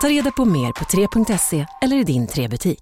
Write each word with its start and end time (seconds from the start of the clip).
Ta 0.00 0.08
reda 0.08 0.30
på 0.30 0.44
mer 0.44 0.72
på 0.72 0.84
3.se 0.84 1.66
eller 1.82 1.96
i 1.96 2.04
din 2.04 2.26
3-butik. 2.26 2.80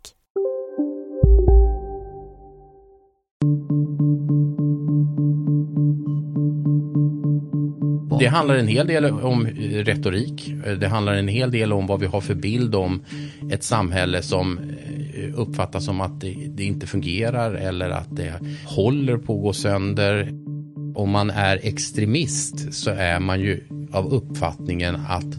Det 8.18 8.26
handlar 8.26 8.54
en 8.54 8.68
hel 8.68 8.86
del 8.86 9.04
om 9.04 9.46
retorik. 9.72 10.54
Det 10.80 10.88
handlar 10.88 11.14
en 11.14 11.28
hel 11.28 11.50
del 11.50 11.72
om 11.72 11.86
vad 11.86 12.00
vi 12.00 12.06
har 12.06 12.20
för 12.20 12.34
bild 12.34 12.74
om 12.74 13.04
ett 13.50 13.64
samhälle 13.64 14.22
som 14.22 14.58
eh, 14.58 15.40
uppfattas 15.40 15.84
som 15.84 16.00
att 16.00 16.20
det, 16.20 16.36
det 16.48 16.64
inte 16.64 16.86
fungerar 16.86 17.54
eller 17.54 17.90
att 17.90 18.16
det 18.16 18.32
håller 18.66 19.16
på 19.16 19.36
att 19.36 19.42
gå 19.42 19.52
sönder. 19.52 20.28
Om 20.94 21.10
man 21.10 21.30
är 21.30 21.60
extremist 21.62 22.74
så 22.74 22.90
är 22.90 23.20
man 23.20 23.40
ju 23.40 23.64
av 23.92 24.12
uppfattningen 24.12 24.94
att 25.08 25.34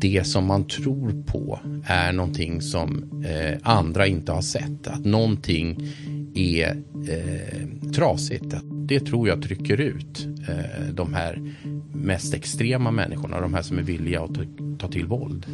det 0.00 0.26
som 0.26 0.46
man 0.46 0.64
tror 0.64 1.22
på 1.26 1.60
är 1.86 2.12
någonting 2.12 2.60
som 2.60 3.04
eh, 3.26 3.58
andra 3.62 4.06
inte 4.06 4.32
har 4.32 4.42
sett. 4.42 4.86
Att 4.86 5.04
någonting 5.04 5.88
är 6.34 6.76
eh, 7.08 7.90
trasigt. 7.92 8.54
Det 8.88 9.00
tror 9.00 9.28
jag 9.28 9.42
trycker 9.42 9.80
ut 9.80 10.26
eh, 10.48 10.94
de 10.94 11.14
här 11.14 11.54
mest 11.92 12.34
extrema 12.34 12.90
människorna, 12.90 13.40
de 13.40 13.54
här 13.54 13.62
som 13.62 13.78
är 13.78 13.82
villiga 13.82 14.22
att 14.22 14.34
ta, 14.34 14.40
ta 14.78 14.88
till 14.88 15.06
våld. 15.06 15.46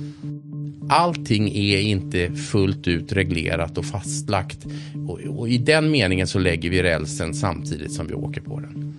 Allting 0.88 1.48
är 1.48 1.80
inte 1.80 2.32
fullt 2.32 2.88
ut 2.88 3.12
reglerat 3.12 3.78
och 3.78 3.84
fastlagt 3.84 4.66
och, 5.08 5.20
och 5.20 5.48
i 5.48 5.58
den 5.58 5.90
meningen 5.90 6.26
så 6.26 6.38
lägger 6.38 6.70
vi 6.70 6.82
rälsen 6.82 7.34
samtidigt 7.34 7.92
som 7.92 8.06
vi 8.06 8.14
åker 8.14 8.40
på 8.40 8.60
den. 8.60 8.96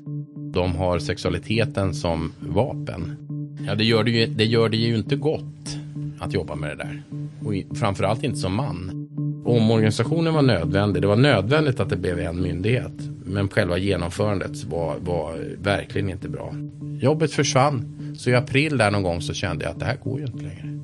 De 0.53 0.75
har 0.75 0.99
sexualiteten 0.99 1.93
som 1.93 2.31
vapen. 2.39 3.17
Ja, 3.67 3.75
det 3.75 3.83
gör 3.83 4.03
det 4.03 4.11
ju, 4.11 4.25
det 4.25 4.45
gör 4.45 4.69
det 4.69 4.77
ju 4.77 4.95
inte 4.95 5.15
gott 5.15 5.77
att 6.19 6.33
jobba 6.33 6.55
med 6.55 6.69
det 6.69 6.75
där. 6.75 7.03
Och 7.45 7.77
framförallt 7.77 8.23
inte 8.23 8.39
som 8.39 8.55
man. 8.55 9.09
Omorganisationen 9.45 10.33
var 10.33 10.41
nödvändig. 10.41 11.01
Det 11.01 11.07
var 11.07 11.15
nödvändigt 11.15 11.79
att 11.79 11.89
det 11.89 11.97
blev 11.97 12.19
en 12.19 12.41
myndighet. 12.41 12.93
Men 13.25 13.49
själva 13.49 13.77
genomförandet 13.77 14.63
var, 14.63 14.95
var 14.99 15.35
verkligen 15.63 16.09
inte 16.09 16.29
bra. 16.29 16.55
Jobbet 17.01 17.31
försvann. 17.31 17.89
Så 18.17 18.29
i 18.29 18.35
april 18.35 18.77
där 18.77 18.91
någon 18.91 19.03
gång 19.03 19.21
så 19.21 19.33
kände 19.33 19.65
jag 19.65 19.71
att 19.71 19.79
det 19.79 19.85
här 19.85 19.97
går 20.03 20.19
ju 20.19 20.25
inte 20.25 20.43
längre. 20.43 20.79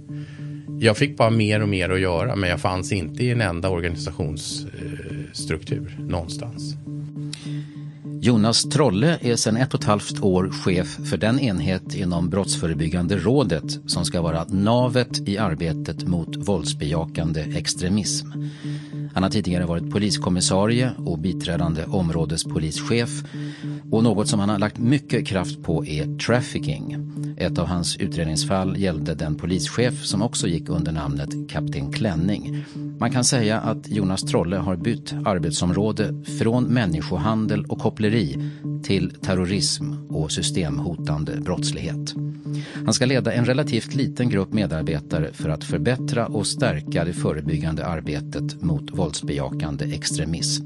Jag 0.81 0.97
fick 0.97 1.17
bara 1.17 1.29
mer 1.29 1.61
och 1.61 1.69
mer 1.69 1.89
att 1.89 1.99
göra 1.99 2.35
men 2.35 2.49
jag 2.49 2.59
fanns 2.59 2.91
inte 2.91 3.23
i 3.23 3.31
en 3.31 3.41
enda 3.41 3.69
organisationsstruktur 3.69 5.95
eh, 5.99 6.05
någonstans. 6.05 6.75
Jonas 8.21 8.63
Trolle 8.63 9.17
är 9.21 9.35
sedan 9.35 9.57
ett 9.57 9.73
och 9.73 9.79
ett 9.79 9.85
halvt 9.85 10.19
år 10.21 10.49
chef 10.49 10.87
för 10.87 11.17
den 11.17 11.39
enhet 11.39 11.95
inom 11.95 12.29
Brottsförebyggande 12.29 13.17
rådet 13.17 13.79
som 13.87 14.05
ska 14.05 14.21
vara 14.21 14.45
navet 14.49 15.27
i 15.27 15.37
arbetet 15.37 16.07
mot 16.07 16.35
våldsbejakande 16.35 17.41
extremism. 17.41 18.27
Han 19.13 19.23
har 19.23 19.29
tidigare 19.29 19.65
varit 19.65 19.91
poliskommissarie 19.91 20.91
och 20.97 21.19
biträdande 21.19 21.85
områdespolischef 21.85 23.23
och 23.91 24.03
något 24.03 24.27
som 24.27 24.39
han 24.39 24.49
har 24.49 24.59
lagt 24.59 24.77
mycket 24.77 25.27
kraft 25.27 25.63
på 25.63 25.85
är 25.85 26.17
trafficking. 26.17 27.09
Ett 27.37 27.59
av 27.59 27.67
hans 27.67 27.97
utredningsfall 27.97 28.77
gällde 28.77 29.15
den 29.15 29.35
polischef 29.35 30.05
som 30.05 30.21
också 30.21 30.47
gick 30.47 30.69
under 30.69 30.91
namnet 30.91 31.29
Kapten 31.49 31.91
Klänning. 31.93 32.65
Man 32.99 33.11
kan 33.11 33.23
säga 33.23 33.59
att 33.59 33.89
Jonas 33.89 34.21
Trolle 34.21 34.57
har 34.57 34.75
bytt 34.75 35.13
arbetsområde 35.25 36.23
från 36.39 36.63
människohandel 36.63 37.65
och 37.65 37.79
koppleri 37.79 38.08
till 38.83 39.11
terrorism 39.21 39.93
och 40.09 40.31
systemhotande 40.31 41.41
brottslighet. 41.41 42.15
Han 42.85 42.93
ska 42.93 43.05
leda 43.05 43.33
en 43.33 43.45
relativt 43.45 43.95
liten 43.95 44.29
grupp 44.29 44.53
medarbetare 44.53 45.29
för 45.33 45.49
att 45.49 45.63
förbättra 45.63 46.27
och 46.27 46.47
stärka 46.47 47.05
det 47.05 47.13
förebyggande 47.13 47.85
arbetet 47.85 48.61
mot 48.61 48.91
våldsbejakande 48.91 49.85
extremism. 49.85 50.65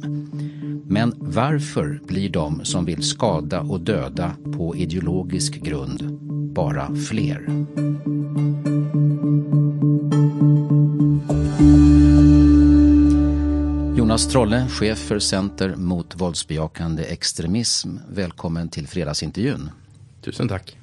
Men 0.87 1.13
varför 1.17 2.01
blir 2.07 2.29
de 2.29 2.65
som 2.65 2.85
vill 2.85 3.03
skada 3.03 3.61
och 3.61 3.81
döda 3.81 4.35
på 4.57 4.75
ideologisk 4.75 5.61
grund 5.61 6.19
bara 6.53 6.95
fler? 6.95 7.47
Jonas 13.95 14.27
Trolle, 14.27 14.67
chef 14.69 14.99
för 14.99 15.19
Center 15.19 15.75
mot 15.75 16.15
våldsbejakande 16.15 17.03
extremism. 17.03 17.97
Välkommen 18.09 18.69
till 18.69 18.87
fredagsintervjun. 18.87 19.69
Tusen 20.21 20.47
tack. 20.47 20.77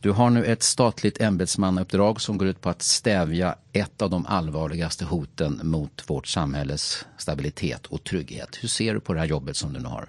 Du 0.00 0.10
har 0.10 0.30
nu 0.30 0.44
ett 0.44 0.62
statligt 0.62 1.20
ämbetsmannauppdrag 1.20 2.20
som 2.20 2.38
går 2.38 2.48
ut 2.48 2.60
på 2.60 2.68
att 2.68 2.82
stävja 2.82 3.54
ett 3.72 4.02
av 4.02 4.10
de 4.10 4.26
allvarligaste 4.26 5.04
hoten 5.04 5.60
mot 5.62 6.10
vårt 6.10 6.26
samhälles 6.26 7.06
stabilitet 7.18 7.86
och 7.86 8.04
trygghet. 8.04 8.58
Hur 8.60 8.68
ser 8.68 8.94
du 8.94 9.00
på 9.00 9.12
det 9.12 9.20
här 9.20 9.26
jobbet 9.26 9.56
som 9.56 9.72
du 9.72 9.80
nu 9.80 9.88
har? 9.88 10.08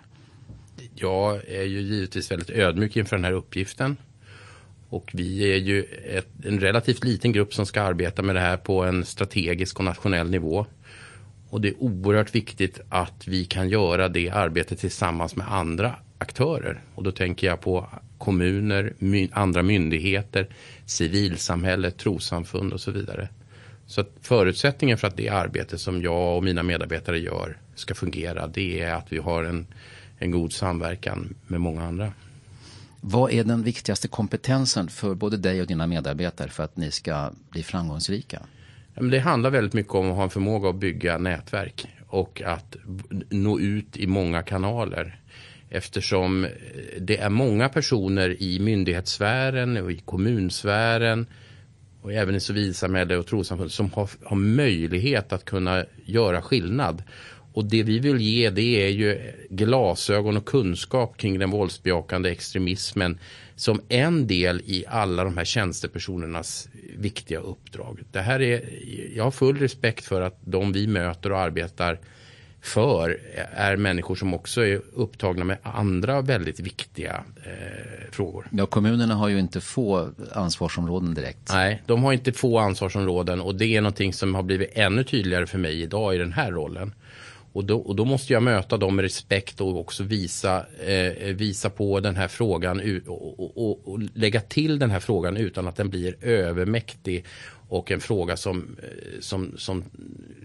Jag 0.96 1.47
är 1.47 1.64
ju 1.64 1.81
givetvis 1.81 2.31
väldigt 2.31 2.50
ödmjuk 2.50 2.97
inför 2.97 3.16
den 3.16 3.25
här 3.25 3.31
uppgiften. 3.31 3.97
Och 4.90 5.12
vi 5.14 5.53
är 5.53 5.58
ju 5.58 5.84
ett, 5.84 6.28
en 6.46 6.59
relativt 6.59 7.03
liten 7.03 7.31
grupp 7.31 7.53
som 7.53 7.66
ska 7.66 7.81
arbeta 7.81 8.22
med 8.22 8.36
det 8.36 8.41
här 8.41 8.58
på 8.58 8.84
en 8.84 9.06
strategisk 9.06 9.80
och 9.80 9.86
nationell 9.86 10.30
nivå. 10.30 10.66
Och 11.51 11.62
det 11.62 11.67
är 11.67 11.84
oerhört 11.84 12.35
viktigt 12.35 12.79
att 12.89 13.28
vi 13.28 13.45
kan 13.45 13.69
göra 13.69 14.09
det 14.09 14.29
arbetet 14.29 14.79
tillsammans 14.79 15.35
med 15.35 15.53
andra 15.53 15.95
aktörer. 16.17 16.81
Och 16.95 17.03
då 17.03 17.12
tänker 17.12 17.47
jag 17.47 17.62
på 17.62 17.89
kommuner, 18.17 18.94
my 18.97 19.29
andra 19.31 19.63
myndigheter, 19.63 20.47
civilsamhället, 20.85 21.97
trossamfund 21.97 22.73
och 22.73 22.81
så 22.81 22.91
vidare. 22.91 23.29
Så 23.85 24.01
att 24.01 24.11
förutsättningen 24.22 24.97
för 24.97 25.07
att 25.07 25.17
det 25.17 25.29
arbete 25.29 25.78
som 25.78 26.01
jag 26.01 26.38
och 26.38 26.44
mina 26.44 26.63
medarbetare 26.63 27.19
gör 27.19 27.57
ska 27.75 27.95
fungera, 27.95 28.47
det 28.47 28.81
är 28.81 28.94
att 28.94 29.13
vi 29.13 29.17
har 29.17 29.44
en, 29.44 29.67
en 30.17 30.31
god 30.31 30.53
samverkan 30.53 31.35
med 31.47 31.61
många 31.61 31.84
andra. 31.84 32.13
Vad 33.01 33.31
är 33.31 33.44
den 33.44 33.63
viktigaste 33.63 34.07
kompetensen 34.07 34.88
för 34.88 35.16
både 35.16 35.38
dig 35.38 35.61
och 35.61 35.67
dina 35.67 35.88
medarbetare 35.88 36.50
för 36.50 36.63
att 36.63 36.78
ni 36.78 36.91
ska 36.91 37.31
bli 37.50 37.63
framgångsrika? 37.63 38.41
Det 38.96 39.19
handlar 39.19 39.50
väldigt 39.50 39.74
mycket 39.74 39.96
om 39.96 40.09
att 40.09 40.16
ha 40.16 40.24
en 40.24 40.29
förmåga 40.29 40.69
att 40.69 40.75
bygga 40.75 41.18
nätverk 41.18 41.88
och 42.07 42.41
att 42.46 42.75
nå 43.29 43.59
ut 43.59 43.97
i 43.97 44.07
många 44.07 44.41
kanaler. 44.41 45.19
Eftersom 45.69 46.46
eh, 46.46 46.52
det 46.99 47.17
är 47.17 47.29
många 47.29 47.70
personer 47.70 48.41
i 48.41 48.59
myndighetssfären 48.59 49.78
och 49.78 49.91
i 49.91 49.97
kommunsfären 49.97 51.26
och 52.02 52.14
även 52.14 52.35
i 52.35 52.40
civilsamhälle 52.40 53.17
och 53.17 53.28
trossamfund 53.28 53.72
som 53.72 53.91
har, 53.93 54.09
har 54.23 54.38
möjlighet 54.38 55.34
att 55.34 55.46
kunna 55.46 55.85
göra 56.05 56.41
skillnad. 56.41 57.03
Och 57.53 57.66
det 57.66 57.84
vi 57.84 57.99
vill 57.99 58.22
ge 58.22 58.49
det 58.49 58.85
är 58.85 58.90
ju 58.90 59.34
glasögon 59.49 60.38
och 60.38 60.46
kunskap 60.46 61.17
kring 61.17 61.40
den 61.40 61.52
våldsbejakande 61.52 62.29
extremismen 62.29 63.20
som 63.61 63.81
en 63.90 64.28
del 64.28 64.61
i 64.66 64.85
alla 64.87 65.23
de 65.23 65.37
här 65.37 65.46
tjänstepersonernas 65.46 66.69
viktiga 66.97 67.40
uppdrag. 67.40 68.03
Det 68.11 68.22
här 68.22 68.41
är, 68.41 68.61
jag 69.16 69.23
har 69.23 69.31
full 69.31 69.58
respekt 69.58 70.05
för 70.05 70.22
att 70.22 70.40
de 70.41 70.72
vi 70.72 70.87
möter 70.87 71.31
och 71.31 71.40
arbetar 71.40 71.99
för 72.61 73.19
är 73.53 73.75
människor 73.75 74.16
som 74.16 74.34
också 74.34 74.66
är 74.66 74.81
upptagna 74.93 75.43
med 75.43 75.58
andra 75.63 76.22
väldigt 76.22 76.59
viktiga 76.59 77.23
eh, 77.46 78.11
frågor. 78.11 78.47
Ja, 78.52 78.66
kommunerna 78.66 79.16
har 79.16 79.28
ju 79.28 79.40
inte 79.40 79.61
få 79.61 80.09
ansvarsområden 80.31 81.14
direkt. 81.14 81.49
Nej, 81.53 81.81
de 81.85 82.03
har 82.03 82.14
inte 82.14 82.31
få 82.31 82.59
ansvarsområden 82.59 83.41
och 83.41 83.55
det 83.55 83.66
är 83.66 83.81
någonting 83.81 84.14
som 84.14 84.35
har 84.35 84.43
blivit 84.43 84.69
ännu 84.73 85.03
tydligare 85.03 85.47
för 85.47 85.57
mig 85.57 85.81
idag 85.81 86.16
i 86.16 86.17
den 86.17 86.34
här 86.34 86.52
rollen. 86.52 86.93
Och 87.53 87.66
då, 87.66 87.80
och 87.80 87.96
då 87.96 88.06
måste 88.06 88.34
jag 88.34 88.44
möta 88.44 88.78
dem 88.78 88.96
med 88.96 89.03
respekt 89.03 89.62
och 89.62 89.80
också 89.80 90.03
visa, 90.03 90.66
eh, 90.86 91.36
visa 91.36 91.70
på 91.70 92.00
den 92.00 92.16
här 92.16 92.28
frågan 92.28 93.02
och, 93.08 93.58
och, 93.58 93.88
och, 93.88 94.00
lägga 94.14 94.42
till 94.42 94.80
den 94.80 94.92
här 94.92 95.00
frågan 95.00 95.38
utan 95.38 95.68
att 95.68 95.76
den 95.76 95.90
blir 95.90 96.16
övermäktig 96.22 97.26
och 97.70 97.92
en 97.92 98.00
fråga 98.00 98.38
som, 98.38 98.78
eh, 98.84 99.20
som, 99.20 99.53
som 99.58 99.84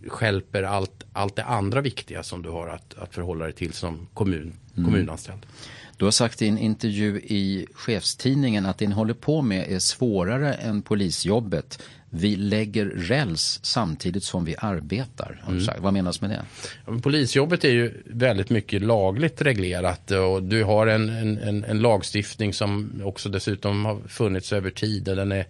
skälper 0.09 0.63
allt, 0.63 1.05
allt 1.13 1.37
det 1.37 1.45
andra 1.45 1.81
viktiga 1.81 2.23
som 2.23 2.43
du 2.43 2.49
har 2.49 2.69
att, 2.69 2.95
att 2.99 3.15
förhålla 3.15 3.45
dig 3.45 3.55
till 3.55 3.73
som 3.73 4.09
kommun, 4.15 4.53
mm. 4.77 4.91
kommunanställd. 4.91 5.47
Du 5.97 6.05
har 6.05 6.13
sagt 6.13 6.43
i 6.43 6.49
en 6.49 6.59
intervju 6.59 7.21
i 7.21 7.67
chefstidningen 7.75 8.67
att 8.67 8.79
det 8.79 8.87
ni 8.87 8.95
håller 8.95 9.15
på 9.15 9.43
med 9.43 9.73
är 9.73 9.79
svårare 9.79 10.55
än 10.55 10.83
polisjobbet. 10.83 11.83
Vi 12.11 12.37
lägger 12.37 12.87
räls 12.87 13.61
samtidigt 13.63 14.25
som 14.25 14.45
vi 14.45 14.57
arbetar. 14.59 15.45
Mm. 15.49 15.65
Vad 15.79 15.93
menas 15.93 16.21
med 16.21 16.31
det? 16.31 16.43
Ja, 16.87 16.99
polisjobbet 17.03 17.65
är 17.65 17.71
ju 17.71 18.03
väldigt 18.05 18.51
mycket 18.51 18.83
lagligt 18.83 19.43
reglerat 19.43 20.11
och 20.11 20.43
du 20.43 20.65
har 20.65 20.87
en, 20.87 21.09
en, 21.09 21.65
en 21.65 21.79
lagstiftning 21.79 22.53
som 22.53 23.03
också 23.05 23.29
dessutom 23.29 23.85
har 23.85 24.01
funnits 24.09 24.53
över 24.53 24.71
tid. 24.71 25.05
Den 25.05 25.33
är, 25.33 25.47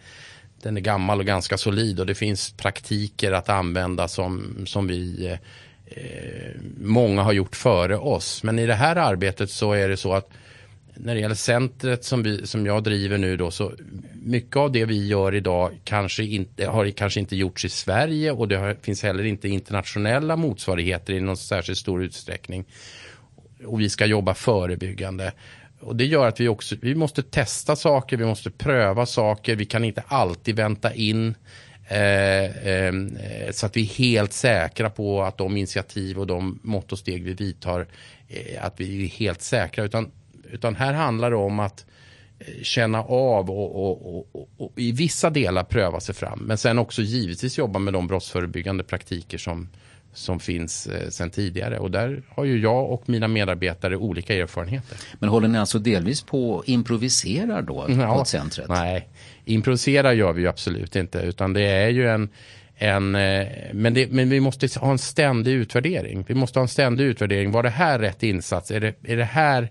den 0.62 0.76
är 0.76 0.80
gammal 0.80 1.20
och 1.20 1.26
ganska 1.26 1.58
solid 1.58 2.00
och 2.00 2.06
det 2.06 2.14
finns 2.14 2.50
praktiker 2.50 3.32
att 3.32 3.48
använda 3.48 4.08
som, 4.08 4.56
som 4.66 4.86
vi 4.86 5.26
Eh, 5.26 5.38
Eh, 5.86 6.60
många 6.80 7.22
har 7.22 7.32
gjort 7.32 7.56
före 7.56 7.96
oss. 7.96 8.42
Men 8.42 8.58
i 8.58 8.66
det 8.66 8.74
här 8.74 8.96
arbetet 8.96 9.50
så 9.50 9.72
är 9.72 9.88
det 9.88 9.96
så 9.96 10.12
att 10.12 10.30
när 10.94 11.14
det 11.14 11.20
gäller 11.20 11.34
centret 11.34 12.04
som, 12.04 12.22
vi, 12.22 12.46
som 12.46 12.66
jag 12.66 12.82
driver 12.82 13.18
nu 13.18 13.36
då 13.36 13.50
så 13.50 13.72
mycket 14.22 14.56
av 14.56 14.72
det 14.72 14.84
vi 14.84 15.06
gör 15.06 15.34
idag 15.34 15.72
kanske 15.84 16.24
inte, 16.24 16.66
har 16.66 16.90
kanske 16.90 17.20
inte 17.20 17.36
gjorts 17.36 17.64
i 17.64 17.68
Sverige 17.68 18.32
och 18.32 18.48
det 18.48 18.56
har, 18.56 18.76
finns 18.82 19.02
heller 19.02 19.24
inte 19.24 19.48
internationella 19.48 20.36
motsvarigheter 20.36 21.12
i 21.12 21.20
någon 21.20 21.36
särskilt 21.36 21.78
stor 21.78 22.02
utsträckning. 22.02 22.64
Och 23.66 23.80
vi 23.80 23.88
ska 23.88 24.06
jobba 24.06 24.34
förebyggande. 24.34 25.32
Och 25.80 25.96
det 25.96 26.04
gör 26.04 26.26
att 26.26 26.40
vi 26.40 26.48
också, 26.48 26.76
vi 26.80 26.94
måste 26.94 27.22
testa 27.22 27.76
saker, 27.76 28.16
vi 28.16 28.24
måste 28.24 28.50
pröva 28.50 29.06
saker, 29.06 29.56
vi 29.56 29.64
kan 29.64 29.84
inte 29.84 30.02
alltid 30.08 30.56
vänta 30.56 30.94
in 30.94 31.34
Eh, 31.34 31.65
så 33.50 33.66
att 33.66 33.76
vi 33.76 33.80
är 33.80 33.98
helt 33.98 34.32
säkra 34.32 34.90
på 34.90 35.22
att 35.22 35.38
de 35.38 35.56
initiativ 35.56 36.18
och 36.18 36.26
de 36.26 36.58
mått 36.62 36.92
och 36.92 36.98
steg 36.98 37.24
vi 37.24 37.34
vidtar, 37.34 37.86
eh, 38.28 38.64
att 38.64 38.80
vi 38.80 39.04
är 39.04 39.08
helt 39.08 39.42
säkra. 39.42 39.84
Utan, 39.84 40.10
utan 40.50 40.76
här 40.76 40.92
handlar 40.92 41.30
det 41.30 41.36
om 41.36 41.60
att 41.60 41.86
eh, 42.38 42.62
känna 42.62 43.02
av 43.02 43.50
och, 43.50 43.88
och, 43.88 44.26
och, 44.32 44.48
och, 44.56 44.72
i 44.76 44.92
vissa 44.92 45.30
delar 45.30 45.64
pröva 45.64 46.00
sig 46.00 46.14
fram. 46.14 46.38
Men 46.38 46.58
sen 46.58 46.78
också 46.78 47.02
givetvis 47.02 47.58
jobba 47.58 47.78
med 47.78 47.92
de 47.92 48.06
brottsförebyggande 48.06 48.84
praktiker 48.84 49.38
som, 49.38 49.68
som 50.12 50.40
finns 50.40 50.86
eh, 50.86 51.08
sedan 51.08 51.30
tidigare. 51.30 51.78
Och 51.78 51.90
där 51.90 52.22
har 52.28 52.44
ju 52.44 52.60
jag 52.60 52.90
och 52.90 53.08
mina 53.08 53.28
medarbetare 53.28 53.96
olika 53.96 54.34
erfarenheter. 54.34 54.98
Men 55.18 55.28
håller 55.28 55.48
ni 55.48 55.58
alltså 55.58 55.78
delvis 55.78 56.22
på 56.22 56.58
att 56.58 56.68
improvisera 56.68 57.62
då 57.62 57.86
ja, 57.88 58.18
på 58.18 58.24
centret? 58.24 58.68
Nej, 58.68 59.08
improvisera 59.46 60.14
gör 60.14 60.32
vi 60.32 60.42
ju 60.42 60.48
absolut 60.48 60.96
inte. 60.96 61.18
Utan 61.18 61.52
det 61.52 61.62
är 61.62 61.88
ju 61.88 62.08
en, 62.08 62.28
en 62.76 63.14
eh, 63.14 63.46
men, 63.72 63.94
det, 63.94 64.10
men 64.10 64.28
vi 64.28 64.40
måste 64.40 64.68
ha 64.80 64.90
en 64.90 64.98
ständig 64.98 65.52
utvärdering. 65.52 66.24
Vi 66.28 66.34
måste 66.34 66.58
ha 66.58 66.62
en 66.62 66.68
ständig 66.68 67.04
utvärdering. 67.04 67.50
Var 67.50 67.62
det 67.62 67.70
här 67.70 67.98
rätt 67.98 68.22
insats? 68.22 68.70
Är 68.70 68.80
det, 68.80 68.94
är 69.04 69.16
det 69.16 69.24
här 69.24 69.70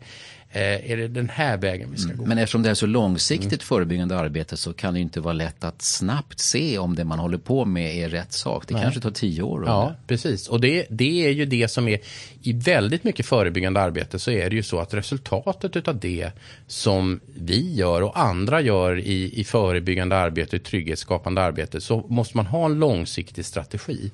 Eh, 0.51 0.92
är 0.92 0.97
det 0.97 1.07
den 1.07 1.30
här 1.30 1.57
vägen 1.57 1.92
vi 1.92 1.97
ska 1.97 2.09
mm. 2.09 2.18
gå? 2.18 2.25
Men 2.25 2.38
eftersom 2.38 2.63
det 2.63 2.69
är 2.69 2.74
så 2.74 2.86
långsiktigt 2.86 3.51
mm. 3.51 3.59
förebyggande 3.59 4.18
arbete 4.18 4.57
så 4.57 4.74
kan 4.74 4.94
det 4.94 5.00
inte 5.00 5.19
vara 5.19 5.33
lätt 5.33 5.63
att 5.63 5.81
snabbt 5.81 6.39
se 6.39 6.77
om 6.77 6.95
det 6.95 7.03
man 7.03 7.19
håller 7.19 7.38
på 7.38 7.65
med 7.65 7.95
är 7.95 8.09
rätt 8.09 8.33
sak. 8.33 8.68
Det 8.68 8.74
Nej. 8.74 8.83
kanske 8.83 9.01
tar 9.01 9.12
tio 9.12 9.42
år. 9.42 9.63
Ja, 9.65 9.95
det. 10.00 10.07
precis. 10.07 10.47
Och 10.47 10.62
det, 10.62 10.86
det 10.89 11.25
är 11.25 11.30
ju 11.30 11.45
det 11.45 11.68
som 11.68 11.88
är 11.88 12.00
i 12.42 12.53
väldigt 12.53 13.03
mycket 13.03 13.25
förebyggande 13.25 13.81
arbete 13.81 14.19
så 14.19 14.31
är 14.31 14.50
det 14.50 14.56
ju 14.56 14.63
så 14.63 14.80
att 14.80 14.94
resultatet 14.94 15.88
av 15.88 16.00
det 16.00 16.31
som 16.68 17.19
vi 17.36 17.74
gör 17.74 18.01
och 18.01 18.19
andra 18.19 18.62
gör 18.62 19.00
i, 19.00 19.39
i 19.39 19.44
förebyggande 19.44 20.18
arbete, 20.18 20.56
i 20.56 20.59
trygghetsskapande 20.59 21.41
arbete 21.41 21.81
så 21.81 22.06
måste 22.09 22.38
man 22.38 22.45
ha 22.45 22.65
en 22.65 22.80
långsiktig 22.80 23.45
strategi. 23.45 24.12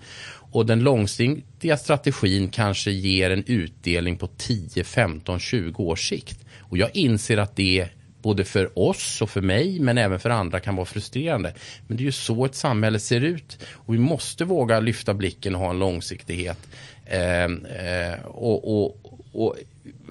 Och 0.51 0.65
den 0.65 0.79
långsiktiga 0.79 1.77
strategin 1.77 2.49
kanske 2.49 2.91
ger 2.91 3.29
en 3.29 3.43
utdelning 3.47 4.17
på 4.17 4.27
10, 4.27 4.83
15, 4.83 5.39
20 5.39 5.83
års 5.83 6.09
sikt. 6.09 6.45
Och 6.59 6.77
jag 6.77 6.95
inser 6.95 7.37
att 7.37 7.55
det 7.55 7.89
både 8.21 8.43
för 8.45 8.79
oss 8.79 9.21
och 9.21 9.29
för 9.29 9.41
mig 9.41 9.79
men 9.79 9.97
även 9.97 10.19
för 10.19 10.29
andra 10.29 10.59
kan 10.59 10.75
vara 10.75 10.85
frustrerande. 10.85 11.53
Men 11.87 11.97
det 11.97 12.03
är 12.03 12.05
ju 12.05 12.11
så 12.11 12.45
ett 12.45 12.55
samhälle 12.55 12.99
ser 12.99 13.21
ut 13.21 13.59
och 13.71 13.93
vi 13.93 13.99
måste 13.99 14.45
våga 14.45 14.79
lyfta 14.79 15.13
blicken 15.13 15.55
och 15.55 15.61
ha 15.61 15.69
en 15.69 15.79
långsiktighet. 15.79 16.57
Eh, 17.05 17.43
eh, 17.43 18.25
och, 18.25 18.83
och, 18.83 18.97
och 19.33 19.55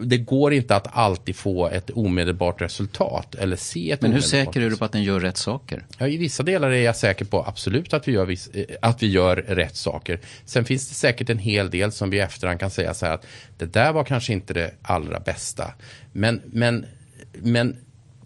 det 0.02 0.18
går 0.18 0.52
inte 0.52 0.76
att 0.76 0.96
alltid 0.96 1.36
få 1.36 1.68
ett 1.68 1.90
omedelbart 1.90 2.62
resultat 2.62 3.34
eller 3.34 3.56
se 3.56 3.90
ett 3.90 4.02
Men 4.02 4.12
hur 4.12 4.20
säker 4.20 4.60
är 4.60 4.70
du 4.70 4.76
på 4.76 4.84
att 4.84 4.92
den 4.92 5.02
gör 5.02 5.20
rätt 5.20 5.36
saker? 5.36 5.86
Ja, 5.98 6.08
I 6.08 6.16
vissa 6.16 6.42
delar 6.42 6.70
är 6.70 6.82
jag 6.82 6.96
säker 6.96 7.24
på 7.24 7.44
absolut 7.46 7.94
att 7.94 8.08
vi, 8.08 8.12
gör 8.12 8.30
eh, 8.30 8.64
att 8.82 9.02
vi 9.02 9.06
gör 9.06 9.36
rätt 9.36 9.76
saker. 9.76 10.20
Sen 10.44 10.64
finns 10.64 10.88
det 10.88 10.94
säkert 10.94 11.30
en 11.30 11.38
hel 11.38 11.70
del 11.70 11.92
som 11.92 12.10
vi 12.10 12.16
i 12.16 12.20
efterhand 12.20 12.60
kan 12.60 12.70
säga 12.70 12.94
så 12.94 13.06
här 13.06 13.12
att 13.12 13.26
det 13.58 13.72
där 13.72 13.92
var 13.92 14.04
kanske 14.04 14.32
inte 14.32 14.54
det 14.54 14.74
allra 14.82 15.20
bästa. 15.20 15.74
Men, 16.12 16.42
men, 16.44 16.86
men 17.32 17.76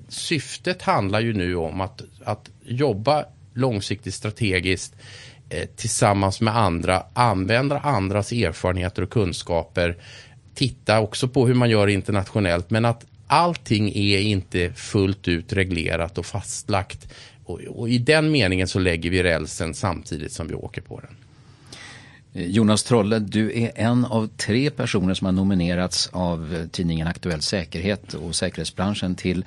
syftet 0.09 0.83
handlar 0.83 1.21
ju 1.21 1.33
nu 1.33 1.57
om 1.57 1.81
att, 1.81 2.03
att 2.25 2.51
jobba 2.65 3.25
långsiktigt 3.55 4.15
strategiskt 4.15 4.95
eh, 5.49 5.69
tillsammans 5.77 6.41
med 6.41 6.57
andra, 6.57 7.03
använda 7.13 7.79
andras 7.79 8.33
erfarenheter 8.33 9.03
och 9.03 9.11
kunskaper 9.11 9.97
titta 10.55 11.01
också 11.01 11.29
på 11.29 11.47
hur 11.47 11.55
man 11.55 11.71
gör 11.71 11.87
internationellt. 11.87 12.71
Men 12.71 12.85
att 12.85 13.07
allting 13.27 13.93
är 13.97 14.19
inte 14.19 14.73
fullt 14.73 15.29
ut 15.29 15.53
reglerat 15.53 16.19
och 16.19 16.27
fastlagt. 16.27 17.13
Och, 17.45 17.61
och 17.61 17.89
i 17.89 17.99
den 17.99 18.31
meningen 18.31 18.69
så 18.69 18.79
lägger 18.79 19.11
vi 19.11 19.23
rälsen 19.23 19.75
samtidigt 19.75 20.33
som 20.33 20.49
vi 20.49 20.55
åker 20.55 20.81
på 20.81 21.01
den. 21.01 21.17
Jonas 22.37 22.83
Trolle, 22.83 23.19
du 23.19 23.63
är 23.63 23.73
en 23.75 24.05
av 24.05 24.29
tre 24.37 24.71
personer 24.71 25.15
som 25.15 25.25
har 25.25 25.33
nominerats 25.33 26.09
av 26.13 26.69
tidningen 26.73 27.07
Aktuell 27.07 27.43
Säkerhet 27.43 28.15
och 28.15 28.35
säkerhetsbranschen 28.35 29.15
till 29.15 29.45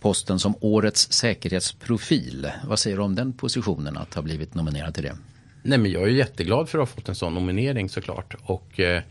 posten 0.00 0.38
som 0.38 0.54
årets 0.60 1.12
säkerhetsprofil. 1.12 2.50
Vad 2.64 2.78
säger 2.78 2.96
du 2.96 3.02
om 3.02 3.14
den 3.14 3.32
positionen 3.32 3.96
att 3.96 4.14
ha 4.14 4.22
blivit 4.22 4.54
nominerad 4.54 4.94
till 4.94 5.02
det? 5.02 5.16
Nej, 5.62 5.78
men 5.78 5.90
jag 5.90 6.02
är 6.02 6.08
jätteglad 6.08 6.68
för 6.68 6.78
att 6.78 6.88
ha 6.88 6.94
fått 6.94 7.08
en 7.08 7.14
sån 7.14 7.34
nominering 7.34 7.88
såklart. 7.88 8.34
Och 8.42 8.80
eh, 8.80 9.02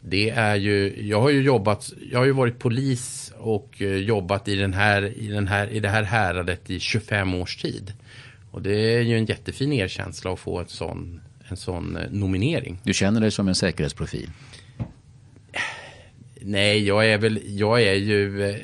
det 0.00 0.30
är 0.30 0.56
ju, 0.56 1.06
jag 1.08 1.20
har 1.20 1.30
ju 1.30 1.42
jobbat, 1.42 1.92
jag 2.10 2.18
har 2.18 2.26
ju 2.26 2.32
varit 2.32 2.58
polis 2.58 3.32
och 3.38 3.82
eh, 3.82 3.96
jobbat 3.96 4.48
i, 4.48 4.56
den 4.56 4.74
här, 4.74 5.18
i, 5.18 5.26
den 5.26 5.48
här, 5.48 5.68
i 5.68 5.80
det 5.80 5.88
här 5.88 6.02
häradet 6.02 6.70
i 6.70 6.80
25 6.80 7.34
års 7.34 7.56
tid. 7.56 7.92
Och 8.50 8.62
det 8.62 8.94
är 8.94 9.00
ju 9.00 9.16
en 9.16 9.24
jättefin 9.24 9.72
erkänsla 9.72 10.32
att 10.32 10.38
få 10.38 10.58
en 10.58 10.68
sån, 10.68 11.20
en 11.48 11.56
sån 11.56 11.96
eh, 11.96 12.10
nominering. 12.10 12.80
Du 12.82 12.94
känner 12.94 13.20
dig 13.20 13.30
som 13.30 13.48
en 13.48 13.54
säkerhetsprofil? 13.54 14.30
Nej, 16.40 16.86
jag 16.86 17.08
är 17.08 17.18
väl, 17.18 17.40
jag 17.44 17.82
är 17.82 17.94
ju 17.94 18.50
eh, 18.50 18.56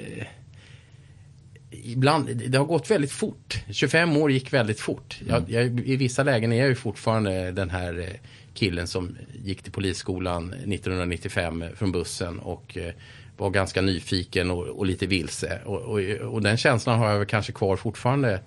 Ibland, 1.71 2.37
det 2.37 2.59
har 2.59 2.65
gått 2.65 2.91
väldigt 2.91 3.13
fort. 3.13 3.59
25 3.71 4.17
år 4.17 4.33
gick 4.33 4.53
väldigt 4.53 4.81
fort. 4.81 5.21
Jag, 5.29 5.39
mm. 5.39 5.53
jag, 5.53 5.89
I 5.89 5.97
vissa 5.97 6.23
lägen 6.23 6.53
är 6.53 6.57
jag 6.57 6.69
ju 6.69 6.75
fortfarande 6.75 7.53
den 7.53 7.71
här 7.71 7.99
eh, 7.99 8.31
killen 8.57 8.87
som 8.87 9.17
gick 9.45 9.63
till 9.63 9.73
polisskolan 9.73 10.53
1995 10.53 11.65
från 11.77 11.93
bussen 11.93 12.39
och 12.39 12.77
eh, 12.77 12.93
var 13.37 13.51
ganska 13.51 13.83
nyfiken 13.83 14.51
och, 14.51 14.67
och 14.67 14.87
lite 14.87 15.07
vilse. 15.07 15.61
Och, 15.65 15.81
och, 15.83 16.01
och, 16.33 16.43
den 16.43 16.57
känslan 16.57 16.99
har 16.99 17.11
jag 17.11 17.29
kanske 17.29 17.53
kvar 17.53 17.77
fortfarande 17.77 18.41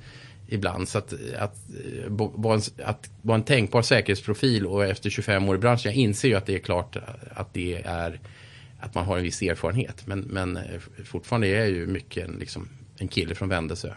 ibland. 0.47 0.89
Så 0.89 0.97
att, 0.97 1.13
att, 1.39 1.55
eh, 1.69 2.11
vara 2.35 2.55
en, 2.55 2.61
att 2.83 3.09
vara 3.21 3.35
en 3.35 3.43
tänkbar 3.43 3.81
säkerhetsprofil 3.81 4.67
och 4.67 4.85
efter 4.85 5.09
25 5.09 5.49
år 5.49 5.55
i 5.55 5.59
branschen, 5.59 5.91
jag 5.91 6.01
inser 6.01 6.27
ju 6.27 6.35
att 6.35 6.45
det 6.45 6.55
är 6.55 6.59
klart 6.59 6.97
att 7.31 7.53
det 7.53 7.81
är 7.85 8.19
att 8.79 8.95
man 8.95 9.05
har 9.05 9.17
en 9.17 9.23
viss 9.23 9.41
erfarenhet. 9.41 10.07
Men, 10.07 10.19
men 10.19 10.57
eh, 10.57 10.79
fortfarande 11.05 11.47
är 11.47 11.59
jag 11.59 11.69
ju 11.69 11.87
mycket 11.87 12.27
en, 12.29 12.35
liksom, 12.39 12.69
en 12.97 13.07
kille 13.07 13.35
från 13.35 13.49
Vändelsö. 13.49 13.93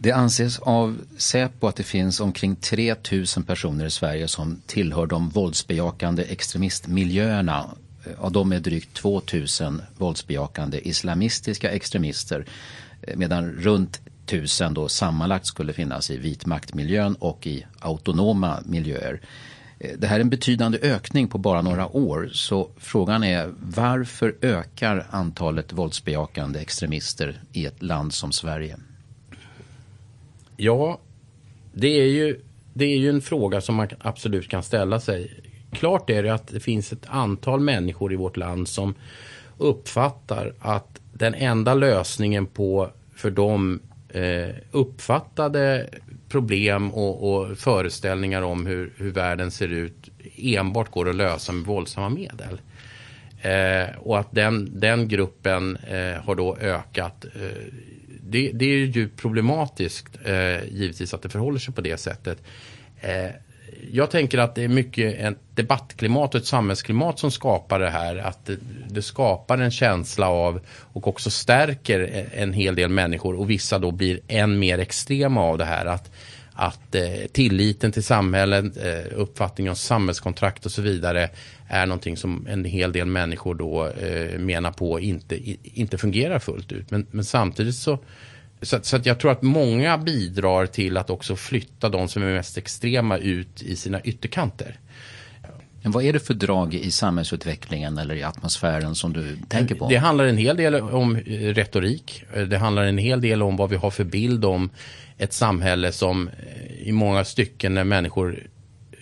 Det 0.00 0.12
anses 0.12 0.58
av 0.58 0.98
Säpo 1.16 1.66
att 1.66 1.76
det 1.76 1.82
finns 1.82 2.20
omkring 2.20 2.56
3 2.56 2.94
000 3.36 3.44
personer 3.46 3.86
i 3.86 3.90
Sverige 3.90 4.28
som 4.28 4.60
tillhör 4.66 5.06
de 5.06 5.28
våldsbejakande 5.28 6.22
extremistmiljöerna. 6.22 7.70
Eh, 8.04 8.24
av 8.24 8.32
dem 8.32 8.52
är 8.52 8.60
drygt 8.60 8.94
2 8.94 9.22
000 9.60 9.82
våldsbejakande 9.96 10.88
islamistiska 10.88 11.70
extremister 11.70 12.46
eh, 13.02 13.16
medan 13.16 13.50
runt 13.52 14.00
1000 14.26 14.74
då 14.74 14.88
sammanlagt 14.88 15.46
skulle 15.46 15.72
finnas 15.72 16.10
i 16.10 16.18
vitmaktmiljön 16.18 17.14
och 17.14 17.46
i 17.46 17.66
autonoma 17.78 18.62
miljöer. 18.64 19.20
Eh, 19.78 19.98
det 19.98 20.06
här 20.06 20.16
är 20.16 20.20
en 20.20 20.30
betydande 20.30 20.78
ökning 20.78 21.28
på 21.28 21.38
bara 21.38 21.62
några 21.62 21.96
år 21.96 22.30
så 22.32 22.70
frågan 22.76 23.24
är 23.24 23.52
varför 23.60 24.34
ökar 24.42 25.06
antalet 25.10 25.72
våldsbejakande 25.72 26.60
extremister 26.60 27.42
i 27.52 27.66
ett 27.66 27.82
land 27.82 28.14
som 28.14 28.32
Sverige? 28.32 28.76
Ja, 30.60 30.98
det 31.72 31.88
är 31.88 32.06
ju, 32.06 32.40
det 32.74 32.84
är 32.84 32.98
ju 32.98 33.08
en 33.08 33.20
fråga 33.20 33.60
som 33.60 33.74
man 33.74 33.88
absolut 34.00 34.48
kan 34.48 34.62
ställa 34.62 35.00
sig 35.00 35.40
klart 35.72 36.10
är 36.10 36.22
det 36.22 36.34
att 36.34 36.48
det 36.48 36.60
finns 36.60 36.92
ett 36.92 37.06
antal 37.06 37.60
människor 37.60 38.12
i 38.12 38.16
vårt 38.16 38.36
land 38.36 38.68
som 38.68 38.94
uppfattar 39.58 40.52
att 40.60 41.00
den 41.12 41.34
enda 41.34 41.74
lösningen 41.74 42.46
på 42.46 42.90
för 43.14 43.30
dem 43.30 43.80
eh, 44.08 44.54
uppfattade 44.70 45.86
problem 46.28 46.94
och, 46.94 47.32
och, 47.32 47.58
föreställningar 47.58 48.42
om 48.42 48.66
hur, 48.66 48.92
hur 48.96 49.10
världen 49.10 49.50
ser 49.50 49.68
ut 49.68 50.10
enbart 50.36 50.90
går 50.90 51.08
att 51.08 51.16
lösa 51.16 51.52
med 51.52 51.64
våldsamma 51.64 52.08
medel. 52.08 52.60
Eh, 53.42 53.98
och 53.98 54.18
att 54.18 54.28
den, 54.30 54.80
den 54.80 55.08
gruppen 55.08 55.76
eh, 55.76 56.22
har 56.24 56.34
då 56.34 56.56
ökat. 56.56 57.24
Eh, 57.24 57.64
det, 58.30 58.50
det, 58.54 58.64
är 58.64 58.86
ju 58.86 59.08
problematiskt 59.08 60.18
eh, 60.24 60.64
givetvis 60.64 61.14
att 61.14 61.22
det 61.22 61.28
förhåller 61.28 61.58
sig 61.58 61.74
på 61.74 61.80
det 61.80 61.96
sättet. 61.96 62.38
Eh, 63.00 63.30
jag 63.90 64.10
tänker 64.10 64.38
att 64.38 64.54
det 64.54 64.64
är 64.64 64.68
mycket 64.68 65.20
ett 65.20 65.38
debattklimat 65.54 66.34
och 66.34 66.40
ett 66.40 66.46
samhällsklimat 66.46 67.18
som 67.18 67.30
skapar 67.30 67.78
det 67.78 67.90
här. 67.90 68.16
Att 68.16 68.46
det, 68.46 68.56
det, 68.88 69.02
skapar 69.02 69.58
en 69.58 69.70
känsla 69.70 70.28
av 70.28 70.60
och 70.92 71.08
också 71.08 71.30
stärker 71.30 72.26
en 72.34 72.52
hel 72.52 72.74
del 72.74 72.90
människor 72.90 73.40
och 73.40 73.50
vissa 73.50 73.78
då 73.78 73.90
blir 73.90 74.20
än 74.28 74.58
mer 74.58 74.78
extrema 74.78 75.40
av 75.40 75.58
det 75.58 75.64
här. 75.64 75.86
Att, 75.86 76.10
att 76.52 76.94
eh, 76.94 77.26
tilliten 77.32 77.92
till 77.92 78.04
samhället, 78.04 78.76
eh, 78.76 79.18
uppfattningen 79.18 79.70
om 79.70 79.76
samhällskontrakt 79.76 80.66
och 80.66 80.72
så 80.72 80.82
vidare 80.82 81.30
är 81.68 81.86
någonting 81.86 82.16
som 82.16 82.46
en 82.48 82.64
hel 82.64 82.92
del 82.92 83.06
människor 83.06 83.54
då 83.54 83.86
eh, 83.86 84.38
menar 84.38 84.72
på 84.72 85.00
inte, 85.00 85.38
inte 85.62 85.98
fungerar 85.98 86.38
fullt 86.38 86.72
ut. 86.72 86.90
Men, 86.90 87.06
men 87.10 87.24
samtidigt 87.24 87.76
så 87.76 87.98
så, 88.62 88.78
så 88.82 89.00
jag 89.02 89.20
tror 89.20 89.30
att 89.30 89.42
många 89.42 89.98
bidrar 89.98 90.66
till 90.66 90.96
att 90.96 91.10
också 91.10 91.36
flytta 91.36 91.88
de 91.88 92.08
som 92.08 92.22
är 92.22 92.34
mest 92.34 92.58
extrema 92.58 93.18
ut 93.18 93.62
i 93.62 93.76
sina 93.76 94.00
ytterkanter. 94.00 94.78
Men 95.82 95.92
vad 95.92 96.04
är 96.04 96.12
det 96.12 96.20
för 96.20 96.34
drag 96.34 96.74
i 96.74 96.90
samhällsutvecklingen 96.90 97.98
eller 97.98 98.14
i 98.14 98.22
atmosfären 98.22 98.94
som 98.94 99.12
du 99.12 99.36
tänker 99.48 99.74
på? 99.74 99.88
Det 99.88 99.96
handlar 99.96 100.24
en 100.24 100.36
hel 100.36 100.56
del 100.56 100.74
om 100.74 101.16
retorik. 101.26 102.24
Det 102.48 102.58
handlar 102.58 102.82
en 102.82 102.98
hel 102.98 103.20
del 103.20 103.42
om 103.42 103.56
vad 103.56 103.70
vi 103.70 103.76
har 103.76 103.90
för 103.90 104.04
bild 104.04 104.44
om 104.44 104.70
ett 105.18 105.32
samhälle 105.32 105.92
som 105.92 106.30
i 106.78 106.92
många 106.92 107.24
stycken 107.24 107.74
när 107.74 107.84
människor 107.84 108.38
eh, 108.38 108.44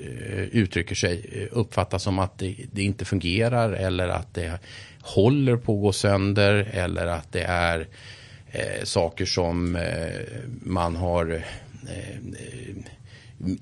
Eh, 0.00 0.44
uttrycker 0.52 0.94
sig 0.94 1.26
eh, 1.32 1.58
uppfattas 1.58 2.02
som 2.02 2.18
att 2.18 2.38
det, 2.38 2.56
det, 2.72 2.82
inte 2.82 3.04
fungerar 3.04 3.72
eller 3.72 4.08
att 4.08 4.34
det 4.34 4.58
håller 5.00 5.56
på 5.56 5.74
att 5.74 5.80
gå 5.80 5.92
sönder 5.92 6.68
eller 6.72 7.06
att 7.06 7.32
det 7.32 7.42
är 7.42 7.86
eh, 8.50 8.84
saker 8.84 9.24
som 9.24 9.76
eh, 9.76 9.82
man 10.62 10.96
har 10.96 11.42
eh, 11.88 12.16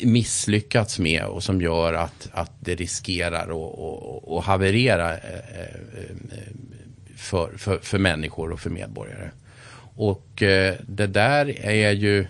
misslyckats 0.01 0.99
med 0.99 1.25
och 1.25 1.43
som 1.43 1.61
gör 1.61 1.95
att, 1.95 2.29
att 2.33 2.53
det 2.61 2.75
riskerar 2.75 3.43
att, 3.43 4.29
att, 4.29 4.45
haverera 4.45 5.13
eh, 5.13 5.39
eh, 5.61 6.47
för, 7.17 7.57
för, 7.57 7.79
för 7.79 7.99
människor 7.99 8.53
och 8.53 8.61
för 8.61 8.71
medborgare. 8.71 9.31
Och 9.97 10.43
det 10.87 11.07
där 11.07 11.67
är 11.67 11.91
ju 11.91 12.27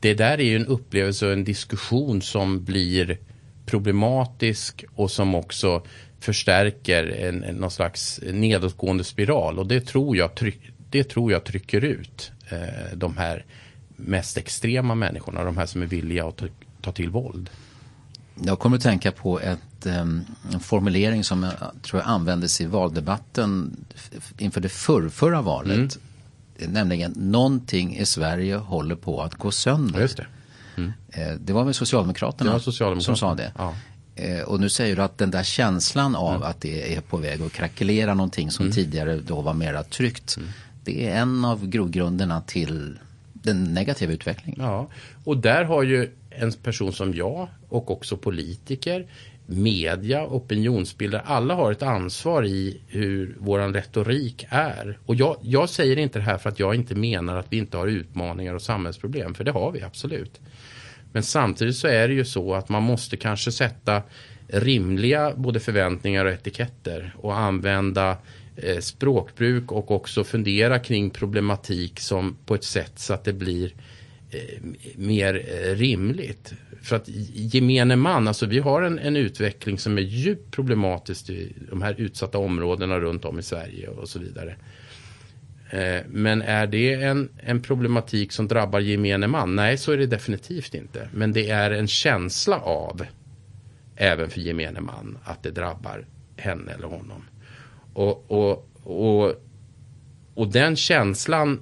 det 0.00 0.14
där 0.14 0.40
är 0.40 0.44
ju 0.44 0.56
en 0.56 0.66
upplevelse 0.66 1.26
och 1.26 1.32
en 1.32 1.44
diskussion 1.44 2.22
som 2.22 2.64
blir 2.64 3.18
problematisk 3.66 4.84
och 4.94 5.10
som 5.10 5.34
också 5.34 5.82
förstärker 6.20 7.04
en, 7.04 7.44
en, 7.44 7.56
någon 7.56 7.70
slags 7.70 8.20
nedåtgående 8.32 9.04
spiral. 9.04 9.58
Och 9.58 9.66
det 9.66 9.80
tror 9.80 10.16
jag, 10.16 10.34
tryck, 10.34 10.60
det 10.90 11.04
tror 11.04 11.32
jag 11.32 11.44
trycker 11.44 11.84
ut 11.84 12.32
eh, 12.50 12.96
de 12.96 13.16
här 13.16 13.44
mest 13.96 14.36
extrema 14.36 14.94
människorna, 14.94 15.44
de 15.44 15.56
här 15.56 15.66
som 15.66 15.82
är 15.82 15.86
villiga 15.86 16.26
att 16.26 16.36
ta, 16.36 16.46
ta 16.82 16.92
till 16.92 17.10
våld. 17.10 17.50
Jag 18.34 18.58
kommer 18.58 18.76
att 18.76 18.82
tänka 18.82 19.12
på 19.12 19.40
ett, 19.40 19.86
um, 19.86 20.24
en 20.52 20.60
formulering 20.60 21.24
som 21.24 21.42
jag 21.42 21.82
tror 21.82 22.02
jag 22.02 22.10
användes 22.10 22.60
i 22.60 22.66
valdebatten 22.66 23.76
inför 24.38 24.60
det 24.60 24.68
förrförra 24.68 25.42
valet. 25.42 25.76
Mm. 25.76 25.88
Nämligen 26.68 27.12
någonting 27.16 27.96
i 27.96 28.06
Sverige 28.06 28.56
håller 28.56 28.94
på 28.94 29.22
att 29.22 29.34
gå 29.34 29.50
sönder. 29.50 30.00
Just 30.00 30.16
det. 30.16 30.26
Mm. 30.76 30.92
Eh, 31.08 31.34
det 31.40 31.52
var 31.52 31.64
väl 31.64 31.74
Socialdemokraterna, 31.74 32.52
var 32.52 32.58
Socialdemokraterna. 32.58 33.16
som 33.16 33.28
sa 33.28 33.34
det. 33.34 33.52
Ja. 33.58 33.74
Eh, 34.14 34.42
och 34.42 34.60
nu 34.60 34.68
säger 34.68 34.96
du 34.96 35.02
att 35.02 35.18
den 35.18 35.30
där 35.30 35.42
känslan 35.42 36.16
av 36.16 36.34
mm. 36.34 36.48
att 36.48 36.60
det 36.60 36.94
är 36.96 37.00
på 37.00 37.16
väg 37.16 37.42
att 37.42 37.52
krackelera 37.52 38.14
någonting 38.14 38.50
som 38.50 38.64
mm. 38.64 38.74
tidigare 38.74 39.16
då 39.16 39.40
var 39.40 39.54
mera 39.54 39.82
tryggt. 39.82 40.36
Mm 40.36 40.48
det 40.84 41.06
är 41.06 41.20
en 41.20 41.44
av 41.44 41.66
grogrunderna 41.66 42.40
till 42.40 42.98
den 43.32 43.64
negativa 43.64 44.12
utvecklingen. 44.12 44.60
Ja, 44.60 44.88
och 45.24 45.36
där 45.36 45.64
har 45.64 45.82
ju 45.82 46.10
en 46.30 46.52
person 46.52 46.92
som 46.92 47.14
jag 47.14 47.48
och 47.68 47.90
också 47.90 48.16
politiker, 48.16 49.06
media, 49.50 50.26
opinionsbildare, 50.26 51.22
alla 51.24 51.54
har 51.54 51.72
ett 51.72 51.82
ansvar 51.82 52.44
i 52.44 52.80
hur 52.88 53.36
våran 53.38 53.74
retorik 53.74 54.46
är. 54.48 54.98
Och 55.06 55.14
jag, 55.14 55.36
jag 55.42 55.68
säger 55.68 55.96
inte 55.96 56.18
det 56.18 56.24
här 56.24 56.38
för 56.38 56.48
att 56.48 56.58
jag 56.58 56.74
inte 56.74 56.94
menar 56.94 57.36
att 57.36 57.46
vi 57.48 57.58
inte 57.58 57.76
har 57.76 57.86
utmaningar 57.86 58.54
och 58.54 58.62
samhällsproblem, 58.62 59.34
för 59.34 59.44
det 59.44 59.52
har 59.52 59.72
vi 59.72 59.82
absolut. 59.82 60.40
Men 61.12 61.22
samtidigt 61.22 61.76
så 61.76 61.86
är 61.88 62.08
det 62.08 62.14
ju 62.14 62.24
så 62.24 62.54
att 62.54 62.68
man 62.68 62.82
måste 62.82 63.16
kanske 63.16 63.52
sätta 63.52 64.02
rimliga 64.48 65.32
både 65.36 65.60
förväntningar 65.60 66.24
och 66.24 66.32
etiketter 66.32 67.14
och 67.16 67.38
använda 67.38 68.16
Eh, 68.62 68.78
språkbruk 68.78 69.72
och 69.72 69.90
också 69.90 70.24
fundera 70.24 70.78
kring 70.78 71.10
problematik 71.10 72.00
som 72.00 72.36
på 72.46 72.54
ett 72.54 72.64
sätt 72.64 72.92
så 72.98 73.14
att 73.14 73.24
det 73.24 73.32
blir 73.32 73.72
eh, 74.30 74.62
mer 74.96 75.34
eh, 75.34 75.74
rimligt. 75.74 76.52
För 76.82 76.96
att 76.96 77.08
gemene 77.08 77.96
man, 77.96 78.28
alltså 78.28 78.46
vi 78.46 78.58
har 78.58 78.82
en, 78.82 78.98
en, 78.98 79.16
utveckling 79.16 79.78
som 79.78 79.98
är 79.98 80.02
djupt 80.02 80.50
problematisk 80.54 81.30
i 81.30 81.52
de 81.70 81.82
här 81.82 81.94
utsatta 81.98 82.38
områdena 82.38 83.00
runt 83.00 83.24
om 83.24 83.38
i 83.38 83.42
Sverige 83.42 83.88
och 83.88 84.08
så 84.08 84.18
vidare. 84.18 84.56
Eh, 85.70 86.02
men 86.08 86.42
är 86.42 86.66
det 86.66 86.94
en, 86.94 87.28
en 87.36 87.62
problematik 87.62 88.32
som 88.32 88.48
drabbar 88.48 88.80
gemene 88.80 89.26
man? 89.26 89.56
Nej, 89.56 89.78
så 89.78 89.92
är 89.92 89.98
det 89.98 90.06
definitivt 90.06 90.74
inte. 90.74 91.08
Men 91.14 91.32
det 91.32 91.50
är 91.50 91.70
en 91.70 91.88
känsla 91.88 92.58
av, 92.58 93.06
även 93.96 94.30
för 94.30 94.40
gemene 94.40 94.80
man, 94.80 95.18
att 95.24 95.42
det 95.42 95.50
drabbar 95.50 96.06
henne 96.36 96.72
eller 96.72 96.86
honom. 96.86 97.24
Och, 97.92 98.30
och, 98.30 98.68
och, 98.84 99.34
och 100.34 100.52
den 100.52 100.76
känslan, 100.76 101.60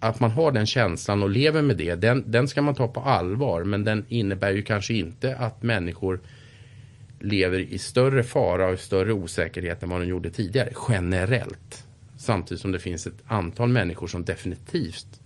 att 0.00 0.20
man 0.20 0.30
har 0.30 0.52
den 0.52 0.66
känslan 0.66 1.22
och 1.22 1.30
lever 1.30 1.62
med 1.62 1.76
det, 1.76 1.94
den, 1.94 2.24
den 2.26 2.48
ska 2.48 2.62
man 2.62 2.74
ta 2.74 2.88
på 2.88 3.00
allvar. 3.00 3.64
Men 3.64 3.84
den 3.84 4.04
innebär 4.08 4.50
ju 4.50 4.62
kanske 4.62 4.94
inte 4.94 5.36
att 5.36 5.62
människor 5.62 6.20
lever 7.20 7.58
i 7.58 7.78
större 7.78 8.22
fara 8.22 8.66
och 8.66 8.78
större 8.78 9.12
osäkerhet 9.12 9.82
än 9.82 9.88
vad 9.88 10.00
de 10.00 10.06
gjorde 10.06 10.30
tidigare, 10.30 10.70
generellt. 10.88 11.84
Samtidigt 12.16 12.60
som 12.60 12.72
det 12.72 12.78
finns 12.78 13.06
ett 13.06 13.22
antal 13.26 13.68
människor 13.68 14.06
som 14.06 14.24
definitivt 14.24 15.20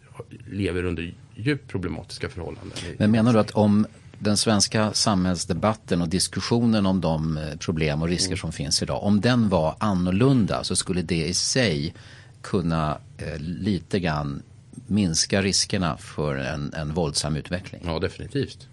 lever 0.46 0.84
under 0.84 1.14
djupt 1.34 1.68
problematiska 1.68 2.28
förhållanden. 2.28 2.78
Men 2.96 3.10
menar 3.10 3.32
du 3.32 3.38
att 3.38 3.50
om 3.50 3.86
den 4.18 4.36
svenska 4.36 4.92
samhällsdebatten 4.92 6.02
och 6.02 6.08
diskussionen 6.08 6.86
om 6.86 7.00
de 7.00 7.38
eh, 7.38 7.56
problem 7.56 8.02
och 8.02 8.08
risker 8.08 8.28
mm. 8.28 8.38
som 8.38 8.52
finns 8.52 8.82
idag, 8.82 9.02
om 9.02 9.20
den 9.20 9.48
var 9.48 9.76
annorlunda 9.78 10.64
så 10.64 10.76
skulle 10.76 11.02
det 11.02 11.26
i 11.26 11.34
sig 11.34 11.94
kunna 12.42 12.98
eh, 13.18 13.38
lite 13.38 14.00
grann 14.00 14.42
minska 14.86 15.42
riskerna 15.42 15.96
för 15.96 16.36
en, 16.36 16.74
en 16.74 16.94
våldsam 16.94 17.36
utveckling. 17.36 17.82
Ja, 17.84 17.98
definitivt. 17.98 18.68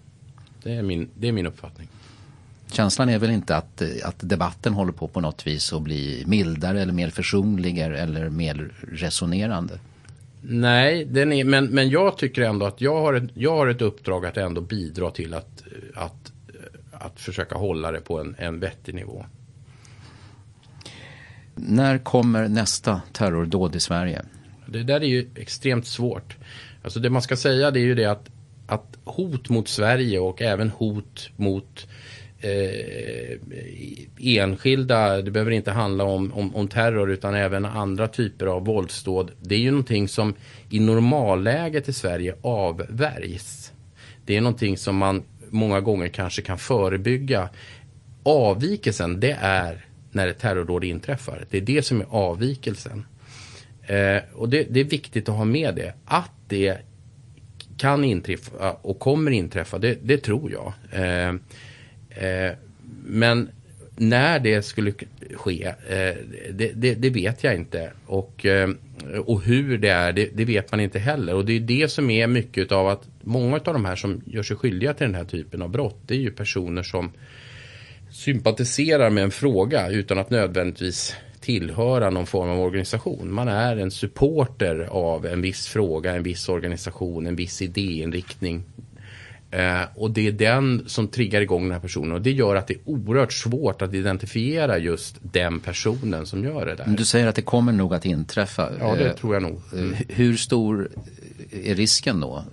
Det 0.62 0.74
är 0.74 0.82
min, 0.82 1.08
det 1.14 1.28
är 1.28 1.32
min 1.32 1.46
uppfattning. 1.46 1.88
Känslan 2.72 3.08
är 3.08 3.18
väl 3.18 3.30
inte 3.30 3.56
att, 3.56 3.82
att 4.04 4.16
debatten 4.18 4.72
håller 4.72 4.92
på 4.92 5.08
på 5.08 5.20
något 5.20 5.46
vis 5.46 5.72
att 5.72 5.82
bli 5.82 6.24
mildare 6.26 6.82
eller 6.82 6.92
mer 6.92 7.10
försonlig 7.10 7.78
eller 7.78 8.28
mer 8.28 8.72
resonerande? 8.92 9.78
Nej, 10.42 11.04
den 11.04 11.32
är, 11.32 11.44
men, 11.44 11.66
men 11.66 11.90
jag 11.90 12.18
tycker 12.18 12.42
ändå 12.42 12.66
att 12.66 12.80
jag 12.80 13.00
har, 13.00 13.14
ett, 13.14 13.30
jag 13.34 13.56
har 13.56 13.66
ett 13.66 13.82
uppdrag 13.82 14.26
att 14.26 14.36
ändå 14.36 14.60
bidra 14.60 15.10
till 15.10 15.34
att, 15.34 15.62
att, 15.94 16.32
att 16.92 17.20
försöka 17.20 17.54
hålla 17.54 17.92
det 17.92 18.00
på 18.00 18.20
en, 18.20 18.34
en 18.38 18.60
vettig 18.60 18.94
nivå. 18.94 19.24
När 21.54 21.98
kommer 21.98 22.48
nästa 22.48 23.00
terrordåd 23.12 23.76
i 23.76 23.80
Sverige? 23.80 24.22
Det 24.70 24.82
där 24.82 25.00
är 25.00 25.08
ju 25.08 25.30
extremt 25.36 25.86
svårt. 25.86 26.36
Alltså 26.82 27.00
det 27.00 27.10
man 27.10 27.22
ska 27.22 27.36
säga 27.36 27.70
det 27.70 27.80
är 27.80 27.84
ju 27.84 27.94
det 27.94 28.04
att, 28.04 28.30
att 28.66 28.98
hot 29.04 29.48
mot 29.48 29.68
Sverige 29.68 30.18
och 30.18 30.42
även 30.42 30.70
hot 30.70 31.30
mot 31.36 31.86
eh, 32.40 33.38
enskilda, 34.18 35.22
det 35.22 35.30
behöver 35.30 35.50
inte 35.50 35.70
handla 35.70 36.04
om, 36.04 36.32
om, 36.32 36.56
om, 36.56 36.68
terror 36.68 37.10
utan 37.10 37.34
även 37.34 37.64
andra 37.64 38.08
typer 38.08 38.46
av 38.46 38.64
våldsdåd. 38.64 39.30
Det 39.40 39.54
är 39.54 39.58
ju 39.58 39.70
någonting 39.70 40.08
som 40.08 40.34
i 40.70 40.80
normalläget 40.80 41.88
i 41.88 41.92
Sverige 41.92 42.34
avvärjs. 42.42 43.72
Det 44.24 44.36
är 44.36 44.40
någonting 44.40 44.76
som 44.76 44.96
man 44.96 45.22
många 45.50 45.80
gånger 45.80 46.08
kanske 46.08 46.42
kan 46.42 46.58
förebygga. 46.58 47.48
Avvikelsen 48.22 49.20
det 49.20 49.38
är 49.40 49.86
när 50.12 50.28
ett 50.28 50.38
terrordåd 50.38 50.84
inträffar. 50.84 51.44
Det 51.50 51.56
är 51.56 51.62
det 51.62 51.82
som 51.82 52.00
är 52.00 52.06
avvikelsen. 52.10 53.04
Eh, 53.94 54.22
och 54.34 54.48
det, 54.48 54.66
det, 54.70 54.80
är 54.80 54.84
viktigt 54.84 55.28
att 55.28 55.36
ha 55.36 55.44
med 55.44 55.74
det. 55.74 55.94
Att 56.04 56.32
det 56.48 56.78
kan 57.76 58.04
inträffa 58.04 58.72
och 58.72 58.98
kommer 58.98 59.30
inträffa, 59.30 59.78
det, 59.78 59.98
det 60.02 60.18
tror 60.18 60.52
jag. 60.52 60.72
Eh, 60.92 61.34
Eh, 62.10 62.52
men 63.04 63.50
när 63.96 64.38
det 64.38 64.62
skulle 64.62 64.92
ske, 65.34 65.64
eh, 65.66 66.14
det, 66.50 66.72
det, 66.74 66.94
det, 66.94 67.10
vet 67.10 67.44
jag 67.44 67.54
inte. 67.54 67.90
Och, 68.06 68.46
eh, 68.46 68.70
och 69.24 69.42
hur 69.42 69.78
det 69.78 69.88
är, 69.88 70.12
det, 70.12 70.28
det, 70.34 70.44
vet 70.44 70.70
man 70.70 70.80
inte 70.80 70.98
heller. 70.98 71.34
Och 71.34 71.44
det 71.44 71.52
är 71.52 71.60
det 71.60 71.88
som 71.90 72.10
är 72.10 72.26
mycket 72.26 72.72
av 72.72 72.88
att 72.88 73.08
många 73.20 73.56
av 73.56 73.72
de 73.74 73.84
här 73.84 73.96
som 73.96 74.22
gör 74.26 74.42
sig 74.42 74.56
skyldiga 74.56 74.94
till 74.94 75.06
den 75.06 75.14
här 75.14 75.24
typen 75.24 75.62
av 75.62 75.70
brott, 75.70 75.98
det 76.06 76.14
är 76.14 76.18
ju 76.18 76.30
personer 76.30 76.82
som 76.82 77.12
sympatiserar 78.10 79.10
med 79.10 79.24
en 79.24 79.30
fråga 79.30 79.88
utan 79.88 80.18
att 80.18 80.30
nödvändigtvis 80.30 81.16
tillhöra 81.40 82.10
någon 82.10 82.26
form 82.26 82.50
av 82.50 82.60
organisation. 82.60 83.32
Man 83.32 83.48
är 83.48 83.76
en 83.76 83.90
supporter 83.90 84.88
av 84.90 85.26
en 85.26 85.42
viss 85.42 85.66
fråga, 85.66 86.16
en 86.16 86.22
viss 86.22 86.48
organisation, 86.48 87.26
en 87.26 87.36
viss 87.36 87.62
idéinriktning. 87.62 88.62
Eh, 89.50 89.82
och 89.94 90.10
det 90.10 90.26
är 90.26 90.32
den 90.32 90.84
som 90.86 91.08
triggar 91.08 91.40
igång 91.40 91.62
den 91.62 91.72
här 91.72 91.80
personen 91.80 92.12
och 92.12 92.22
det 92.22 92.32
gör 92.32 92.56
att 92.56 92.66
det 92.66 92.74
är 92.74 92.80
oerhört 92.84 93.32
svårt 93.32 93.82
att 93.82 93.94
identifiera 93.94 94.78
just 94.78 95.16
den 95.22 95.60
personen 95.60 96.26
som 96.26 96.44
gör 96.44 96.66
det 96.66 96.74
där. 96.74 96.86
Du 96.86 97.04
säger 97.04 97.26
att 97.26 97.34
det 97.34 97.42
kommer 97.42 97.72
nog 97.72 97.94
att 97.94 98.04
inträffa. 98.04 98.68
Ja, 98.80 98.94
det 98.94 99.08
eh, 99.08 99.14
tror 99.14 99.34
jag 99.34 99.42
nog. 99.42 99.60
Mm. 99.72 99.96
Hur 100.08 100.36
stor 100.36 100.88
är 101.64 101.74
risken 101.74 102.20
då? 102.20 102.44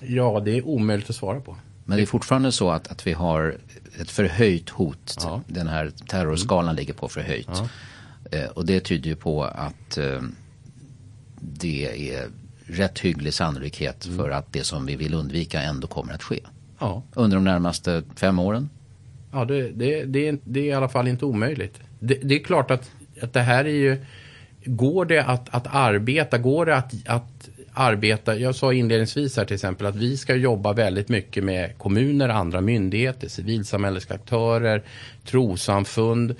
Ja, 0.00 0.42
det 0.44 0.58
är 0.58 0.66
omöjligt 0.66 1.10
att 1.10 1.16
svara 1.16 1.40
på. 1.40 1.56
Men 1.84 1.96
det 1.96 2.02
är 2.02 2.06
fortfarande 2.06 2.52
så 2.52 2.70
att, 2.70 2.88
att 2.88 3.06
vi 3.06 3.12
har 3.12 3.56
ett 4.00 4.10
förhöjt 4.10 4.68
hot. 4.68 5.18
Ja. 5.20 5.40
Den 5.46 5.68
här 5.68 5.92
terrorskalan 6.06 6.64
mm. 6.64 6.76
ligger 6.76 6.94
på 6.94 7.08
förhöjt. 7.08 7.48
Ja. 7.48 7.68
Eh, 8.30 8.44
och 8.44 8.66
det 8.66 8.80
tyder 8.80 9.10
ju 9.10 9.16
på 9.16 9.44
att 9.44 9.98
eh, 9.98 10.20
det 11.40 12.10
är 12.12 12.26
rätt 12.66 12.98
hygglig 12.98 13.34
sannolikhet 13.34 14.06
mm. 14.06 14.18
för 14.18 14.30
att 14.30 14.52
det 14.52 14.64
som 14.64 14.86
vi 14.86 14.96
vill 14.96 15.14
undvika 15.14 15.62
ändå 15.62 15.86
kommer 15.86 16.14
att 16.14 16.22
ske. 16.22 16.40
Ja. 16.78 17.02
Under 17.14 17.36
de 17.36 17.44
närmaste 17.44 18.02
fem 18.16 18.38
åren. 18.38 18.68
Ja, 19.32 19.44
det, 19.44 19.68
det, 19.68 20.04
det, 20.04 20.28
är, 20.28 20.38
det 20.44 20.60
är 20.60 20.64
i 20.64 20.72
alla 20.72 20.88
fall 20.88 21.08
inte 21.08 21.24
omöjligt. 21.24 21.80
Det, 21.98 22.14
det, 22.22 22.34
är 22.34 22.44
klart 22.44 22.70
att, 22.70 22.90
att 23.22 23.32
det 23.32 23.40
här 23.40 23.64
är 23.64 23.74
ju... 23.74 24.04
Går 24.64 25.04
det 25.04 25.24
att, 25.24 25.54
att 25.54 25.66
arbeta, 25.74 26.38
går 26.38 26.66
det 26.66 26.76
att, 26.76 26.94
att 27.06 27.48
arbeta, 27.72 28.36
jag 28.38 28.54
sa 28.54 28.72
inledningsvis 28.72 29.36
här 29.36 29.44
till 29.44 29.54
exempel 29.54 29.86
att 29.86 29.96
vi 29.96 30.16
ska 30.16 30.34
jobba 30.34 30.72
väldigt 30.72 31.08
mycket 31.08 31.44
med 31.44 31.78
kommuner, 31.78 32.28
andra 32.28 32.60
myndigheter, 32.60 33.28
civilsamhällesaktörer, 33.28 34.82
trosamfund, 35.24 36.34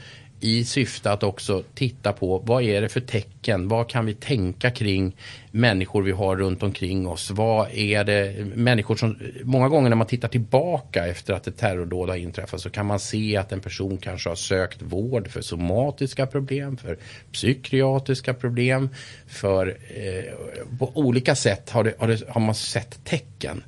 i 0.44 0.64
syfte 0.64 1.12
att 1.12 1.22
också 1.22 1.62
titta 1.74 2.12
på 2.12 2.38
vad 2.38 2.62
är 2.62 2.80
det 2.80 2.88
för 2.88 3.00
tecken, 3.00 3.68
vad 3.68 3.88
kan 3.88 4.06
vi 4.06 4.14
tänka 4.14 4.70
kring 4.70 5.16
människor 5.50 6.02
vi 6.02 6.12
har 6.12 6.36
runt 6.36 6.62
omkring 6.62 7.08
oss. 7.08 7.30
Vad 7.30 7.70
är 7.72 8.04
det 8.04 8.46
människor 8.54 8.96
som, 8.96 9.18
många 9.42 9.68
gånger 9.68 9.88
när 9.88 9.96
man 9.96 10.06
tittar 10.06 10.28
tillbaka 10.28 11.06
efter 11.06 11.34
att 11.34 11.46
ett 11.46 11.56
terrordåd 11.56 12.08
har 12.08 12.16
inträffat 12.16 12.60
så 12.60 12.70
kan 12.70 12.86
man 12.86 13.00
se 13.00 13.36
att 13.36 13.52
en 13.52 13.60
person 13.60 13.98
kanske 13.98 14.28
har 14.28 14.36
sökt 14.36 14.82
vård 14.82 15.28
för 15.28 15.40
somatiska 15.40 16.26
problem, 16.26 16.76
för 16.76 16.98
psykiatriska 17.32 18.34
problem, 18.34 18.88
för 19.26 19.66
eh, 19.66 20.78
på 20.78 20.92
olika 20.94 21.34
sätt 21.34 21.70
har, 21.70 21.84
det, 21.84 21.94
har, 21.98 22.08
det, 22.08 22.28
har 22.28 22.40
man 22.40 22.54
sett 22.54 23.04
tecken. 23.04 23.62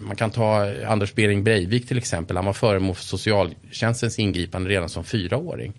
Man 0.00 0.16
kan 0.16 0.30
ta 0.30 0.72
Anders 0.86 1.14
Bering 1.14 1.44
Breivik 1.44 1.88
till 1.88 1.98
exempel. 1.98 2.36
Han 2.36 2.46
var 2.46 2.52
föremål 2.52 2.94
för 2.94 3.04
socialtjänstens 3.04 4.18
ingripande 4.18 4.70
redan 4.70 4.88
som 4.88 5.04
fyraåring. 5.04 5.72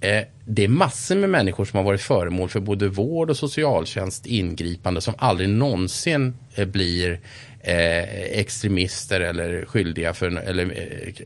Eh, 0.00 0.22
det 0.44 0.64
är 0.64 0.68
massor 0.68 1.16
med 1.16 1.30
människor 1.30 1.64
som 1.64 1.76
har 1.76 1.84
varit 1.84 2.00
föremål 2.00 2.48
för 2.48 2.60
både 2.60 2.88
vård 2.88 3.30
och 3.30 3.36
socialtjänst 3.36 4.26
ingripande 4.26 5.00
som 5.00 5.14
aldrig 5.18 5.48
någonsin 5.48 6.34
eh, 6.54 6.66
blir 6.66 7.20
eh, 7.60 8.38
extremister 8.38 9.20
eller, 9.20 9.64
skyldiga 9.64 10.14
för, 10.14 10.36
eller 10.36 10.74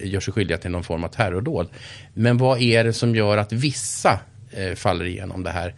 gör 0.00 0.20
sig 0.20 0.32
skyldiga 0.32 0.58
till 0.58 0.70
någon 0.70 0.84
form 0.84 1.04
av 1.04 1.08
terrordåd. 1.08 1.68
Men 2.14 2.38
vad 2.38 2.60
är 2.60 2.84
det 2.84 2.92
som 2.92 3.14
gör 3.14 3.36
att 3.36 3.52
vissa 3.52 4.20
faller 4.74 5.04
igenom 5.04 5.42
det 5.42 5.50
här? 5.50 5.74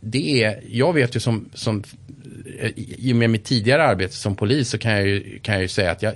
Det 0.00 0.44
är, 0.44 0.60
jag 0.68 0.92
vet 0.92 1.16
ju 1.16 1.20
som, 1.20 1.48
som 1.54 1.84
i 2.76 3.12
och 3.12 3.16
med 3.16 3.30
mitt 3.30 3.44
tidigare 3.44 3.84
arbete 3.84 4.14
som 4.14 4.36
polis 4.36 4.68
så 4.68 4.78
kan 4.78 4.92
jag 4.92 5.06
ju, 5.06 5.38
kan 5.38 5.54
jag 5.54 5.62
ju 5.62 5.68
säga 5.68 5.90
att 5.90 6.02
jag, 6.02 6.14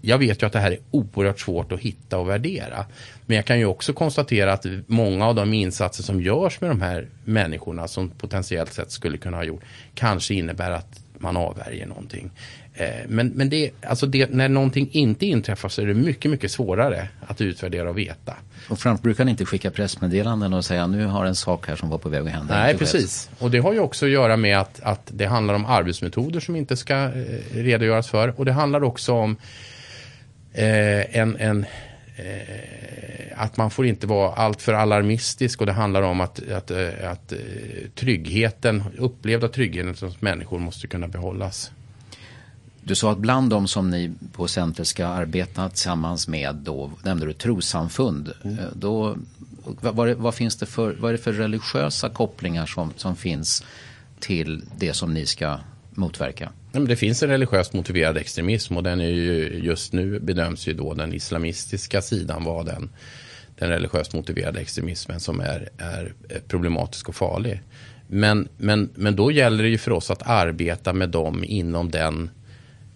jag 0.00 0.18
vet 0.18 0.42
ju 0.42 0.46
att 0.46 0.52
det 0.52 0.58
här 0.58 0.72
är 0.72 0.78
oerhört 0.90 1.40
svårt 1.40 1.72
att 1.72 1.80
hitta 1.80 2.18
och 2.18 2.28
värdera. 2.28 2.86
Men 3.26 3.36
jag 3.36 3.44
kan 3.44 3.58
ju 3.58 3.64
också 3.64 3.92
konstatera 3.92 4.52
att 4.52 4.66
många 4.86 5.26
av 5.26 5.34
de 5.34 5.54
insatser 5.54 6.02
som 6.02 6.22
görs 6.22 6.60
med 6.60 6.70
de 6.70 6.80
här 6.80 7.08
människorna 7.24 7.88
som 7.88 8.10
potentiellt 8.10 8.72
sett 8.72 8.90
skulle 8.90 9.18
kunna 9.18 9.36
ha 9.36 9.44
gjort 9.44 9.62
kanske 9.94 10.34
innebär 10.34 10.70
att 10.70 11.00
man 11.18 11.36
avvärjer 11.36 11.86
någonting. 11.86 12.30
Eh, 12.78 12.88
men, 13.08 13.28
men 13.28 13.48
det, 13.48 13.70
alltså 13.82 14.06
det, 14.06 14.30
när 14.30 14.48
någonting 14.48 14.88
inte 14.92 15.26
inträffar 15.26 15.68
så 15.68 15.82
är 15.82 15.86
det 15.86 15.94
mycket, 15.94 16.30
mycket 16.30 16.50
svårare 16.50 17.08
att 17.26 17.40
utvärdera 17.40 17.90
och 17.90 17.98
veta. 17.98 18.34
Och 18.68 18.78
framför 18.78 19.02
brukar 19.02 19.28
inte 19.28 19.44
skicka 19.44 19.70
pressmeddelanden 19.70 20.52
och 20.52 20.64
säga 20.64 20.86
nu 20.86 21.04
har 21.04 21.24
en 21.24 21.34
sak 21.34 21.68
här 21.68 21.76
som 21.76 21.88
var 21.88 21.98
på 21.98 22.08
väg 22.08 22.20
att 22.20 22.32
hända. 22.32 22.54
Nej, 22.54 22.78
precis. 22.78 23.30
Och 23.38 23.50
det 23.50 23.58
har 23.58 23.72
ju 23.72 23.80
också 23.80 24.06
att 24.06 24.10
göra 24.10 24.36
med 24.36 24.58
att, 24.58 24.80
att 24.82 25.10
det 25.14 25.26
handlar 25.26 25.54
om 25.54 25.66
arbetsmetoder 25.66 26.40
som 26.40 26.56
inte 26.56 26.76
ska 26.76 26.94
eh, 26.94 27.10
redogöras 27.52 28.08
för. 28.08 28.34
Och 28.38 28.44
det 28.44 28.52
handlar 28.52 28.82
också 28.82 29.12
om 29.12 29.36
eh, 30.52 31.18
en, 31.18 31.36
en 31.36 31.66
eh, 32.16 32.24
att 33.36 33.56
man 33.56 33.70
får 33.70 33.86
inte 33.86 34.06
vara 34.06 34.34
alltför 34.34 34.72
alarmistisk 34.72 35.60
och 35.60 35.66
det 35.66 35.72
handlar 35.72 36.02
om 36.02 36.20
att, 36.20 36.50
att, 36.50 36.70
eh, 36.70 37.10
att, 37.10 37.32
tryggheten, 37.94 38.82
upplevda 38.98 39.48
tryggheten 39.48 39.94
hos 40.00 40.20
människor 40.20 40.58
måste 40.58 40.86
kunna 40.86 41.08
behållas. 41.08 41.70
Du 42.88 42.94
sa 42.94 43.12
att 43.12 43.18
bland 43.18 43.50
de 43.50 43.68
som 43.68 43.90
ni 43.90 44.12
på 44.32 44.48
centret 44.48 44.88
ska 44.88 45.06
arbeta 45.06 45.68
tillsammans 45.68 46.28
med, 46.28 46.54
då 46.54 46.92
nämnde 47.02 47.26
du 47.26 47.32
trossamfund. 47.32 48.32
Mm. 48.44 48.58
Eh, 48.58 48.64
då, 48.74 49.16
vad, 49.80 50.08
vad, 50.08 50.34
finns 50.34 50.56
det 50.56 50.66
för, 50.66 50.96
vad 50.98 51.08
är 51.08 51.12
det 51.12 51.22
för 51.22 51.32
religiösa 51.32 52.08
kopplingar 52.08 52.66
som, 52.66 52.92
som 52.96 53.16
finns 53.16 53.64
till 54.20 54.62
det 54.78 54.92
som 54.92 55.14
ni 55.14 55.26
ska 55.26 55.58
motverka? 55.90 56.52
det 56.72 56.96
finns 56.96 57.22
en 57.22 57.28
religiöst 57.28 57.72
motiverad 57.72 58.16
extremism 58.16 58.76
och 58.76 58.82
den 58.82 59.00
är 59.00 59.08
ju 59.08 59.60
just 59.64 59.92
nu 59.92 60.20
bedöms 60.20 60.68
ju 60.68 60.74
då 60.74 60.94
den 60.94 61.14
islamistiska 61.14 62.02
sidan 62.02 62.44
vara 62.44 62.64
den, 62.64 62.90
den 63.58 63.68
religiöst 63.68 64.14
motiverade 64.14 64.60
extremismen 64.60 65.20
som 65.20 65.40
är, 65.40 65.68
är 65.78 66.12
problematisk 66.48 67.08
och 67.08 67.14
farlig. 67.14 67.62
Men, 68.06 68.48
men, 68.56 68.90
men 68.94 69.16
då 69.16 69.32
gäller 69.32 69.62
det 69.62 69.70
ju 69.70 69.78
för 69.78 69.90
oss 69.90 70.10
att 70.10 70.22
arbeta 70.22 70.92
med 70.92 71.08
dem 71.08 71.44
inom 71.44 71.90
den 71.90 72.30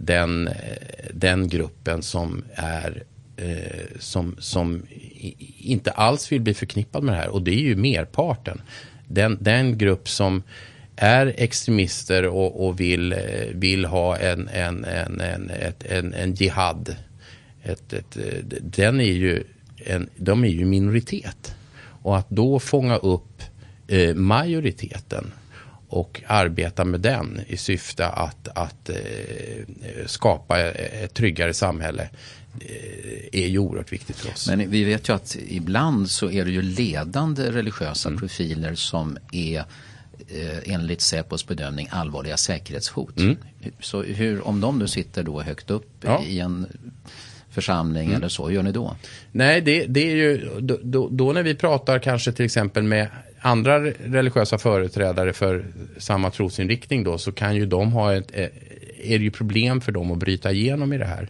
den, 0.04 0.48
eh, 0.48 0.54
den 1.12 1.48
gruppen 1.48 2.02
som 2.02 2.44
är 2.54 3.02
eh, 3.36 3.98
som, 3.98 4.36
som 4.38 4.82
inte 5.58 5.90
alls 5.90 6.32
vill 6.32 6.40
bli 6.40 6.54
förknippad 6.54 7.02
med 7.02 7.14
det 7.14 7.18
här. 7.18 7.28
Och 7.28 7.42
det 7.42 7.50
är 7.50 7.60
ju 7.60 7.76
merparten. 7.76 8.60
Den, 9.08 9.38
den 9.40 9.78
grupp 9.78 10.08
som 10.08 10.42
är 10.96 11.34
extremister 11.36 12.26
och, 12.26 12.66
och 12.66 12.80
vill, 12.80 13.12
eh, 13.12 13.18
vill 13.52 13.84
ha 13.84 14.16
en, 14.16 14.48
en, 14.48 14.84
en, 14.84 15.20
en, 15.20 15.50
ett, 15.50 15.84
en, 15.84 16.14
en 16.14 16.34
jihad. 16.34 16.96
Ett, 17.62 17.92
ett, 17.92 18.16
eh, 18.16 18.44
den 18.60 19.00
är 19.00 19.12
ju 19.12 19.44
en, 19.76 20.08
de 20.16 20.44
är 20.44 20.48
ju 20.48 20.64
minoritet. 20.64 21.54
Och 22.02 22.16
att 22.18 22.30
då 22.30 22.58
fånga 22.58 22.96
upp 22.96 23.42
eh, 23.88 24.14
majoriteten 24.14 25.32
och 25.92 26.22
arbeta 26.26 26.84
med 26.84 27.00
den 27.00 27.40
i 27.46 27.56
syfte 27.56 28.08
att, 28.08 28.48
att 28.54 28.88
eh, 28.88 28.96
skapa 30.06 30.60
ett 30.60 31.14
tryggare 31.14 31.54
samhälle 31.54 32.08
eh, 32.60 33.40
är 33.42 33.46
ju 33.46 33.58
oerhört 33.58 33.92
viktigt 33.92 34.16
för 34.16 34.30
oss. 34.30 34.48
Men 34.48 34.70
vi 34.70 34.84
vet 34.84 35.08
ju 35.08 35.12
att 35.12 35.36
ibland 35.48 36.10
så 36.10 36.30
är 36.30 36.44
det 36.44 36.50
ju 36.50 36.62
ledande 36.62 37.50
religiösa 37.50 38.08
mm. 38.08 38.20
profiler 38.20 38.74
som 38.74 39.18
är 39.32 39.58
eh, 40.28 40.72
enligt 40.74 41.00
Säpos 41.00 41.46
bedömning 41.46 41.88
allvarliga 41.90 42.36
säkerhetshot. 42.36 43.18
Mm. 43.18 43.36
Så 43.80 44.02
hur, 44.02 44.46
om 44.46 44.60
de 44.60 44.78
nu 44.78 44.88
sitter 44.88 45.22
då 45.22 45.42
högt 45.42 45.70
upp 45.70 45.90
ja. 46.00 46.22
i 46.24 46.40
en 46.40 46.66
församling 47.50 48.04
mm. 48.04 48.16
eller 48.16 48.28
så, 48.28 48.46
hur 48.46 48.54
gör 48.54 48.62
ni 48.62 48.72
då? 48.72 48.96
Nej, 49.32 49.60
det, 49.60 49.86
det 49.86 50.10
är 50.10 50.16
ju 50.16 50.50
då, 50.60 50.78
då, 50.82 51.08
då, 51.08 51.32
när 51.32 51.42
vi 51.42 51.54
pratar 51.54 51.98
kanske 51.98 52.32
till 52.32 52.44
exempel 52.44 52.82
med 52.82 53.08
andra 53.42 53.80
religiösa 53.90 54.58
företrädare 54.58 55.32
för 55.32 55.64
samma 55.98 56.30
trosinriktning 56.30 57.04
då 57.04 57.18
så 57.18 57.32
kan 57.32 57.56
ju 57.56 57.66
de 57.66 57.92
ha 57.92 58.14
ett, 58.14 58.30
eh, 58.34 58.44
är 58.98 59.18
det 59.18 59.24
ju 59.24 59.30
problem 59.30 59.80
för 59.80 59.92
dem 59.92 60.12
att 60.12 60.18
bryta 60.18 60.52
igenom 60.52 60.92
i 60.92 60.98
det 60.98 61.04
här. 61.04 61.28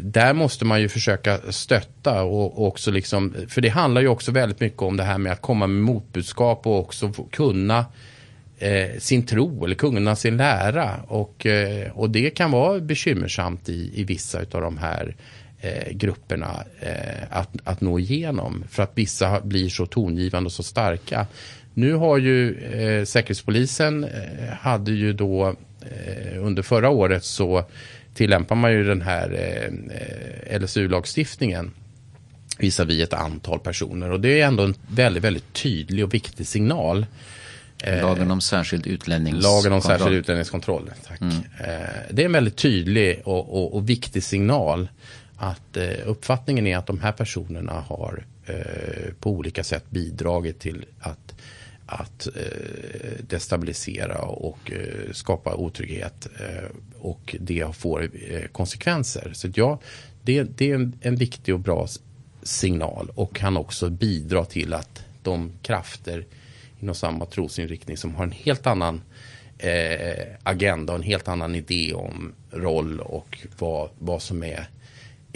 Där 0.00 0.32
måste 0.32 0.64
man 0.64 0.80
ju 0.80 0.88
försöka 0.88 1.38
stötta 1.50 2.22
och, 2.22 2.66
också 2.66 2.90
liksom, 2.90 3.34
för 3.48 3.60
det 3.60 3.68
handlar 3.68 4.00
ju 4.00 4.08
också 4.08 4.32
väldigt 4.32 4.60
mycket 4.60 4.82
om 4.82 4.96
det 4.96 5.02
här 5.02 5.18
med 5.18 5.32
att 5.32 5.42
komma 5.42 5.66
med 5.66 5.82
motbudskap 5.82 6.66
och 6.66 6.78
också 6.78 7.12
kunna 7.30 7.84
eh, 8.58 8.98
sin 8.98 9.26
tro 9.26 9.64
eller 9.64 9.74
kunna 9.74 10.16
sin 10.16 10.36
lära 10.36 10.96
och, 11.06 11.46
eh, 11.46 11.90
och 11.92 12.10
det 12.10 12.30
kan 12.30 12.50
vara 12.50 12.80
bekymmersamt 12.80 13.68
i, 13.68 14.00
i 14.00 14.04
vissa 14.04 14.38
av 14.38 14.60
de 14.60 14.78
här 14.78 15.16
eh, 15.60 15.92
grupperna 15.92 16.64
eh, 16.80 17.22
att, 17.30 17.50
att 17.64 17.80
nå 17.80 17.98
igenom. 17.98 18.64
För 18.68 18.82
att 18.82 18.92
vissa 18.94 19.40
blir 19.40 19.68
så 19.68 19.86
tongivande 19.86 20.46
och 20.46 20.52
så 20.52 20.62
starka. 20.62 21.26
Nu 21.74 21.94
har 21.94 22.18
ju 22.18 22.54
eh, 22.54 23.04
Säkerhetspolisen 23.04 24.04
eh, 24.04 24.54
hade 24.60 24.92
ju 24.92 25.12
då 25.12 25.54
eh, 25.80 26.46
under 26.46 26.62
förra 26.62 26.88
året 26.90 27.24
så 27.24 27.64
tillämpar 28.14 28.56
man 28.56 28.72
ju 28.72 28.84
den 28.84 29.02
här 29.02 29.32
eh, 30.50 30.60
LSU-lagstiftningen 30.60 31.70
visavi 32.58 33.02
ett 33.02 33.12
antal 33.12 33.58
personer. 33.58 34.10
Och 34.10 34.20
det 34.20 34.40
är 34.40 34.46
ändå 34.46 34.62
en 34.62 34.74
väldigt, 34.88 35.24
väldigt 35.24 35.52
tydlig 35.52 36.04
och 36.04 36.14
viktig 36.14 36.46
signal. 36.46 37.06
Lagen 37.84 38.30
om 38.30 38.40
särskild 38.40 38.86
utlänningskontroll. 38.86 39.54
Lagen 39.54 39.72
om 39.72 39.82
särskild 39.82 40.14
utlänningskontroll. 40.14 40.90
Tack. 41.08 41.20
Mm. 41.20 41.34
Det 42.10 42.22
är 42.22 42.26
en 42.26 42.32
väldigt 42.32 42.56
tydlig 42.56 43.20
och, 43.24 43.54
och, 43.54 43.74
och 43.74 43.88
viktig 43.88 44.22
signal 44.22 44.88
att 45.38 45.76
eh, 45.76 45.90
uppfattningen 46.06 46.66
är 46.66 46.76
att 46.76 46.86
de 46.86 47.00
här 47.00 47.12
personerna 47.12 47.72
har 47.72 48.24
eh, 48.46 49.12
på 49.20 49.30
olika 49.30 49.64
sätt 49.64 49.84
bidragit 49.90 50.60
till 50.60 50.86
att, 51.00 51.34
att 51.86 52.26
eh, 52.26 53.24
destabilisera 53.28 54.18
och 54.22 54.72
eh, 54.72 55.12
skapa 55.12 55.54
otrygghet. 55.54 56.28
Eh, 56.40 56.68
och 57.00 57.36
det 57.40 57.76
får 57.76 58.10
eh, 58.28 58.46
konsekvenser. 58.52 59.32
Så 59.34 59.48
ja, 59.54 59.80
det, 60.22 60.42
det 60.42 60.70
är 60.70 60.74
en, 60.74 60.98
en 61.00 61.16
viktig 61.16 61.54
och 61.54 61.60
bra 61.60 61.86
signal 62.42 63.10
och 63.14 63.36
kan 63.36 63.56
också 63.56 63.90
bidra 63.90 64.44
till 64.44 64.74
att 64.74 65.04
de 65.22 65.52
krafter 65.62 66.24
inom 66.80 66.94
samma 66.94 67.26
trosinriktning 67.26 67.96
som 67.96 68.14
har 68.14 68.24
en 68.24 68.32
helt 68.32 68.66
annan 68.66 69.00
eh, 69.58 70.26
agenda 70.42 70.92
och 70.92 70.98
en 70.98 71.04
helt 71.04 71.28
annan 71.28 71.54
idé 71.54 71.92
om 71.94 72.32
roll 72.50 73.00
och 73.00 73.38
vad, 73.58 73.90
vad 73.98 74.22
som 74.22 74.42
är, 74.42 74.68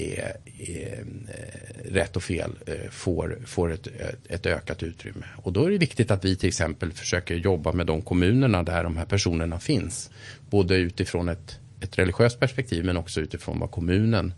är, 0.02 0.36
är 0.58 1.04
eh, 1.28 1.92
rätt 1.92 2.16
och 2.16 2.22
fel 2.22 2.50
eh, 2.66 2.90
får, 2.90 3.38
får 3.46 3.72
ett, 3.72 3.88
ett 4.28 4.46
ökat 4.46 4.82
utrymme. 4.82 5.26
Och 5.36 5.52
då 5.52 5.64
är 5.64 5.70
det 5.70 5.78
viktigt 5.78 6.10
att 6.10 6.24
vi 6.24 6.36
till 6.36 6.48
exempel 6.48 6.92
försöker 6.92 7.34
jobba 7.34 7.72
med 7.72 7.86
de 7.86 8.02
kommunerna 8.02 8.62
där 8.62 8.84
de 8.84 8.96
här 8.96 9.04
personerna 9.04 9.60
finns. 9.60 10.10
Både 10.50 10.76
utifrån 10.76 11.28
ett, 11.28 11.58
ett 11.80 11.98
religiöst 11.98 12.40
perspektiv 12.40 12.84
men 12.84 12.96
också 12.96 13.20
utifrån 13.20 13.58
vad 13.58 13.70
kommunen 13.70 14.32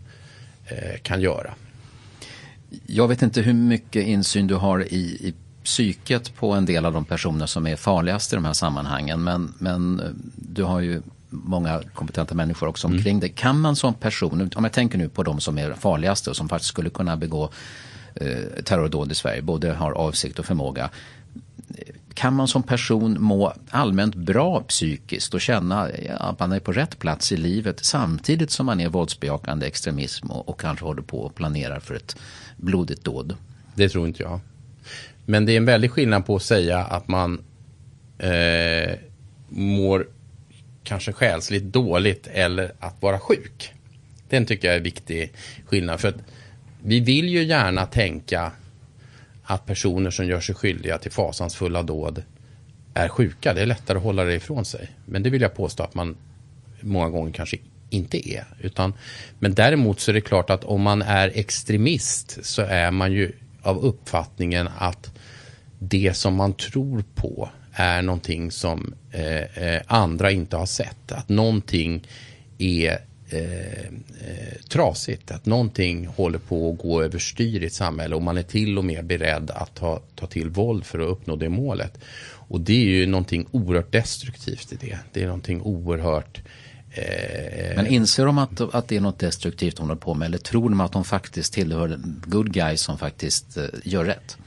eh, 0.65 0.99
kan 1.01 1.21
göra. 1.21 1.53
Jag 2.85 3.07
vet 3.07 3.21
inte 3.21 3.41
hur 3.41 3.53
mycket 3.53 4.07
insyn 4.07 4.47
du 4.47 4.55
har 4.55 4.93
i, 4.93 4.97
i 5.27 5.33
psyket 5.63 6.35
på 6.35 6.51
en 6.51 6.65
del 6.65 6.85
av 6.85 6.93
de 6.93 7.05
personer 7.05 7.45
som 7.45 7.67
är 7.67 7.75
farligast 7.75 8.33
i 8.33 8.35
de 8.35 8.45
här 8.45 8.53
sammanhangen. 8.53 9.23
Men, 9.23 9.53
men 9.59 10.01
du 10.35 10.63
har 10.63 10.79
ju 10.79 11.01
många 11.43 11.81
kompetenta 11.93 12.35
människor 12.35 12.67
också 12.67 12.87
omkring 12.87 13.13
mm. 13.13 13.19
det. 13.19 13.29
Kan 13.29 13.59
man 13.59 13.75
som 13.75 13.93
person, 13.93 14.49
om 14.55 14.63
jag 14.63 14.73
tänker 14.73 14.97
nu 14.97 15.09
på 15.09 15.23
de 15.23 15.39
som 15.39 15.57
är 15.57 15.73
farligaste 15.73 16.29
och 16.29 16.35
som 16.35 16.49
faktiskt 16.49 16.69
skulle 16.69 16.89
kunna 16.89 17.17
begå 17.17 17.49
eh, 18.15 18.63
terrordåd 18.63 19.11
i 19.11 19.15
Sverige, 19.15 19.41
både 19.41 19.73
har 19.73 19.91
avsikt 19.91 20.39
och 20.39 20.45
förmåga. 20.45 20.89
Kan 22.13 22.33
man 22.33 22.47
som 22.47 22.63
person 22.63 23.17
må 23.19 23.53
allmänt 23.69 24.15
bra 24.15 24.61
psykiskt 24.61 25.33
och 25.33 25.41
känna 25.41 25.89
att 26.17 26.39
man 26.39 26.51
är 26.51 26.59
på 26.59 26.71
rätt 26.71 26.99
plats 26.99 27.31
i 27.31 27.37
livet 27.37 27.85
samtidigt 27.85 28.51
som 28.51 28.65
man 28.65 28.79
är 28.79 28.89
våldsbejakande 28.89 29.67
extremism 29.67 30.31
och, 30.31 30.49
och 30.49 30.59
kanske 30.59 30.85
håller 30.85 31.01
på 31.01 31.19
och 31.19 31.35
planerar 31.35 31.79
för 31.79 31.95
ett 31.95 32.15
blodigt 32.57 33.03
dåd? 33.03 33.35
Det 33.75 33.89
tror 33.89 34.07
inte 34.07 34.23
jag. 34.23 34.39
Men 35.25 35.45
det 35.45 35.51
är 35.51 35.57
en 35.57 35.65
väldig 35.65 35.91
skillnad 35.91 36.25
på 36.25 36.35
att 36.35 36.43
säga 36.43 36.79
att 36.79 37.07
man 37.07 37.43
eh, 38.17 38.95
mår 39.49 40.07
kanske 40.85 41.11
själsligt 41.11 41.63
dåligt 41.63 42.27
eller 42.27 42.71
att 42.79 43.01
vara 43.01 43.19
sjuk. 43.19 43.73
Den 44.29 44.45
tycker 44.45 44.67
jag 44.67 44.77
är 44.77 44.81
viktig 44.81 45.31
skillnad. 45.65 45.99
För 45.99 46.07
att 46.07 46.15
vi 46.83 46.99
vill 46.99 47.29
ju 47.29 47.43
gärna 47.43 47.85
tänka 47.85 48.51
att 49.43 49.65
personer 49.65 50.11
som 50.11 50.25
gör 50.27 50.39
sig 50.39 50.55
skyldiga 50.55 50.97
till 50.97 51.11
fasansfulla 51.11 51.83
dåd 51.83 52.23
är 52.93 53.07
sjuka. 53.07 53.53
Det 53.53 53.61
är 53.61 53.65
lättare 53.65 53.97
att 53.97 54.03
hålla 54.03 54.23
det 54.23 54.35
ifrån 54.35 54.65
sig. 54.65 54.89
Men 55.05 55.23
det 55.23 55.29
vill 55.29 55.41
jag 55.41 55.55
påstå 55.55 55.83
att 55.83 55.93
man 55.93 56.15
många 56.81 57.09
gånger 57.09 57.31
kanske 57.31 57.57
inte 57.89 58.29
är. 58.29 58.45
Utan, 58.59 58.93
men 59.39 59.53
däremot 59.53 59.99
så 59.99 60.11
är 60.11 60.13
det 60.13 60.21
klart 60.21 60.49
att 60.49 60.63
om 60.63 60.81
man 60.81 61.01
är 61.01 61.31
extremist 61.35 62.45
så 62.45 62.61
är 62.61 62.91
man 62.91 63.11
ju 63.11 63.31
av 63.61 63.85
uppfattningen 63.85 64.69
att 64.77 65.11
det 65.79 66.17
som 66.17 66.35
man 66.35 66.53
tror 66.53 67.03
på 67.15 67.49
är 67.75 68.01
någonting 68.01 68.51
som 68.51 68.93
eh, 69.11 69.41
eh, 69.41 69.81
andra 69.87 70.31
inte 70.31 70.57
har 70.57 70.65
sett. 70.65 71.11
Att 71.11 71.29
någonting 71.29 72.07
är 72.57 72.99
eh, 73.29 73.85
eh, 73.85 74.55
trasigt, 74.69 75.31
att 75.31 75.45
någonting 75.45 76.07
håller 76.07 76.39
på 76.39 76.71
att 76.71 76.77
gå 76.77 77.03
överstyr 77.03 77.63
i 77.63 77.65
ett 77.65 77.73
samhälle 77.73 78.15
och 78.15 78.21
man 78.21 78.37
är 78.37 78.43
till 78.43 78.77
och 78.77 78.85
med 78.85 79.05
beredd 79.05 79.51
att 79.51 79.75
ta, 79.75 80.01
ta 80.15 80.27
till 80.27 80.49
våld 80.49 80.85
för 80.85 80.99
att 80.99 81.07
uppnå 81.07 81.35
det 81.35 81.49
målet. 81.49 81.99
Och 82.47 82.61
det 82.61 82.73
är 82.73 82.85
ju 82.85 83.05
någonting 83.05 83.47
oerhört 83.51 83.91
destruktivt 83.91 84.73
i 84.73 84.75
det. 84.75 84.97
Det 85.13 85.21
är 85.21 85.25
någonting 85.25 85.61
oerhört 85.61 86.41
eh, 86.91 87.75
men 87.75 87.87
inser 87.87 88.25
de 88.25 88.37
att, 88.37 88.61
att 88.61 88.87
det 88.87 88.95
är 88.95 89.01
något 89.01 89.19
destruktivt 89.19 89.75
de 89.75 89.81
håller 89.81 89.95
på 89.95 90.13
med 90.13 90.25
eller 90.25 90.37
tror 90.37 90.69
de 90.69 90.81
att 90.81 90.91
de 90.91 91.03
faktiskt 91.03 91.53
tillhör 91.53 91.99
good 92.25 92.53
guys 92.53 92.81
som 92.81 92.97
faktiskt 92.97 93.57
eh, 93.57 93.63
gör 93.83 94.05
rätt? 94.05 94.37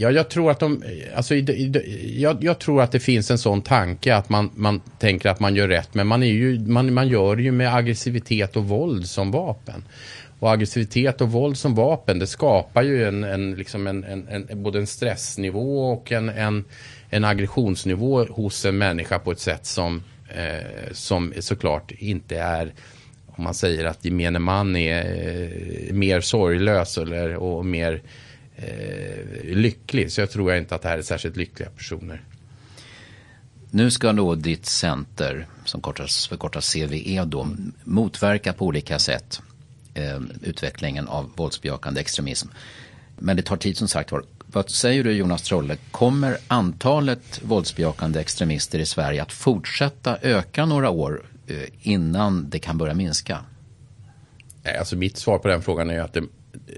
Ja, 0.00 0.10
jag 0.10 0.28
tror 0.28 0.50
att 0.50 0.60
de, 0.60 0.82
alltså, 1.14 1.34
jag, 1.34 2.44
jag, 2.44 2.58
tror 2.58 2.82
att 2.82 2.92
det 2.92 3.00
finns 3.00 3.30
en 3.30 3.38
sån 3.38 3.62
tanke 3.62 4.14
att 4.14 4.28
man, 4.28 4.50
man 4.54 4.80
tänker 4.98 5.28
att 5.28 5.40
man 5.40 5.54
gör 5.54 5.68
rätt, 5.68 5.94
men 5.94 6.06
man, 6.06 6.22
är 6.22 6.26
ju, 6.26 6.60
man, 6.60 6.94
man 6.94 7.08
gör 7.08 7.36
det 7.36 7.42
ju 7.42 7.52
med 7.52 7.74
aggressivitet 7.74 8.56
och 8.56 8.64
våld 8.64 9.08
som 9.08 9.30
vapen. 9.30 9.84
Och 10.38 10.52
aggressivitet 10.52 11.20
och 11.20 11.32
våld 11.32 11.58
som 11.58 11.74
vapen, 11.74 12.18
det 12.18 12.26
skapar 12.26 12.82
ju 12.82 13.08
en, 13.08 13.24
en, 13.24 13.54
liksom 13.54 13.86
en, 13.86 14.04
en, 14.04 14.46
en 14.48 14.62
både 14.62 14.78
en 14.78 14.86
stressnivå 14.86 15.92
och 15.92 16.12
en, 16.12 16.28
en, 16.28 16.64
en 17.10 17.24
aggressionsnivå 17.24 18.24
hos 18.24 18.64
en 18.64 18.78
människa 18.78 19.18
på 19.18 19.32
ett 19.32 19.40
sätt 19.40 19.66
som, 19.66 20.02
eh, 20.28 20.92
som 20.92 21.32
såklart 21.38 21.92
inte 21.98 22.38
är 22.38 22.72
om 23.26 23.44
man 23.44 23.54
säger 23.54 23.84
att 23.84 24.04
gemene 24.04 24.38
man 24.38 24.76
är 24.76 25.04
eh, 25.88 25.94
mer 25.94 26.20
sorglös 26.20 26.98
eller, 26.98 27.34
och 27.34 27.66
mer 27.66 28.02
eh, 28.62 29.56
lycklig. 29.56 30.12
Så 30.12 30.20
jag 30.20 30.30
tror 30.30 30.54
inte 30.54 30.74
att 30.74 30.82
det 30.82 30.88
här 30.88 30.98
är 30.98 31.02
särskilt 31.02 31.36
lyckliga 31.36 31.70
personer. 31.70 32.22
Nu 33.70 33.90
ska 33.90 34.12
då 34.12 34.34
ditt 34.34 34.66
center, 34.66 35.46
som 35.64 35.80
kortas, 35.80 36.26
förkortas 36.26 36.72
CVE, 36.72 37.24
då, 37.24 37.48
motverka 37.84 38.52
på 38.52 38.66
olika 38.66 38.98
sätt 38.98 39.42
eh, 39.94 40.20
utvecklingen 40.42 41.08
av 41.08 41.30
våldsbejakande 41.36 42.00
extremism. 42.00 42.48
Men 43.18 43.36
det 43.36 43.42
tar 43.42 43.56
tid 43.56 43.76
som 43.76 43.88
sagt 43.88 44.12
var. 44.12 44.24
Vad 44.52 44.70
säger 44.70 45.04
du 45.04 45.12
Jonas 45.12 45.42
Trolle, 45.42 45.76
kommer 45.90 46.36
antalet 46.46 47.40
våldsbejakande 47.42 48.20
extremister 48.20 48.78
i 48.78 48.86
Sverige 48.86 49.22
att 49.22 49.32
fortsätta 49.32 50.18
öka 50.22 50.66
några 50.66 50.90
år 50.90 51.26
eh, 51.46 51.56
innan 51.82 52.50
det 52.50 52.58
kan 52.58 52.78
börja 52.78 52.94
minska? 52.94 53.44
Alltså 54.78 54.96
mitt 54.96 55.16
svar 55.16 55.38
på 55.38 55.48
den 55.48 55.62
frågan 55.62 55.90
är 55.90 56.00
att 56.00 56.12
det 56.12 56.22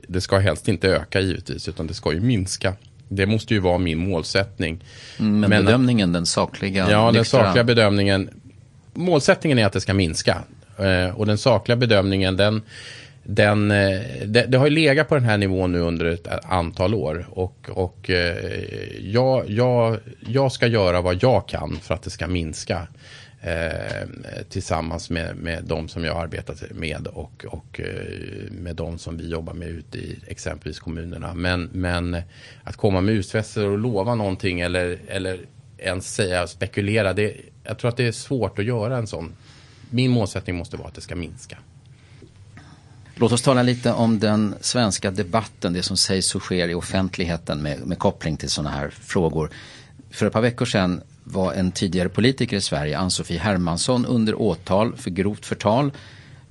det 0.08 0.20
ska 0.20 0.38
helst 0.38 0.68
inte 0.68 0.88
öka 0.88 1.20
givetvis, 1.20 1.68
utan 1.68 1.86
det 1.86 1.94
ska 1.94 2.12
ju 2.12 2.20
minska. 2.20 2.74
Det 3.08 3.26
måste 3.26 3.54
ju 3.54 3.60
vara 3.60 3.78
min 3.78 3.98
målsättning. 3.98 4.84
Mm, 5.18 5.40
men, 5.40 5.50
men 5.50 5.64
bedömningen, 5.64 6.12
den 6.12 6.26
sakliga? 6.26 6.90
Ja, 6.90 7.12
den 7.12 7.24
sakliga 7.24 7.64
bedömningen. 7.64 8.30
Målsättningen 8.94 9.58
är 9.58 9.66
att 9.66 9.72
det 9.72 9.80
ska 9.80 9.94
minska. 9.94 10.42
Eh, 10.78 11.16
och 11.16 11.26
den 11.26 11.38
sakliga 11.38 11.76
bedömningen, 11.76 12.36
den, 12.36 12.62
den, 13.22 13.70
eh, 13.70 14.00
det, 14.24 14.46
det, 14.48 14.58
har 14.58 14.66
ju 14.66 14.70
legat 14.70 15.08
på 15.08 15.14
den 15.14 15.24
här 15.24 15.38
nivån 15.38 15.72
nu 15.72 15.80
under 15.80 16.04
ett 16.04 16.28
antal 16.44 16.94
år. 16.94 17.26
Och, 17.30 17.70
och 17.72 18.10
eh, 18.10 18.36
jag, 19.00 19.50
jag, 19.50 19.98
jag 20.20 20.52
ska 20.52 20.66
göra 20.66 21.00
vad 21.00 21.22
jag 21.22 21.48
kan 21.48 21.78
för 21.82 21.94
att 21.94 22.02
det 22.02 22.10
ska 22.10 22.26
minska 22.26 22.86
eh, 23.40 24.08
tillsammans 24.48 25.10
med, 25.10 25.36
med 25.36 25.64
de 25.64 25.88
som 25.88 26.04
jag 26.04 26.16
arbetat 26.16 26.62
med 26.70 27.06
och, 27.06 27.44
och 27.48 27.80
eh, 27.80 28.50
med 28.50 28.76
de 28.76 28.98
som 28.98 29.16
vi 29.16 29.28
jobbar 29.28 29.54
med 29.54 29.68
ute 29.68 29.98
i 29.98 30.18
exempelvis 30.26 30.80
kommunerna. 30.80 31.34
Men, 31.34 31.68
men 31.72 32.22
att 32.64 32.76
komma 32.76 33.00
med 33.00 33.14
utfästelser 33.14 33.66
och 33.66 33.78
lova 33.78 34.14
någonting 34.14 34.60
eller, 34.60 34.98
eller 35.08 35.40
ens 35.78 36.14
säga 36.14 36.46
spekulera, 36.46 37.12
det, 37.12 37.36
jag 37.64 37.78
tror 37.78 37.88
att 37.88 37.96
det 37.96 38.06
är 38.06 38.12
svårt 38.12 38.58
att 38.58 38.64
göra 38.64 38.96
en 38.96 39.06
sån. 39.06 39.32
Min 39.90 40.10
målsättning 40.10 40.56
måste 40.56 40.76
vara 40.76 40.88
att 40.88 40.94
det 40.94 41.00
ska 41.00 41.16
minska. 41.16 41.58
Låt 43.14 43.32
oss 43.32 43.42
tala 43.42 43.62
lite 43.62 43.92
om 43.92 44.18
den 44.18 44.54
svenska 44.60 45.10
debatten, 45.10 45.72
det 45.72 45.82
som 45.82 45.96
sägs 45.96 46.34
och 46.34 46.42
sker 46.42 46.68
i 46.68 46.74
offentligheten 46.74 47.62
med, 47.62 47.86
med 47.86 47.98
koppling 47.98 48.36
till 48.36 48.50
sådana 48.50 48.70
här 48.70 48.90
frågor. 48.90 49.50
För 50.10 50.26
ett 50.26 50.32
par 50.32 50.40
veckor 50.40 50.66
sedan 50.66 51.02
var 51.30 51.52
en 51.52 51.72
tidigare 51.72 52.08
politiker 52.08 52.56
i 52.56 52.60
Sverige, 52.60 52.98
Ann-Sofie 52.98 53.38
Hermansson, 53.38 54.06
under 54.06 54.40
åtal 54.40 54.96
för 54.96 55.10
grovt 55.10 55.46
förtal. 55.46 55.92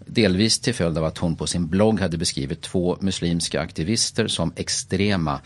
Delvis 0.05 0.59
till 0.59 0.73
följd 0.73 0.97
av 0.97 1.05
att 1.05 1.17
hon 1.17 1.35
på 1.35 1.47
sin 1.47 1.67
blogg 1.67 1.99
hade 1.99 2.17
beskrivit 2.17 2.61
två 2.61 2.97
muslimska 3.01 3.61
aktivister 3.61 4.27
som 4.27 4.53
extrema, 4.55 5.39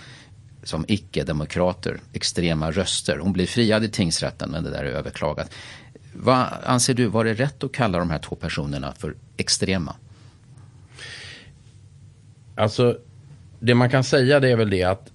som 0.64 0.86
icke-demokrater, 0.88 2.00
extrema 2.14 2.72
röster. 2.72 3.18
Hon 3.18 3.34
blev 3.34 3.46
friad 3.46 3.84
i 3.84 3.90
tingsrätten 3.90 4.52
men 4.52 4.64
det 4.64 4.70
där 4.70 4.84
är 4.84 4.92
överklagat. 4.92 5.52
Vad 6.14 6.48
anser 6.64 6.94
du, 6.94 7.06
var 7.06 7.26
det 7.26 7.34
rätt 7.34 7.64
att 7.64 7.72
kalla 7.72 8.00
de 8.00 8.10
här 8.10 8.20
två 8.20 8.36
personerna 8.36 8.94
för 8.98 9.16
extrema? 9.38 9.96
Alltså, 12.56 12.98
det 13.60 13.76
man 13.76 13.90
kan 13.90 14.04
säga 14.04 14.40
det 14.40 14.50
är 14.50 14.56
väl 14.56 14.70
det 14.70 14.84
att 14.84 15.13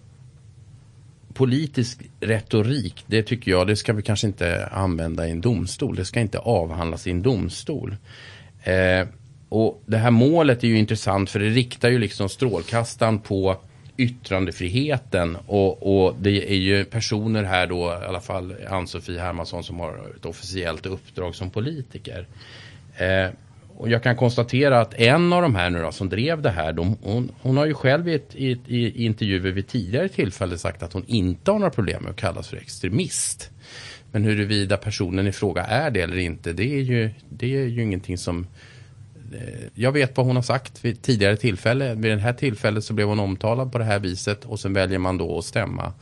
politisk 1.38 2.02
retorik, 2.20 3.04
det 3.06 3.22
tycker 3.22 3.50
jag, 3.50 3.66
det 3.66 3.76
ska 3.76 3.92
vi 3.92 4.02
kanske 4.02 4.26
inte 4.26 4.66
använda 4.66 5.28
i 5.28 5.30
en 5.30 5.40
domstol. 5.40 5.96
Det 5.96 6.04
ska 6.04 6.20
inte 6.20 6.38
avhandlas 6.38 7.06
i 7.06 7.10
en 7.10 7.22
domstol. 7.22 7.96
Eh, 8.62 9.08
och 9.48 9.82
det 9.86 9.96
här 9.96 10.10
målet 10.10 10.64
är 10.64 10.68
ju 10.68 10.78
intressant 10.78 11.30
för 11.30 11.40
det 11.40 11.48
riktar 11.48 11.88
ju 11.88 11.98
liksom 11.98 12.28
strålkastaren 12.28 13.18
på 13.18 13.56
yttrandefriheten 13.96 15.36
och, 15.46 16.04
och, 16.06 16.16
det 16.20 16.52
är 16.52 16.56
ju 16.56 16.84
personer 16.84 17.44
här 17.44 17.66
då, 17.66 17.98
i 18.02 18.06
alla 18.06 18.20
fall 18.20 18.54
Ann-Sofie 18.68 19.20
Hermansson 19.20 19.64
som 19.64 19.80
har 19.80 20.12
ett 20.16 20.24
officiellt 20.24 20.86
uppdrag 20.86 21.34
som 21.34 21.50
politiker. 21.50 22.26
Eh, 22.96 23.30
och 23.78 23.88
jag 23.88 24.02
kan 24.02 24.16
konstatera 24.16 24.80
att 24.80 24.94
en 24.94 25.32
av 25.32 25.42
de 25.42 25.54
här 25.54 25.70
nu 25.70 25.82
då, 25.82 25.92
som 25.92 26.08
drev 26.08 26.42
det 26.42 26.50
här, 26.50 26.72
de, 26.72 26.96
hon, 27.02 27.32
hon, 27.42 27.56
har 27.56 27.66
ju 27.66 27.74
själv 27.74 28.08
i, 28.08 28.14
ett, 28.14 28.34
i, 28.34 28.60
i 28.66 29.04
intervjuer 29.04 29.52
vid 29.52 29.66
tidigare 29.66 30.08
tillfälle 30.08 30.58
sagt 30.58 30.82
att 30.82 30.92
hon 30.92 31.04
inte 31.06 31.50
har 31.50 31.58
några 31.58 31.70
problem 31.70 32.02
med 32.02 32.10
att 32.10 32.16
kallas 32.16 32.48
för 32.48 32.56
extremist. 32.56 33.50
Men 34.12 34.24
huruvida 34.24 34.76
personen 34.76 35.26
i 35.26 35.32
fråga 35.32 35.64
är 35.64 35.90
det 35.90 36.00
eller 36.00 36.16
inte, 36.16 36.52
det 36.52 36.74
är 36.74 36.82
ju, 36.82 37.10
det 37.28 37.56
är 37.56 37.64
ju 37.64 37.82
ingenting 37.82 38.18
som 38.18 38.46
eh, 39.34 39.64
jag 39.74 39.92
vet 39.92 40.16
vad 40.16 40.26
hon 40.26 40.36
har 40.36 40.42
sagt 40.42 40.84
vid 40.84 41.02
tidigare 41.02 41.36
tillfälle. 41.36 41.94
Vid 41.94 42.12
det 42.12 42.20
här 42.20 42.32
tillfället 42.32 42.84
så 42.84 42.94
blev 42.94 43.08
hon 43.08 43.20
omtalad 43.20 43.72
på 43.72 43.78
det 43.78 43.84
här 43.84 43.98
viset 43.98 44.44
och 44.44 44.60
sen 44.60 44.72
väljer 44.72 44.98
man 44.98 45.18
då 45.18 45.38
att 45.38 45.44
stämma 45.44 45.92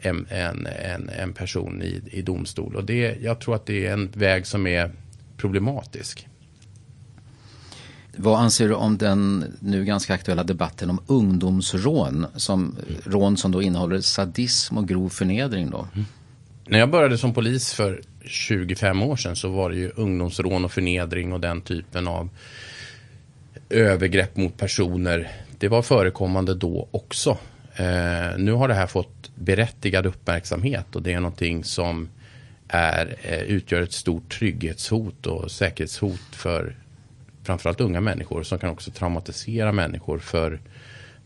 en, 0.00 0.26
en, 0.30 0.66
en, 0.66 1.08
en 1.08 1.32
person 1.32 1.82
i, 1.82 2.02
i 2.10 2.22
domstol. 2.22 2.76
Och 2.76 2.84
det, 2.84 3.16
jag 3.22 3.40
tror 3.40 3.54
att 3.54 3.66
det 3.66 3.86
är 3.86 3.92
en 3.92 4.10
väg 4.14 4.46
som 4.46 4.66
är 4.66 4.90
problematisk. 5.36 6.26
Vad 8.16 8.40
anser 8.40 8.68
du 8.68 8.74
om 8.74 8.98
den 8.98 9.44
nu 9.60 9.84
ganska 9.84 10.14
aktuella 10.14 10.44
debatten 10.44 10.90
om 10.90 11.00
ungdomsrån? 11.06 12.26
Som, 12.36 12.76
rån 13.04 13.36
som 13.36 13.52
då 13.52 13.62
innehåller 13.62 14.00
sadism 14.00 14.78
och 14.78 14.88
grov 14.88 15.08
förnedring 15.08 15.70
då? 15.70 15.88
Mm. 15.94 16.06
När 16.66 16.78
jag 16.78 16.90
började 16.90 17.18
som 17.18 17.34
polis 17.34 17.72
för 17.72 18.02
25 18.24 19.02
år 19.02 19.16
sedan 19.16 19.36
så 19.36 19.48
var 19.48 19.70
det 19.70 19.76
ju 19.76 19.90
ungdomsrån 19.96 20.64
och 20.64 20.72
förnedring 20.72 21.32
och 21.32 21.40
den 21.40 21.60
typen 21.60 22.08
av 22.08 22.28
övergrepp 23.70 24.36
mot 24.36 24.56
personer. 24.56 25.30
Det 25.58 25.68
var 25.68 25.82
förekommande 25.82 26.54
då 26.54 26.88
också. 26.90 27.38
Eh, 27.76 28.38
nu 28.38 28.52
har 28.52 28.68
det 28.68 28.74
här 28.74 28.86
fått 28.86 29.30
berättigad 29.34 30.06
uppmärksamhet 30.06 30.96
och 30.96 31.02
det 31.02 31.12
är 31.12 31.20
någonting 31.20 31.64
som 31.64 32.08
är, 32.68 33.16
eh, 33.22 33.40
utgör 33.40 33.82
ett 33.82 33.92
stort 33.92 34.38
trygghetshot 34.38 35.26
och 35.26 35.50
säkerhetshot 35.50 36.20
för 36.32 36.76
framförallt 37.46 37.80
unga 37.80 38.00
människor 38.00 38.42
som 38.42 38.58
kan 38.58 38.70
också 38.70 38.90
traumatisera 38.90 39.72
människor 39.72 40.18
för, 40.18 40.60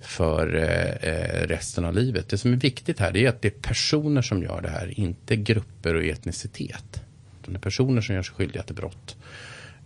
för 0.01 0.55
eh, 0.55 1.11
eh 1.11 1.47
resten 1.47 1.85
av 1.85 1.95
livet. 1.95 2.29
Det 2.29 2.39
som 2.39 2.53
är 2.53 2.57
viktigt 2.57 3.01
här 3.01 3.17
är 3.17 3.29
att 3.29 3.43
det 3.43 3.49
är 3.49 3.63
personer 3.69 4.23
som 4.23 4.43
gör 4.43 4.61
det 4.61 4.71
här, 4.71 5.01
inte 5.01 5.37
grupper 5.37 5.95
och 5.95 6.05
etnicitet. 6.05 7.03
Det 7.47 7.55
är 7.55 7.59
personer 7.59 8.01
som 8.01 8.15
gör 8.15 8.23
sig 8.23 8.35
skyldiga 8.35 8.63
till 8.63 8.75
brott. 8.75 9.17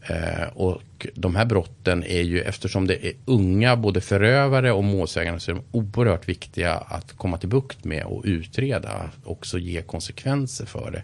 Eh, 0.06 0.48
och 0.54 1.06
de 1.14 1.36
här 1.36 1.44
brotten 1.44 2.04
är 2.04 2.22
ju, 2.22 2.40
eftersom 2.40 2.86
det 2.86 3.06
är 3.06 3.12
unga, 3.24 3.76
både 3.76 4.00
förövare 4.00 4.72
och 4.72 4.84
målsägande, 4.84 5.40
så 5.40 5.50
är 5.50 5.54
de 5.54 5.64
oerhört 5.72 6.28
viktiga 6.28 6.74
att 6.74 7.12
komma 7.12 7.38
till 7.38 7.48
bukt 7.48 7.84
med 7.84 8.04
och 8.04 8.22
utreda. 8.24 9.10
Också 9.24 9.58
ge 9.58 9.82
konsekvenser 9.82 10.66
för 10.66 10.90
det. 10.90 11.02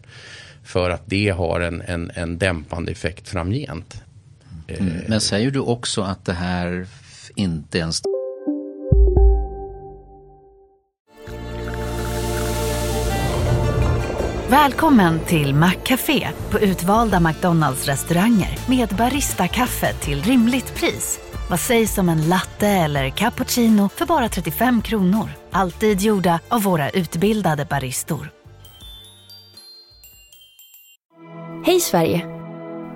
För 0.65 0.91
att 0.91 1.03
det 1.07 1.29
har 1.29 1.61
en, 1.61 1.81
en, 1.81 2.11
en 2.15 2.39
dämpande 2.39 2.93
effekt 2.93 3.29
framgent. 3.29 4.03
Mm. 4.79 5.05
Men 5.09 5.21
säger 5.21 5.51
du 5.51 5.61
också 5.61 6.03
att 6.03 6.25
det 6.25 6.33
här 6.33 6.87
inte 7.35 7.79
ens 7.79 8.03
Välkommen 14.51 15.21
till 15.21 15.55
Maccafé 15.55 16.29
på 16.51 16.61
utvalda 16.61 17.21
McDonalds 17.21 17.87
restauranger 17.87 18.59
med 18.69 18.89
Baristakaffe 18.89 19.93
till 19.93 20.23
rimligt 20.23 20.75
pris. 20.75 21.21
Vad 21.51 21.61
sägs 21.61 21.99
om 21.99 22.09
en 22.09 22.29
latte 22.29 22.69
eller 22.69 23.11
cappuccino 23.11 23.89
för 23.89 24.07
bara 24.07 24.29
35 24.29 24.83
kronor? 24.83 25.29
Alltid 25.51 26.01
gjorda 26.01 26.41
av 26.49 26.63
våra 26.63 26.91
utbildade 26.91 27.65
baristor. 27.65 28.31
Hej 31.67 31.81
Sverige! 31.81 32.40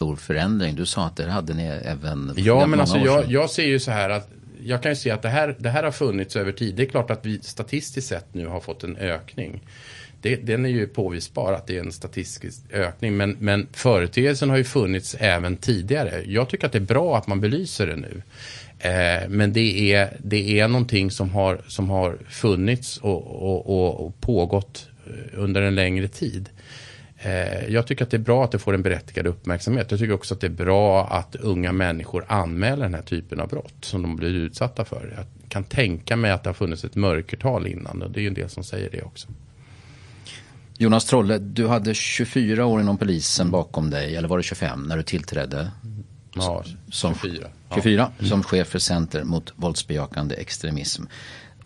Stor 0.00 0.16
förändring. 0.16 0.74
Du 0.74 0.86
sa 0.86 1.06
att 1.06 1.16
det 1.16 1.30
hade 1.30 1.54
ni 1.54 1.62
även 1.62 2.34
Ja, 2.36 2.66
men 2.66 2.80
alltså 2.80 2.98
jag, 2.98 3.30
jag 3.30 3.50
ser 3.50 3.66
ju 3.66 3.80
så 3.80 3.90
här 3.90 4.10
att 4.10 4.28
jag 4.62 4.82
kan 4.82 4.92
ju 4.92 4.96
se 4.96 5.10
att 5.10 5.22
det 5.22 5.28
här, 5.28 5.56
det 5.58 5.70
här 5.70 5.82
har 5.82 5.90
funnits 5.90 6.36
över 6.36 6.52
tid. 6.52 6.74
Det 6.74 6.82
är 6.82 6.86
klart 6.86 7.10
att 7.10 7.26
vi 7.26 7.40
statistiskt 7.42 8.08
sett 8.08 8.34
nu 8.34 8.46
har 8.46 8.60
fått 8.60 8.84
en 8.84 8.96
ökning. 8.96 9.60
Det, 10.22 10.36
den 10.36 10.64
är 10.64 10.70
ju 10.70 10.86
påvisbar 10.86 11.52
att 11.52 11.66
det 11.66 11.76
är 11.76 11.80
en 11.80 11.92
statistisk 11.92 12.62
ökning. 12.72 13.16
Men, 13.16 13.36
men 13.40 13.66
företeelsen 13.72 14.50
har 14.50 14.56
ju 14.56 14.64
funnits 14.64 15.16
även 15.18 15.56
tidigare. 15.56 16.22
Jag 16.26 16.48
tycker 16.48 16.66
att 16.66 16.72
det 16.72 16.78
är 16.78 16.94
bra 16.94 17.16
att 17.16 17.26
man 17.26 17.40
belyser 17.40 17.86
det 17.86 17.96
nu. 17.96 18.22
Eh, 18.78 19.28
men 19.28 19.52
det 19.52 19.92
är, 19.92 20.16
det 20.18 20.60
är 20.60 20.68
någonting 20.68 21.10
som 21.10 21.30
har, 21.30 21.60
som 21.66 21.90
har 21.90 22.18
funnits 22.28 22.96
och, 22.96 23.66
och, 23.70 24.06
och 24.06 24.20
pågått 24.20 24.88
under 25.32 25.62
en 25.62 25.74
längre 25.74 26.08
tid. 26.08 26.48
Eh, 27.22 27.68
jag 27.68 27.86
tycker 27.86 28.04
att 28.04 28.10
det 28.10 28.16
är 28.16 28.18
bra 28.18 28.44
att 28.44 28.52
det 28.52 28.58
får 28.58 28.74
en 28.74 28.82
berättigad 28.82 29.26
uppmärksamhet. 29.26 29.90
Jag 29.90 30.00
tycker 30.00 30.14
också 30.14 30.34
att 30.34 30.40
det 30.40 30.46
är 30.46 30.50
bra 30.50 31.06
att 31.06 31.36
unga 31.36 31.72
människor 31.72 32.24
anmäler 32.28 32.82
den 32.82 32.94
här 32.94 33.02
typen 33.02 33.40
av 33.40 33.48
brott 33.48 33.74
som 33.80 34.02
de 34.02 34.16
blir 34.16 34.34
utsatta 34.34 34.84
för. 34.84 35.14
Jag 35.16 35.26
kan 35.48 35.64
tänka 35.64 36.16
mig 36.16 36.30
att 36.30 36.42
det 36.42 36.48
har 36.48 36.54
funnits 36.54 36.84
ett 36.84 36.94
mörkertal 36.94 37.66
innan 37.66 38.02
och 38.02 38.10
det 38.10 38.20
är 38.20 38.22
ju 38.22 38.28
en 38.28 38.34
del 38.34 38.48
som 38.48 38.64
säger 38.64 38.90
det 38.90 39.02
också. 39.02 39.28
Jonas 40.78 41.04
Trolle, 41.04 41.38
du 41.38 41.68
hade 41.68 41.94
24 41.94 42.66
år 42.66 42.80
inom 42.80 42.98
polisen 42.98 43.50
bakom 43.50 43.90
dig, 43.90 44.16
eller 44.16 44.28
var 44.28 44.36
det 44.36 44.42
25 44.42 44.82
när 44.82 44.96
du 44.96 45.02
tillträdde? 45.02 45.70
Ja, 46.34 46.64
24. 46.90 47.48
24 47.74 48.12
ja. 48.18 48.26
som 48.26 48.42
chef 48.42 48.68
för 48.68 48.78
Center 48.78 49.24
mot 49.24 49.52
våldsbejakande 49.56 50.34
extremism. 50.34 51.02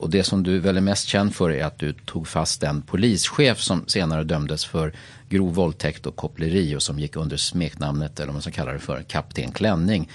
Och 0.05 0.11
det 0.11 0.25
som 0.25 0.43
du 0.43 0.59
väl 0.59 0.77
är 0.77 0.81
mest 0.81 1.09
känd 1.09 1.35
för 1.35 1.51
är 1.51 1.65
att 1.65 1.79
du 1.79 1.93
tog 1.93 2.29
fast 2.29 2.61
den 2.61 2.83
polischef 2.83 3.61
som 3.61 3.85
senare 3.87 4.25
dömdes 4.25 4.65
för 4.65 4.93
grov 5.29 5.55
våldtäkt 5.55 6.07
och 6.07 6.17
koppleri 6.17 6.77
och 6.77 6.83
som 6.83 6.99
gick 6.99 7.17
under 7.17 7.37
smeknamnet, 7.37 8.19
eller 8.21 8.27
vad 8.27 8.35
man 8.35 8.43
ska 8.43 8.51
kalla 8.51 8.73
det 8.73 8.79
för, 8.79 9.03
Kapten 9.03 9.53
Klänning. 9.53 10.11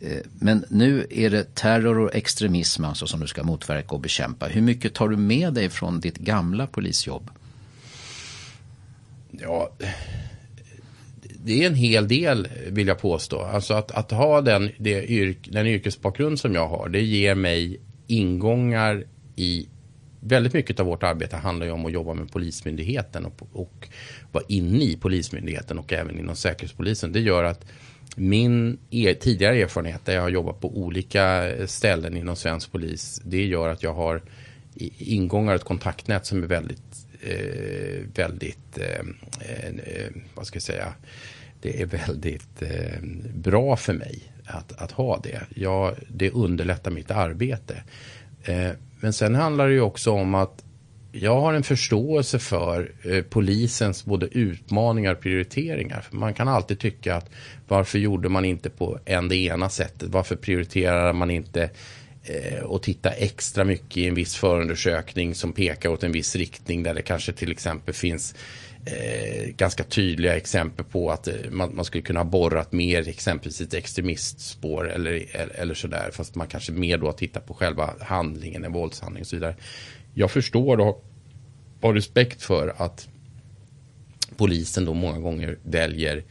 Eh, 0.00 0.18
men 0.32 0.64
nu 0.68 1.06
är 1.10 1.30
det 1.30 1.54
terror 1.54 1.98
och 1.98 2.14
extremism 2.14 2.84
alltså 2.84 3.06
som 3.06 3.20
du 3.20 3.26
ska 3.26 3.42
motverka 3.42 3.94
och 3.94 4.00
bekämpa. 4.00 4.46
Hur 4.46 4.62
mycket 4.62 4.94
tar 4.94 5.08
du 5.08 5.16
med 5.16 5.54
dig 5.54 5.70
från 5.70 6.00
ditt 6.00 6.18
gamla 6.18 6.66
polisjobb? 6.66 7.30
Ja, 9.30 9.72
det 11.44 11.62
är 11.62 11.66
en 11.66 11.74
hel 11.74 12.08
del 12.08 12.48
vill 12.68 12.88
jag 12.88 12.98
påstå. 12.98 13.40
Alltså 13.40 13.74
att, 13.74 13.90
att 13.90 14.10
ha 14.10 14.40
den, 14.40 14.70
det 14.78 15.10
yrk, 15.10 15.48
den 15.50 15.66
yrkesbakgrund 15.66 16.40
som 16.40 16.54
jag 16.54 16.68
har, 16.68 16.88
det 16.88 17.02
ger 17.02 17.34
mig 17.34 17.80
ingångar 18.06 19.04
i 19.40 19.68
väldigt 20.20 20.52
mycket 20.52 20.80
av 20.80 20.86
vårt 20.86 21.02
arbete 21.02 21.36
handlar 21.36 21.66
ju 21.66 21.72
om 21.72 21.86
att 21.86 21.92
jobba 21.92 22.14
med 22.14 22.32
Polismyndigheten 22.32 23.24
och, 23.24 23.48
och 23.52 23.88
vara 24.32 24.44
inne 24.48 24.84
i 24.84 24.96
Polismyndigheten 24.96 25.78
och 25.78 25.92
även 25.92 26.18
inom 26.18 26.36
Säkerhetspolisen. 26.36 27.12
Det 27.12 27.20
gör 27.20 27.44
att 27.44 27.66
min 28.16 28.78
er, 28.90 29.14
tidigare 29.14 29.62
erfarenhet 29.62 30.04
där 30.04 30.14
jag 30.14 30.22
har 30.22 30.28
jobbat 30.28 30.60
på 30.60 30.78
olika 30.78 31.52
ställen 31.66 32.16
inom 32.16 32.36
svensk 32.36 32.72
polis, 32.72 33.22
det 33.24 33.44
gör 33.44 33.68
att 33.68 33.82
jag 33.82 33.94
har 33.94 34.22
ingångar 34.98 35.52
och 35.52 35.60
ett 35.60 35.64
kontaktnät 35.64 36.26
som 36.26 36.42
är 36.42 36.46
väldigt, 36.46 37.06
eh, 37.22 38.04
väldigt, 38.14 38.78
eh, 38.78 39.00
eh, 39.40 40.10
vad 40.34 40.46
ska 40.46 40.56
jag 40.56 40.62
säga, 40.62 40.94
det 41.62 41.82
är 41.82 41.86
väldigt 41.86 42.62
eh, 42.62 43.02
bra 43.34 43.76
för 43.76 43.92
mig 43.92 44.32
att, 44.44 44.72
att 44.72 44.92
ha 44.92 45.20
det. 45.20 45.40
Jag, 45.54 45.94
det 46.08 46.30
underlättar 46.30 46.90
mitt 46.90 47.10
arbete. 47.10 47.82
Eh, 48.44 48.70
men 49.00 49.12
sen 49.12 49.34
handlar 49.34 49.68
det 49.68 49.74
ju 49.74 49.80
också 49.80 50.10
om 50.10 50.34
att 50.34 50.64
jag 51.12 51.40
har 51.40 51.54
en 51.54 51.62
förståelse 51.62 52.38
för 52.38 52.92
eh, 53.04 53.22
polisens 53.22 54.04
både 54.04 54.26
utmaningar 54.26 55.14
och 55.14 55.20
prioriteringar. 55.20 56.00
För 56.00 56.16
man 56.16 56.34
kan 56.34 56.48
alltid 56.48 56.78
tycka 56.78 57.16
att 57.16 57.30
varför 57.68 57.98
gjorde 57.98 58.28
man 58.28 58.44
inte 58.44 58.70
på 58.70 58.98
en 59.04 59.28
det 59.28 59.36
ena 59.36 59.68
sättet? 59.68 60.08
Varför 60.08 60.36
prioriterar 60.36 61.12
man 61.12 61.30
inte 61.30 61.70
eh, 62.22 62.62
och 62.62 62.82
titta 62.82 63.10
extra 63.10 63.64
mycket 63.64 63.96
i 63.96 64.06
en 64.06 64.14
viss 64.14 64.36
förundersökning 64.36 65.34
som 65.34 65.52
pekar 65.52 65.90
åt 65.90 66.04
en 66.04 66.12
viss 66.12 66.36
riktning 66.36 66.82
där 66.82 66.94
det 66.94 67.02
kanske 67.02 67.32
till 67.32 67.52
exempel 67.52 67.94
finns 67.94 68.34
eh, 68.84 69.48
ganska 69.56 69.84
tydliga 69.84 70.36
exempel 70.36 70.84
på 70.84 71.10
att 71.10 71.28
eh, 71.28 71.34
man, 71.50 71.76
man, 71.76 71.84
skulle 71.84 72.02
kunna 72.02 72.20
ha 72.20 72.24
borrat 72.24 72.72
mer 72.72 73.08
exempelvis 73.08 73.60
ett 73.60 73.74
extremistspår 73.74 74.90
eller, 74.90 75.26
eller, 75.32 75.54
eller 75.54 75.74
sådär. 75.74 76.10
Fast 76.12 76.34
man 76.34 76.46
kanske 76.46 76.72
mer 76.72 76.98
då 76.98 77.12
tittar 77.12 77.40
på 77.40 77.54
själva 77.54 77.94
handlingen, 78.00 78.64
en 78.64 78.72
våldshandling 78.72 79.20
och 79.20 79.26
så 79.26 79.36
vidare. 79.36 79.56
Jag 80.14 80.30
förstår 80.30 80.80
och 80.80 81.04
har 81.80 81.94
respekt 81.94 82.42
för 82.42 82.74
att 82.76 83.08
polisen 84.36 84.84
då 84.84 84.94
många 84.94 85.18
gånger 85.18 85.58
väljer 85.62 86.24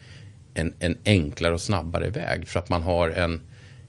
en, 0.54 0.74
en 0.80 0.98
enklare 1.06 1.54
och 1.54 1.62
snabbare 1.62 2.10
väg. 2.10 2.48
För 2.48 2.60
att 2.60 2.70
man 2.70 2.82
har 2.82 3.10
en, 3.10 3.42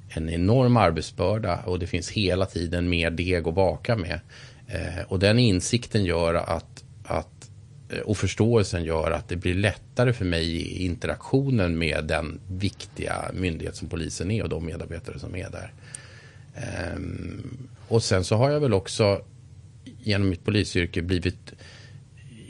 en 0.09 0.31
enorm 0.31 0.77
arbetsbörda 0.77 1.59
och 1.67 1.79
det 1.79 1.87
finns 1.87 2.11
hela 2.11 2.47
tiden 2.47 2.89
mer 2.89 3.11
deg 3.11 3.49
att 3.49 3.55
baka 3.55 3.97
med. 3.97 4.21
Eh, 4.67 5.05
och 5.09 5.19
den 5.19 5.39
insikten 5.39 6.05
gör 6.05 6.35
att, 6.35 6.85
att 7.05 7.40
Eh, 7.91 7.99
och 7.99 8.17
förståelsen 8.17 8.85
gör 8.85 9.11
att 9.11 9.29
det 9.29 9.37
blir 9.37 9.55
lättare 9.55 10.13
för 10.13 10.25
mig 10.25 10.57
i 10.57 10.85
interaktionen 10.85 11.79
med 11.79 12.05
den 12.05 12.41
viktiga 12.49 13.31
myndighet 13.35 13.77
som 13.77 13.89
polisen 13.89 14.31
är 14.31 14.43
och 14.43 14.49
de 14.49 14.67
medarbetare 14.67 15.19
som 15.19 15.37
är 15.37 15.51
där. 15.51 15.73
Ehm, 16.55 17.69
och 17.89 18.03
sen 18.03 18.25
så 18.25 18.37
har 18.37 18.51
jag 18.51 18.61
väl 18.61 18.75
också 18.75 19.23
genom 19.99 20.29
mitt 20.29 20.45
polisyrke 20.45 21.03
blivit 21.03 21.53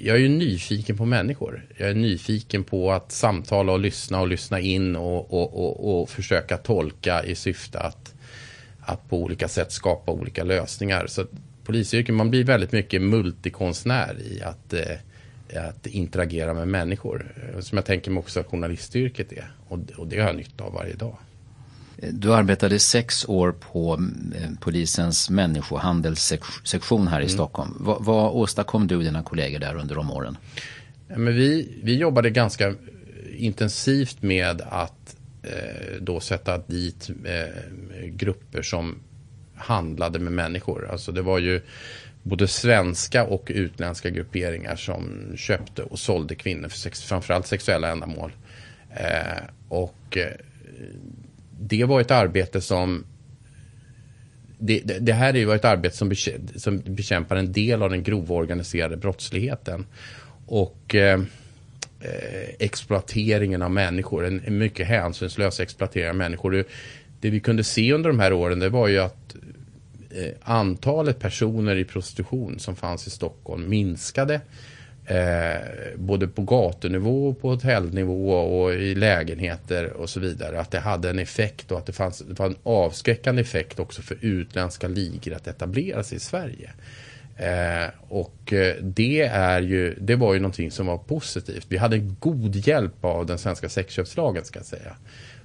jag 0.03 0.17
är 0.17 0.21
ju 0.21 0.29
nyfiken 0.29 0.97
på 0.97 1.05
människor. 1.05 1.67
Jag 1.77 1.91
är 1.91 1.95
nyfiken 1.95 2.65
på 2.65 2.93
att 2.93 3.13
samtala 3.13 3.73
och 3.73 3.81
lyssna 3.81 4.21
och 4.21 4.29
lyssna 4.29 4.61
in 4.61 4.97
och, 4.97 5.35
och, 5.35 5.65
och, 5.65 6.01
och 6.01 6.11
försöka 6.11 6.57
tolka 6.57 7.25
i 7.25 7.35
syfte 7.35 7.81
att, 7.81 8.15
att 8.81 9.09
på 9.09 9.19
olika 9.19 9.49
sätt 9.49 9.73
skapa 9.73 10.13
olika 10.13 10.45
lösningar. 10.45 11.07
Så 11.07 11.27
polisyrken, 11.65 12.15
man 12.15 12.31
blir 12.31 12.45
väldigt 12.45 12.73
mycket 12.73 13.03
multikonstnär 13.03 14.17
i 14.21 14.43
att, 14.43 14.73
eh, 14.73 14.97
att 15.57 15.87
interagera 15.87 16.55
med 16.55 16.69
människor. 16.69 17.35
Som 17.61 17.79
jag 17.79 17.85
tänker 17.85 18.11
mig 18.11 18.19
också 18.19 18.41
att 18.41 18.47
journalistyrket 18.47 19.33
är. 19.33 19.53
Och, 19.69 19.79
och 19.97 20.07
det 20.07 20.21
har 20.21 20.27
jag 20.27 20.37
nytta 20.37 20.65
av 20.65 20.73
varje 20.73 20.95
dag. 20.95 21.17
Du 22.13 22.35
arbetade 22.35 22.79
sex 22.79 23.25
år 23.29 23.53
på 23.53 24.03
eh, 24.35 24.51
polisens 24.61 25.31
människohandelssektion 25.31 27.09
här 27.09 27.21
i 27.21 27.25
mm. 27.25 27.35
Stockholm. 27.35 27.77
Vad, 27.81 28.05
vad 28.05 28.33
åstadkom 28.33 28.87
du 28.87 28.97
och 28.97 29.03
dina 29.03 29.23
kollegor 29.23 29.59
där 29.59 29.75
under 29.75 29.95
de 29.95 30.11
åren? 30.11 30.37
Men 31.09 31.35
vi, 31.35 31.81
vi 31.83 31.97
jobbade 31.97 32.31
ganska 32.31 32.75
intensivt 33.37 34.23
med 34.23 34.61
att 34.61 35.17
eh, 35.43 36.01
då 36.01 36.21
sätta 36.21 36.59
dit 36.59 37.11
eh, 37.25 38.07
grupper 38.07 38.63
som 38.63 38.99
handlade 39.55 40.19
med 40.19 40.33
människor. 40.33 40.89
Alltså 40.91 41.13
det 41.13 41.23
var 41.23 41.39
ju 41.39 41.61
både 42.31 42.49
svenska 42.49 43.25
och 43.25 43.47
utländska 43.55 44.11
grupperingar 44.11 44.77
som 44.77 45.33
köpte 45.37 45.83
och 45.83 45.99
sålde 45.99 46.35
kvinnor 46.35 46.69
för 46.69 46.79
sex, 46.79 47.03
framförallt 47.03 47.47
sexuella 47.47 47.89
ändamål. 47.89 48.33
Eh, 48.91 49.43
och 49.69 50.17
eh, 50.17 50.33
det 51.61 51.85
var 51.85 52.01
ett 52.01 52.11
arbete 52.11 52.61
som 52.61 53.05
det, 54.59 54.81
det, 54.85 54.99
det 54.99 55.13
här 55.13 55.47
var 55.47 55.55
ett 55.55 55.65
arbete 55.65 55.97
som, 55.97 56.09
bekämpar, 56.09 56.59
som 56.59 56.83
bekämpar 56.85 57.37
en 57.37 57.53
del 57.53 57.83
av 57.83 57.91
den 57.91 58.03
grova 58.03 58.35
organiserade 58.35 58.97
brottsligheten. 58.97 59.87
Och 60.47 60.95
eh, 60.95 61.21
eh 62.01 62.49
exploateringen 62.59 63.63
av 63.63 63.71
människor, 63.71 64.27
en, 64.27 64.59
mycket 64.59 64.87
hänsynslös 64.87 65.61
exploatering 65.61 66.09
av 66.09 66.17
människor. 66.17 66.51
Det, 66.51 66.67
det, 67.21 67.31
vi 67.31 67.41
kunde 67.41 67.65
se 67.65 67.93
under 67.93 68.11
de 68.11 68.21
här 68.21 68.33
åren 68.33 68.59
det 68.59 68.69
var 68.69 68.89
ju 68.89 68.99
att 68.99 69.37
Eh, 70.15 70.33
antalet 70.43 71.19
personer 71.19 71.77
i 71.77 71.85
prostitution 71.85 72.59
som 72.59 72.77
fanns 72.77 73.07
i 73.07 73.11
Stockholm 73.11 73.69
minskade. 73.69 74.41
Eh, 75.07 75.61
både 75.97 76.29
på 76.29 76.43
gatunivå, 76.43 77.35
på 77.35 77.49
hotellnivå 77.49 78.33
och 78.33 78.75
i 78.75 78.95
lägenheter 78.95 79.93
och 79.93 80.11
så 80.11 80.21
vidare. 80.21 80.61
Att 80.61 80.71
det 80.71 80.79
hade 80.79 81.11
en 81.11 81.19
effekt 81.19 81.73
och 81.73 81.79
att 81.79 81.87
det, 81.87 81.93
fanns, 81.93 82.19
det 82.19 82.39
var 82.39 82.47
en 82.47 82.57
avskräckande 82.63 83.43
effekt 83.43 83.79
också 83.79 84.03
för 84.03 84.17
utländska 84.21 84.89
ligor 84.89 85.35
att 85.35 85.47
etablera 85.47 86.03
sig 86.03 86.17
i 86.17 86.21
Sverige. 86.21 86.71
Eh, 87.41 87.91
och 88.09 88.53
eh, 88.53 88.77
det, 88.83 89.23
är 89.23 89.61
ju, 89.61 89.95
det 90.01 90.17
var 90.17 90.35
ju 90.35 90.41
någonting 90.41 90.71
som 90.71 90.87
var 90.87 90.99
positivt. 90.99 91.67
Vi 91.69 91.77
hade 91.77 91.99
god 91.99 92.57
hjälp 92.57 93.05
av 93.05 93.27
den 93.27 93.39
svenska 93.39 93.69
sexköpslagen 93.69 94.45
ska 94.45 94.59
jag 94.59 94.67
säga. 94.67 94.97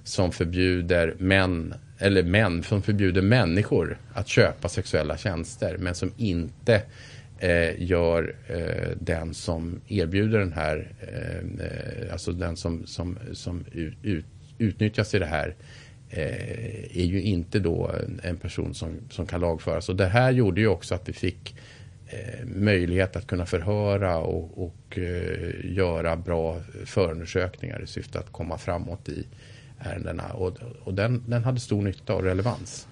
Som 0.03 0.31
förbjuder 0.31 1.15
män, 1.17 1.73
eller 1.99 2.23
män, 2.23 2.63
som 2.63 2.81
förbjuder 2.81 3.21
människor 3.21 3.97
att 4.13 4.27
köpa 4.27 4.69
sexuella 4.69 5.17
tjänster. 5.17 5.77
Men 5.77 5.95
som 5.95 6.12
inte 6.17 6.81
eh, 7.39 7.81
gör 7.84 8.36
eh, 8.47 8.97
den 8.99 9.34
som 9.34 9.81
erbjuder 9.88 10.39
den 10.39 10.53
här, 10.53 10.91
eh, 11.01 12.13
alltså 12.13 12.31
den 12.31 12.58
som, 12.58 12.88
som, 12.88 13.17
som 13.34 13.65
ut, 14.03 14.25
utnyttjas 14.58 15.13
i 15.13 15.19
det 15.19 15.25
här 15.25 15.55
eh, 16.10 16.97
är 16.97 17.05
ju 17.05 17.21
inte 17.21 17.60
då 17.60 17.91
en 18.23 18.38
person 18.38 18.73
som, 18.73 18.89
som 19.10 19.25
kan 19.25 19.41
lagföras. 19.41 19.89
Och 19.89 19.95
det 19.95 20.08
här 20.08 20.31
gjorde 20.31 20.62
ju 20.62 20.67
också 20.67 20.95
att 20.95 21.10
vi 21.10 21.13
fick 21.13 21.51
eh, 21.51 21.74
möjlighet 22.46 23.15
att 23.15 23.28
kunna 23.28 23.46
förhöra 23.46 24.18
och, 24.18 24.65
och 24.65 25.00
göra 25.63 26.15
bra 26.15 26.62
förundersökningar 26.86 27.82
i 27.84 27.88
syfte 27.88 28.20
att 28.20 28.32
komma 28.32 28.58
framåt 28.58 29.10
i 29.10 29.26
ärendena. 29.80 30.24
Och, 30.24 30.58
och 30.84 30.94
den, 30.94 31.24
den 31.28 31.44
hade 31.44 31.60
stor 31.60 31.82
nytta 31.82 32.13
och 32.15 32.24
relevans. 32.24 32.88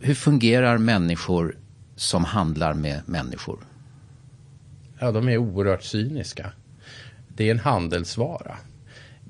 Hur 0.00 0.14
fungerar 0.14 0.78
människor 0.78 1.56
som 1.96 2.24
handlar 2.24 2.74
med 2.74 3.00
människor? 3.06 3.58
Ja, 4.98 5.12
de 5.12 5.28
är 5.28 5.36
oerhört 5.36 5.82
cyniska. 5.82 6.52
Det 7.28 7.44
är 7.44 7.50
en 7.50 7.58
handelsvara. 7.58 8.56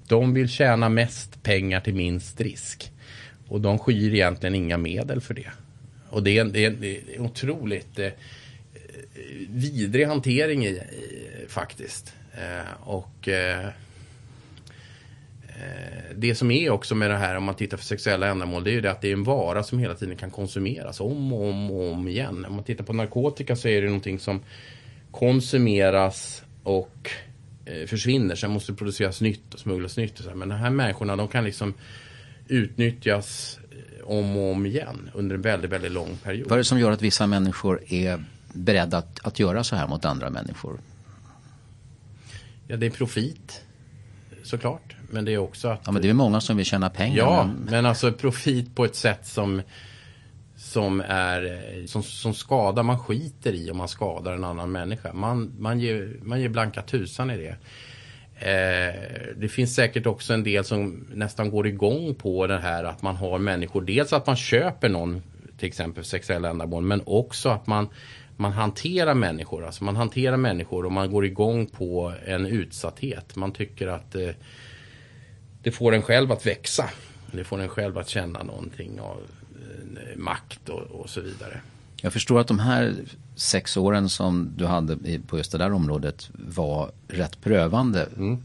De 0.09 0.35
vill 0.35 0.49
tjäna 0.49 0.89
mest 0.89 1.43
pengar 1.43 1.81
till 1.81 1.95
minst 1.95 2.41
risk. 2.41 2.93
Och 3.49 3.61
de 3.61 3.79
skyr 3.79 4.15
egentligen 4.15 4.55
inga 4.55 4.77
medel 4.77 5.21
för 5.21 5.35
det. 5.35 5.51
Och 6.11 6.23
det 6.23 6.39
är 6.39 6.41
en, 6.41 6.53
det 6.53 6.65
är 6.65 6.71
en, 6.71 6.81
det 6.81 7.15
är 7.15 7.21
otroligt 7.21 7.99
eh, 7.99 8.09
vidrig 9.49 10.07
hantering 10.07 10.67
i, 10.67 10.69
i 10.69 11.47
faktiskt. 11.49 12.15
Eh, 12.33 12.89
och 12.89 13.29
eh, 13.29 13.67
eh, 15.49 16.15
det 16.17 16.35
som 16.35 16.51
är 16.51 16.71
också 16.71 16.95
med 16.95 17.11
det 17.11 17.17
här 17.17 17.35
om 17.35 17.45
man 17.45 17.55
tittar 17.55 17.77
för 17.77 17.85
sexuella 17.85 18.27
ändamål 18.27 18.65
det 18.65 18.71
är 18.71 18.73
ju 18.73 18.81
det 18.81 18.91
att 18.91 19.01
det 19.01 19.09
är 19.09 19.13
en 19.13 19.25
vara 19.25 19.63
som 19.63 19.79
hela 19.79 19.95
tiden 19.95 20.17
kan 20.17 20.31
konsumeras 20.31 21.01
om 21.01 21.33
och 21.33 21.49
om 21.49 21.71
och 21.71 21.93
om 21.93 22.09
igen. 22.09 22.45
Om 22.45 22.55
man 22.55 22.65
tittar 22.65 22.85
på 22.85 22.93
narkotika 22.93 23.57
så 23.57 23.69
är 23.69 23.81
det 23.81 23.87
någonting 23.87 24.19
som 24.19 24.41
konsumeras 25.11 26.43
och 26.63 27.11
eh, 27.65 27.87
försvinner. 27.87 28.35
Sen 28.35 28.51
måste 28.51 28.73
det 28.73 28.77
produceras 28.77 29.21
nytt 29.21 29.55
och 29.55 29.61
smugglas 29.61 29.97
nytt. 29.97 30.19
Och 30.19 30.25
så. 30.25 30.35
Men 30.35 30.49
de 30.49 30.55
här 30.55 30.71
människorna 30.71 31.17
de 31.17 31.29
kan 31.29 31.45
liksom 31.45 31.75
utnyttjas 32.49 33.59
eh, 33.71 34.11
om 34.11 34.37
och 34.37 34.53
om 34.53 34.67
igen 34.67 35.11
under 35.15 35.35
en 35.35 35.43
väldigt, 35.43 35.71
väldigt 35.71 35.93
lång 35.93 36.17
period. 36.23 36.49
Vad 36.49 36.53
är 36.53 36.59
det 36.59 36.65
som 36.65 36.79
gör 36.79 36.91
att 36.91 37.03
vissa 37.03 37.27
människor 37.27 37.83
är 37.89 38.25
beredda 38.53 38.99
att, 38.99 39.27
att 39.27 39.39
göra 39.39 39.65
så 39.65 39.77
här 39.77 39.87
mot 39.87 40.05
andra 40.05 40.31
människor? 40.31 40.81
Ja, 42.67 42.77
det 42.77 42.87
är 42.87 42.91
profit 42.91 43.65
såklart. 44.43 44.97
Men 45.11 45.25
det 45.25 45.33
är 45.33 45.39
också 45.39 45.69
att... 45.69 45.81
Ja, 45.85 45.93
men 45.93 46.03
det 46.03 46.11
är 46.11 46.15
många 46.15 46.41
som 46.41 46.57
vill 46.57 46.67
tjäna 46.67 46.91
pengar. 46.91 47.17
Ja, 47.17 47.45
men, 47.45 47.71
men 47.71 47.87
alltså 47.87 48.13
profit 48.13 48.75
på 48.75 48.85
ett 48.85 48.97
sätt 48.97 49.27
som 49.27 49.63
som, 50.59 51.01
är, 51.01 51.87
som, 51.87 52.03
som 52.03 52.35
skadar, 52.35 52.83
man 52.83 52.99
skiter 52.99 53.53
i 53.53 53.71
om 53.71 53.77
man 53.77 53.89
skadar 53.89 54.33
en 54.33 54.45
annan 54.45 54.73
människa. 54.73 55.13
Man, 55.13 55.53
man, 55.59 55.81
ger, 55.81 56.17
man 56.23 56.41
ger 56.41 56.49
blanka 56.49 56.83
tusan 56.83 57.31
i 57.31 57.37
det. 57.37 57.57
Eh, 58.41 58.95
det 59.37 59.49
finns 59.49 59.75
säkert 59.75 60.07
också 60.07 60.35
en 60.35 60.45
del 60.45 60.65
som 60.65 61.07
nästan 61.15 61.51
går 61.51 61.67
igång 61.67 62.15
på 62.15 62.47
det 62.47 62.59
här 62.59 62.85
att 62.85 63.03
man 63.03 63.17
har 63.17 63.39
människor, 63.39 63.83
dels 63.83 64.13
att 64.13 64.27
man 64.27 64.37
köper 64.37 64.89
någon 64.89 65.23
till 65.59 65.69
exempel 65.69 66.05
sexuella 66.05 66.49
ändamål, 66.49 66.83
men 66.83 67.03
också 67.07 67.49
att 67.49 67.67
man, 67.67 67.89
man 68.39 68.53
hanterar 68.53 69.15
människor. 69.15 69.67
Alltså 69.67 69.85
man 69.85 69.97
hanterar 69.97 70.37
människor 70.37 70.85
och 70.85 70.93
man 70.93 71.11
går 71.11 71.27
igång 71.27 71.67
på 71.67 72.13
en 72.27 72.47
utsatthet. 72.47 73.37
Man 73.37 73.53
tycker 73.53 73.87
att 73.87 74.15
eh, 74.15 74.31
det 75.63 75.71
får 75.71 75.95
en 75.95 76.03
själv 76.03 76.33
att 76.33 76.47
växa. 76.47 76.91
Det 77.33 77.45
får 77.45 77.61
en 77.61 77.69
själv 77.69 77.99
att 77.99 78.09
känna 78.09 78.43
någonting 78.43 79.01
av 79.01 79.21
makt 80.17 80.69
och, 80.69 80.83
och, 80.83 81.11
så 81.11 81.21
vidare. 81.21 81.61
Jag 82.03 82.13
förstår 82.13 82.41
att 82.41 82.49
de 82.49 82.59
här 82.59 82.95
sex 83.37 83.77
åren 83.77 84.09
som 84.09 84.53
du 84.57 84.67
hade 84.67 85.21
på 85.27 85.39
just 85.39 85.53
det 85.53 85.59
där 85.59 85.73
området 85.73 86.31
var 86.33 86.91
rätt 87.09 87.41
prövande 87.41 88.09
mm. 88.17 88.43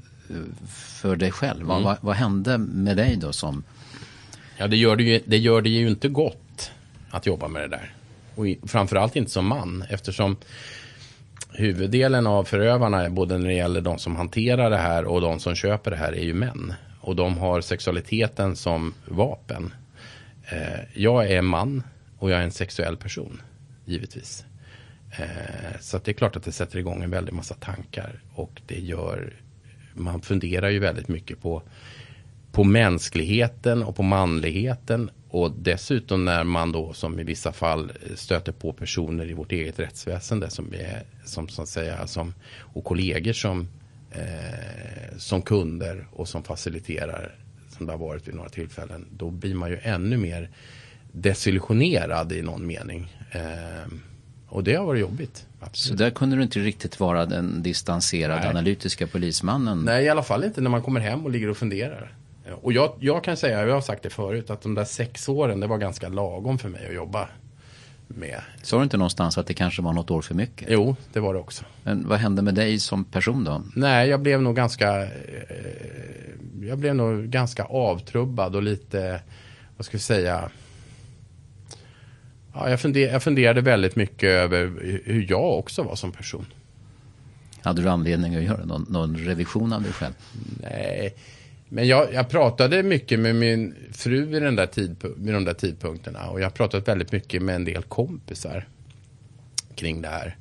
för 0.67 1.15
dig 1.15 1.31
själv. 1.31 1.61
Mm. 1.61 1.83
Vad, 1.83 1.97
vad, 2.01 2.15
hände 2.15 2.57
med 2.57 2.97
dig 2.97 3.17
då 3.21 3.33
som... 3.33 3.63
Ja, 4.57 4.67
det 4.67 4.77
gör 4.77 4.95
det, 4.95 5.03
ju, 5.03 5.21
det 5.25 5.37
gör 5.37 5.61
det 5.61 5.69
ju 5.69 5.89
inte 5.89 6.09
gott 6.09 6.71
att 7.09 7.25
jobba 7.25 7.47
med 7.47 7.61
det 7.61 7.67
där. 7.67 7.93
Och 8.36 8.45
framförallt 8.69 9.15
inte 9.15 9.31
som 9.31 9.47
man 9.47 9.86
eftersom 9.89 10.36
huvuddelen 11.53 12.27
av 12.27 12.43
förövarna, 12.43 13.09
både 13.09 13.38
när 13.38 13.47
det 13.47 13.53
gäller 13.53 13.81
de 13.81 13.97
som 13.97 14.15
hanterar 14.15 14.69
det 14.69 14.77
här 14.77 15.05
och 15.05 15.21
de 15.21 15.39
som 15.39 15.55
köper 15.55 15.91
det 15.91 15.97
här, 15.97 16.13
är 16.13 16.23
ju 16.23 16.34
män. 16.34 16.73
Och 17.01 17.15
de 17.15 17.38
har 17.38 17.61
sexualiteten 17.61 18.55
som 18.55 18.93
vapen. 19.05 19.73
Eh, 20.51 20.79
jag 20.93 21.31
är 21.31 21.41
man 21.41 21.84
och 22.19 22.31
jag 22.31 22.39
är 22.39 22.43
en 22.43 22.51
sexuell 22.51 22.97
person, 22.97 23.41
givetvis. 23.86 24.45
Eh, 25.19 25.79
så 25.79 25.97
det 25.97 26.11
är 26.11 26.13
klart 26.13 26.36
att 26.36 26.43
det 26.43 26.51
sätter 26.51 26.79
igång 26.79 27.03
en 27.03 27.11
väldig 27.11 27.34
massa 27.34 27.55
tankar 27.55 28.21
och 28.34 28.61
det 28.67 28.79
gör, 28.79 29.34
man 29.93 30.21
funderar 30.21 30.69
ju 30.69 30.79
väldigt 30.79 31.07
mycket 31.07 31.41
på, 31.41 31.61
på 32.51 32.63
mänskligheten 32.63 33.84
och 33.84 33.95
på 33.95 34.03
manligheten 34.03 35.09
och 35.34 35.51
dessutom 35.51 36.25
när 36.25 36.43
man 36.43 36.71
då 36.71 36.93
som 36.93 37.19
i 37.19 37.23
vissa 37.23 37.51
fall 37.51 37.91
stöter 38.15 38.51
på 38.51 38.73
personer 38.73 39.29
i 39.29 39.34
vårt 39.34 39.51
eget 39.51 39.79
rättsväsende 39.79 40.49
som 40.49 40.73
är 40.73 41.03
som 41.25 41.47
så 41.47 41.61
att 41.61 41.69
säga 41.69 42.07
som 42.07 42.34
och 42.59 42.84
kollegor 42.84 43.34
som 43.34 43.67
eh, 44.11 45.17
som 45.17 45.41
kunder 45.41 46.07
och 46.11 46.27
som 46.27 46.43
faciliterar 46.43 47.36
som 47.69 47.86
det 47.86 47.91
har 47.91 47.99
varit 47.99 48.27
vid 48.27 48.36
några 48.36 48.49
tillfällen. 48.49 49.05
Då 49.11 49.31
blir 49.31 49.55
man 49.55 49.69
ju 49.69 49.79
ännu 49.81 50.17
mer 50.17 50.49
desillusionerad 51.11 52.31
i 52.31 52.41
någon 52.41 52.67
mening. 52.67 53.17
Eh, 53.31 53.93
och 54.47 54.63
det 54.63 54.75
har 54.75 54.86
varit 54.86 55.01
jobbigt. 55.01 55.47
Absolut. 55.59 55.99
Så 55.99 56.03
där 56.03 56.11
kunde 56.11 56.36
du 56.36 56.43
inte 56.43 56.59
riktigt 56.59 56.99
vara 56.99 57.25
den 57.25 57.63
distanserade 57.63 58.39
Nej. 58.39 58.49
analytiska 58.49 59.07
polismannen? 59.07 59.79
Nej, 59.86 60.05
i 60.05 60.09
alla 60.09 60.23
fall 60.23 60.43
inte 60.43 60.61
när 60.61 60.69
man 60.69 60.81
kommer 60.81 60.99
hem 60.99 61.23
och 61.25 61.31
ligger 61.31 61.49
och 61.49 61.57
funderar. 61.57 62.15
Och 62.51 62.73
jag, 62.73 62.93
jag 62.99 63.23
kan 63.23 63.37
säga, 63.37 63.67
jag 63.67 63.73
har 63.73 63.81
sagt 63.81 64.03
det 64.03 64.09
förut, 64.09 64.49
att 64.49 64.61
de 64.61 64.75
där 64.75 64.85
sex 64.85 65.29
åren 65.29 65.59
det 65.59 65.67
var 65.67 65.77
ganska 65.77 66.09
lagom 66.09 66.57
för 66.59 66.69
mig 66.69 66.87
att 66.87 66.95
jobba 66.95 67.29
med. 68.07 68.41
Sa 68.61 68.77
du 68.77 68.83
inte 68.83 68.97
någonstans 68.97 69.37
att 69.37 69.47
det 69.47 69.53
kanske 69.53 69.81
var 69.81 69.93
något 69.93 70.11
år 70.11 70.21
för 70.21 70.35
mycket? 70.35 70.67
Jo, 70.71 70.95
det 71.13 71.19
var 71.19 71.33
det 71.33 71.39
också. 71.39 71.65
Men 71.83 72.07
vad 72.07 72.19
hände 72.19 72.41
med 72.41 72.55
dig 72.55 72.79
som 72.79 73.03
person 73.05 73.43
då? 73.43 73.61
Nej, 73.75 74.09
jag 74.09 74.19
blev 74.19 74.41
nog 74.41 74.55
ganska, 74.55 75.03
eh, 75.03 75.09
jag 76.61 76.77
blev 76.77 76.95
nog 76.95 77.25
ganska 77.25 77.63
avtrubbad 77.63 78.55
och 78.55 78.63
lite, 78.63 79.21
vad 79.77 79.85
ska 79.85 79.97
vi 79.97 80.01
säga, 80.01 80.49
ja, 82.53 82.69
jag, 82.69 82.79
funder, 82.79 83.01
jag 83.01 83.23
funderade 83.23 83.61
väldigt 83.61 83.95
mycket 83.95 84.29
över 84.29 84.73
hur 85.05 85.25
jag 85.29 85.59
också 85.59 85.83
var 85.83 85.95
som 85.95 86.11
person. 86.11 86.45
Hade 87.61 87.81
du 87.81 87.89
anledning 87.89 88.35
att 88.35 88.43
göra 88.43 88.65
någon, 88.65 88.85
någon 88.89 89.17
revision 89.17 89.73
av 89.73 89.83
dig 89.83 89.91
själv? 89.91 90.13
Nej, 90.61 91.13
men 91.74 91.88
jag, 91.88 92.13
jag, 92.13 92.30
pratade 92.30 92.84
mycket 92.84 93.19
med 93.19 93.36
min 93.36 93.76
fru 93.91 94.26
vid, 94.26 94.41
den 94.41 94.55
där 94.55 94.65
tidp 94.65 95.03
vid 95.17 95.34
de 95.34 95.45
där 95.45 95.53
tidpunkterna. 95.53 96.30
Och 96.30 96.39
jag 96.39 96.45
har 96.45 96.51
pratat 96.51 96.88
väldigt 96.88 97.11
mycket 97.11 97.41
med 97.41 97.55
en 97.55 97.65
del 97.65 97.84
kompisar 97.84 98.67
kring 99.76 100.01
det 100.01 100.07
här. 100.07 100.38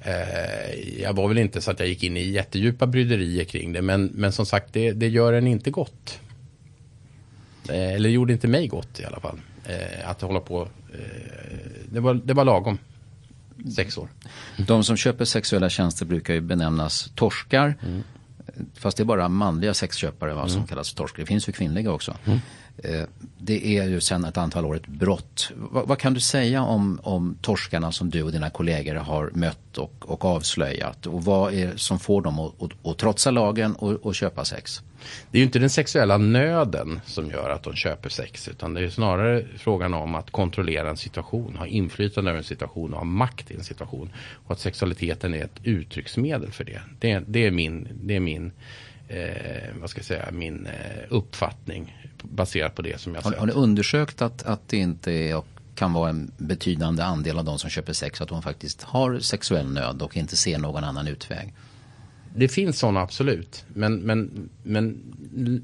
Eh, 0.00 1.00
jag 1.02 1.12
var 1.12 1.28
väl 1.28 1.38
inte 1.38 1.60
så 1.60 1.70
att 1.70 1.80
jag 1.80 1.88
gick 1.88 2.02
in 2.02 2.16
i 2.16 2.30
jättedjupa 2.30 2.86
bryderier 2.86 3.44
kring 3.44 3.72
det. 3.72 3.82
Men, 3.82 4.04
men 4.04 4.32
som 4.32 4.46
sagt, 4.46 4.72
det, 4.72 4.92
det 4.92 5.08
gör 5.08 5.32
en 5.32 5.46
inte 5.46 5.70
gott. 5.70 6.20
Eh, 7.68 7.92
eller 7.94 8.08
gjorde 8.08 8.32
inte 8.32 8.48
mig 8.48 8.66
gott 8.66 9.00
i 9.00 9.04
alla 9.04 9.20
fall. 9.20 9.40
Eh, 9.66 10.10
att 10.10 10.22
hålla 10.22 10.40
på. 10.40 10.68
Eh, 10.94 10.98
det, 11.88 12.00
var, 12.00 12.14
det 12.14 12.34
var 12.34 12.44
lagom. 12.44 12.78
Sex 13.76 13.98
år. 13.98 14.08
De 14.56 14.84
som 14.84 14.96
köper 14.96 15.24
sexuella 15.24 15.68
tjänster 15.68 16.06
brukar 16.06 16.34
ju 16.34 16.40
benämnas 16.40 17.10
torskar. 17.14 17.74
Mm. 17.82 18.02
Fast 18.74 18.96
det 18.96 19.02
är 19.02 19.04
bara 19.04 19.28
manliga 19.28 19.74
sexköpare 19.74 20.34
va, 20.34 20.48
som 20.48 20.56
mm. 20.56 20.66
kallas 20.66 20.94
torskar. 20.94 21.22
Det 21.22 21.26
finns 21.26 21.48
ju 21.48 21.52
kvinnliga 21.52 21.92
också. 21.92 22.16
Eh, 22.78 23.04
det 23.38 23.78
är 23.78 23.84
ju 23.84 24.00
sedan 24.00 24.24
ett 24.24 24.36
antal 24.36 24.64
år 24.64 24.76
ett 24.76 24.86
brott. 24.86 25.52
Vad, 25.56 25.88
vad, 25.88 25.98
kan 25.98 26.14
du 26.14 26.20
säga 26.20 26.62
om, 26.62 27.00
om 27.02 27.38
torskarna 27.42 27.92
som 27.92 28.10
du 28.10 28.22
och 28.22 28.32
dina 28.32 28.50
kollegor 28.50 28.94
har 28.94 29.30
mött 29.34 29.78
och, 29.78 30.10
och 30.10 30.24
avslöjat? 30.24 31.06
Och 31.06 31.24
vad 31.24 31.54
är 31.54 31.66
det 31.66 31.78
som 31.78 31.98
får 31.98 32.22
dem 32.22 32.38
att, 32.38 32.62
att, 32.62 32.86
att 32.86 32.98
trotsa 32.98 33.30
lagen 33.30 33.74
och, 33.74 33.92
och 33.92 34.14
köpa 34.14 34.44
sex? 34.44 34.82
Det 35.30 35.38
är 35.38 35.40
ju 35.40 35.44
inte 35.44 35.58
den 35.58 35.70
sexuella 35.70 36.18
nöden 36.18 37.00
som 37.06 37.30
gör 37.30 37.50
att 37.50 37.62
de 37.62 37.74
köper 37.74 38.08
sex. 38.08 38.48
Utan 38.48 38.74
det 38.74 38.80
är 38.80 38.88
snarare 38.88 39.46
frågan 39.56 39.94
om 39.94 40.14
att 40.14 40.30
kontrollera 40.30 40.90
en 40.90 40.96
situation, 40.96 41.56
ha 41.56 41.66
inflytande 41.66 42.30
över 42.30 42.38
en 42.38 42.44
situation 42.44 42.92
och 42.92 42.98
ha 42.98 43.04
makt 43.04 43.50
i 43.50 43.54
en 43.54 43.64
situation. 43.64 44.10
Och 44.46 44.52
att 44.52 44.60
sexualiteten 44.60 45.34
är 45.34 45.44
ett 45.44 45.60
uttrycksmedel 45.64 46.52
för 46.52 46.64
det. 46.64 46.80
Det, 47.00 47.22
det 47.26 47.46
är 47.46 47.50
min, 47.50 47.88
det 48.02 48.16
är 48.16 48.20
min 48.20 48.52
eh, 49.08 49.80
vad 49.80 49.90
ska 49.90 49.98
jag 49.98 50.06
säga, 50.06 50.28
min 50.32 50.66
eh, 50.66 51.02
uppfattning 51.08 52.01
baserat 52.22 52.74
på 52.74 52.82
det 52.82 53.00
som 53.00 53.14
jag 53.14 53.22
har, 53.22 53.30
sett. 53.30 53.40
Har 53.40 53.46
ni 53.46 53.52
undersökt 53.52 54.22
att, 54.22 54.42
att 54.42 54.68
det 54.68 54.76
inte 54.76 55.12
är 55.12 55.42
kan 55.74 55.92
vara 55.92 56.10
en 56.10 56.30
betydande 56.36 57.02
andel 57.02 57.38
av 57.38 57.44
de 57.44 57.58
som 57.58 57.70
köper 57.70 57.92
sex 57.92 58.20
att 58.20 58.28
de 58.28 58.42
faktiskt 58.42 58.82
har 58.82 59.18
sexuell 59.18 59.72
nöd 59.72 60.02
och 60.02 60.16
inte 60.16 60.36
ser 60.36 60.58
någon 60.58 60.84
annan 60.84 61.08
utväg? 61.08 61.54
Det 62.34 62.48
finns 62.48 62.78
sådana 62.78 63.00
absolut. 63.00 63.64
Men, 63.68 63.96
men, 63.96 64.48
men 64.62 65.02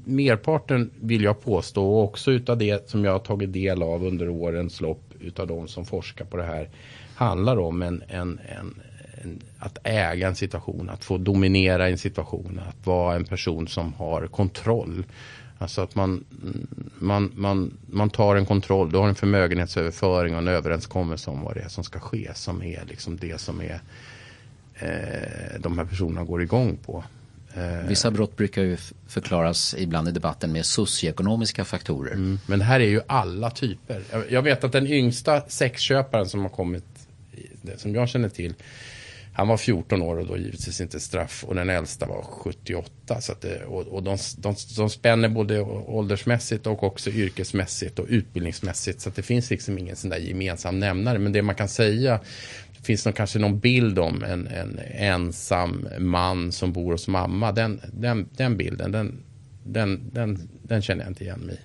merparten 0.05 0.91
vill 0.99 1.23
jag 1.23 1.43
påstå 1.43 1.91
och 1.91 2.03
också 2.03 2.31
utav 2.31 2.57
det 2.57 2.89
som 2.89 3.05
jag 3.05 3.11
har 3.11 3.19
tagit 3.19 3.53
del 3.53 3.83
av 3.83 4.03
under 4.03 4.29
årens 4.29 4.81
lopp 4.81 5.13
utav 5.19 5.47
de 5.47 5.67
som 5.67 5.85
forskar 5.85 6.25
på 6.25 6.37
det 6.37 6.43
här 6.43 6.69
handlar 7.15 7.59
om 7.59 7.81
en, 7.81 8.03
en, 8.07 8.39
en, 8.39 8.81
en, 9.21 9.39
att 9.59 9.77
äga 9.83 10.27
en 10.27 10.35
situation, 10.35 10.89
att 10.89 11.03
få 11.03 11.17
dominera 11.17 11.89
en 11.89 11.97
situation, 11.97 12.61
att 12.69 12.87
vara 12.87 13.15
en 13.15 13.25
person 13.25 13.67
som 13.67 13.93
har 13.93 14.27
kontroll. 14.27 15.03
Alltså 15.61 15.81
att 15.81 15.95
man, 15.95 16.25
man, 16.99 17.31
man, 17.35 17.77
man 17.87 18.09
tar 18.09 18.35
en 18.35 18.45
kontroll, 18.45 18.91
du 18.91 18.97
har 18.97 19.07
en 19.07 19.15
förmögenhetsöverföring 19.15 20.33
och 20.33 20.41
en 20.41 20.47
överenskommelse 20.47 21.29
om 21.29 21.41
vad 21.41 21.55
det 21.55 21.61
är 21.61 21.67
som 21.67 21.83
ska 21.83 21.99
ske 21.99 22.31
som 22.33 22.63
är 22.63 22.85
liksom 22.87 23.17
det 23.17 23.41
som 23.41 23.61
är 23.61 23.81
eh, 24.75 25.59
de 25.59 25.77
här 25.77 25.85
personerna 25.85 26.23
går 26.23 26.41
igång 26.41 26.77
på. 26.85 27.03
Eh, 27.53 27.87
Vissa 27.87 28.11
brott 28.11 28.37
brukar 28.37 28.61
ju 28.61 28.77
förklaras 29.07 29.75
ibland 29.77 30.07
i 30.07 30.11
debatten 30.11 30.51
med 30.51 30.65
socioekonomiska 30.65 31.65
faktorer. 31.65 32.13
Mm, 32.13 32.39
men 32.45 32.61
här 32.61 32.79
är 32.79 32.87
ju 32.87 33.01
alla 33.07 33.51
typer. 33.51 34.03
Jag, 34.11 34.31
jag 34.31 34.41
vet 34.41 34.63
att 34.63 34.71
den 34.71 34.87
yngsta 34.87 35.41
sexköparen 35.47 36.29
som 36.29 36.41
har 36.41 36.49
kommit, 36.49 36.85
som 37.77 37.95
jag 37.95 38.09
känner 38.09 38.29
till, 38.29 38.53
han 39.33 39.47
var 39.47 39.57
14 39.57 40.01
år 40.01 40.17
och 40.17 40.25
då 40.25 40.37
givetvis 40.37 40.81
inte 40.81 40.99
straff 40.99 41.43
och 41.47 41.55
den 41.55 41.69
äldsta 41.69 42.05
var 42.05 42.21
78. 42.21 43.21
Så 43.21 43.33
det, 43.41 43.65
och, 43.65 43.81
och 43.81 44.03
de, 44.03 44.17
de, 44.37 44.55
de 44.77 44.89
spänner 44.89 45.29
både 45.29 45.61
åldersmässigt 45.61 46.67
och 46.67 46.83
också 46.83 47.09
yrkesmässigt 47.09 47.99
och 47.99 48.05
utbildningsmässigt. 48.09 49.01
Så 49.01 49.09
det 49.15 49.21
finns 49.21 49.49
liksom 49.49 49.77
ingen 49.77 49.95
sån 49.95 50.09
där 50.09 50.17
gemensam 50.17 50.79
nämnare. 50.79 51.19
Men 51.19 51.31
det 51.31 51.41
man 51.41 51.55
kan 51.55 51.67
säga 51.67 52.19
finns 52.81 53.03
det 53.03 53.11
kanske 53.11 53.39
någon 53.39 53.59
bild 53.59 53.99
om 53.99 54.23
en, 54.23 54.47
en 54.47 54.79
ensam 54.93 55.87
man 55.99 56.51
som 56.51 56.73
bor 56.73 56.91
hos 56.91 57.07
mamma. 57.07 57.51
Den, 57.51 57.81
den, 57.93 58.29
den 58.37 58.57
bilden, 58.57 58.91
den, 58.91 59.23
den, 59.63 60.09
den, 60.13 60.49
den 60.63 60.81
känner 60.81 61.03
jag 61.03 61.11
inte 61.11 61.23
igen 61.23 61.39
mig 61.39 61.55
i. 61.55 61.59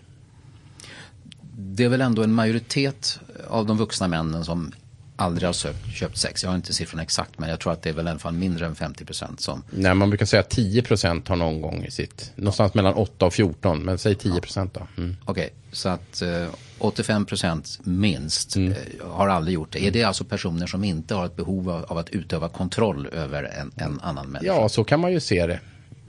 Det 1.56 1.84
är 1.84 1.88
väl 1.88 2.00
ändå 2.00 2.22
en 2.22 2.32
majoritet 2.32 3.20
av 3.46 3.66
de 3.66 3.78
vuxna 3.78 4.08
männen 4.08 4.44
som 4.44 4.72
aldrig 5.16 5.48
har 5.48 5.52
sökt, 5.52 5.94
köpt 5.94 6.18
sex. 6.18 6.42
Jag 6.42 6.50
har 6.50 6.56
inte 6.56 6.72
siffrorna 6.72 7.02
exakt 7.02 7.38
men 7.38 7.50
jag 7.50 7.60
tror 7.60 7.72
att 7.72 7.82
det 7.82 7.88
är 7.88 7.94
väl 7.94 8.06
i 8.06 8.10
alla 8.10 8.18
fall 8.18 8.32
mindre 8.32 8.66
än 8.66 8.74
50 8.74 9.04
procent 9.04 9.40
som. 9.40 9.62
Nej 9.70 9.94
man 9.94 10.10
brukar 10.10 10.26
säga 10.26 10.42
10 10.42 10.82
procent 10.82 11.28
har 11.28 11.36
någon 11.36 11.60
gång 11.60 11.84
i 11.84 11.90
sitt, 11.90 12.32
någonstans 12.36 12.74
mellan 12.74 12.94
8 12.94 13.26
och 13.26 13.34
14 13.34 13.84
men 13.84 13.98
säg 13.98 14.14
10 14.14 14.40
procent 14.40 14.74
då. 14.74 14.86
Mm. 14.96 15.16
Okej, 15.24 15.44
okay, 15.44 15.50
så 15.72 15.88
att 15.88 16.22
eh, 16.22 16.46
85 16.78 17.26
procent 17.26 17.78
minst 17.82 18.56
mm. 18.56 18.72
eh, 18.72 19.06
har 19.10 19.28
aldrig 19.28 19.54
gjort 19.54 19.72
det. 19.72 19.86
Är 19.86 19.90
det 19.90 20.02
alltså 20.02 20.24
personer 20.24 20.66
som 20.66 20.84
inte 20.84 21.14
har 21.14 21.26
ett 21.26 21.36
behov 21.36 21.70
av, 21.70 21.84
av 21.84 21.98
att 21.98 22.10
utöva 22.10 22.48
kontroll 22.48 23.06
över 23.12 23.42
en, 23.44 23.72
en, 23.76 24.00
annan 24.00 24.26
människa? 24.26 24.54
Ja, 24.54 24.68
så 24.68 24.84
kan 24.84 25.00
man 25.00 25.12
ju 25.12 25.20
se 25.20 25.46
det. 25.46 25.60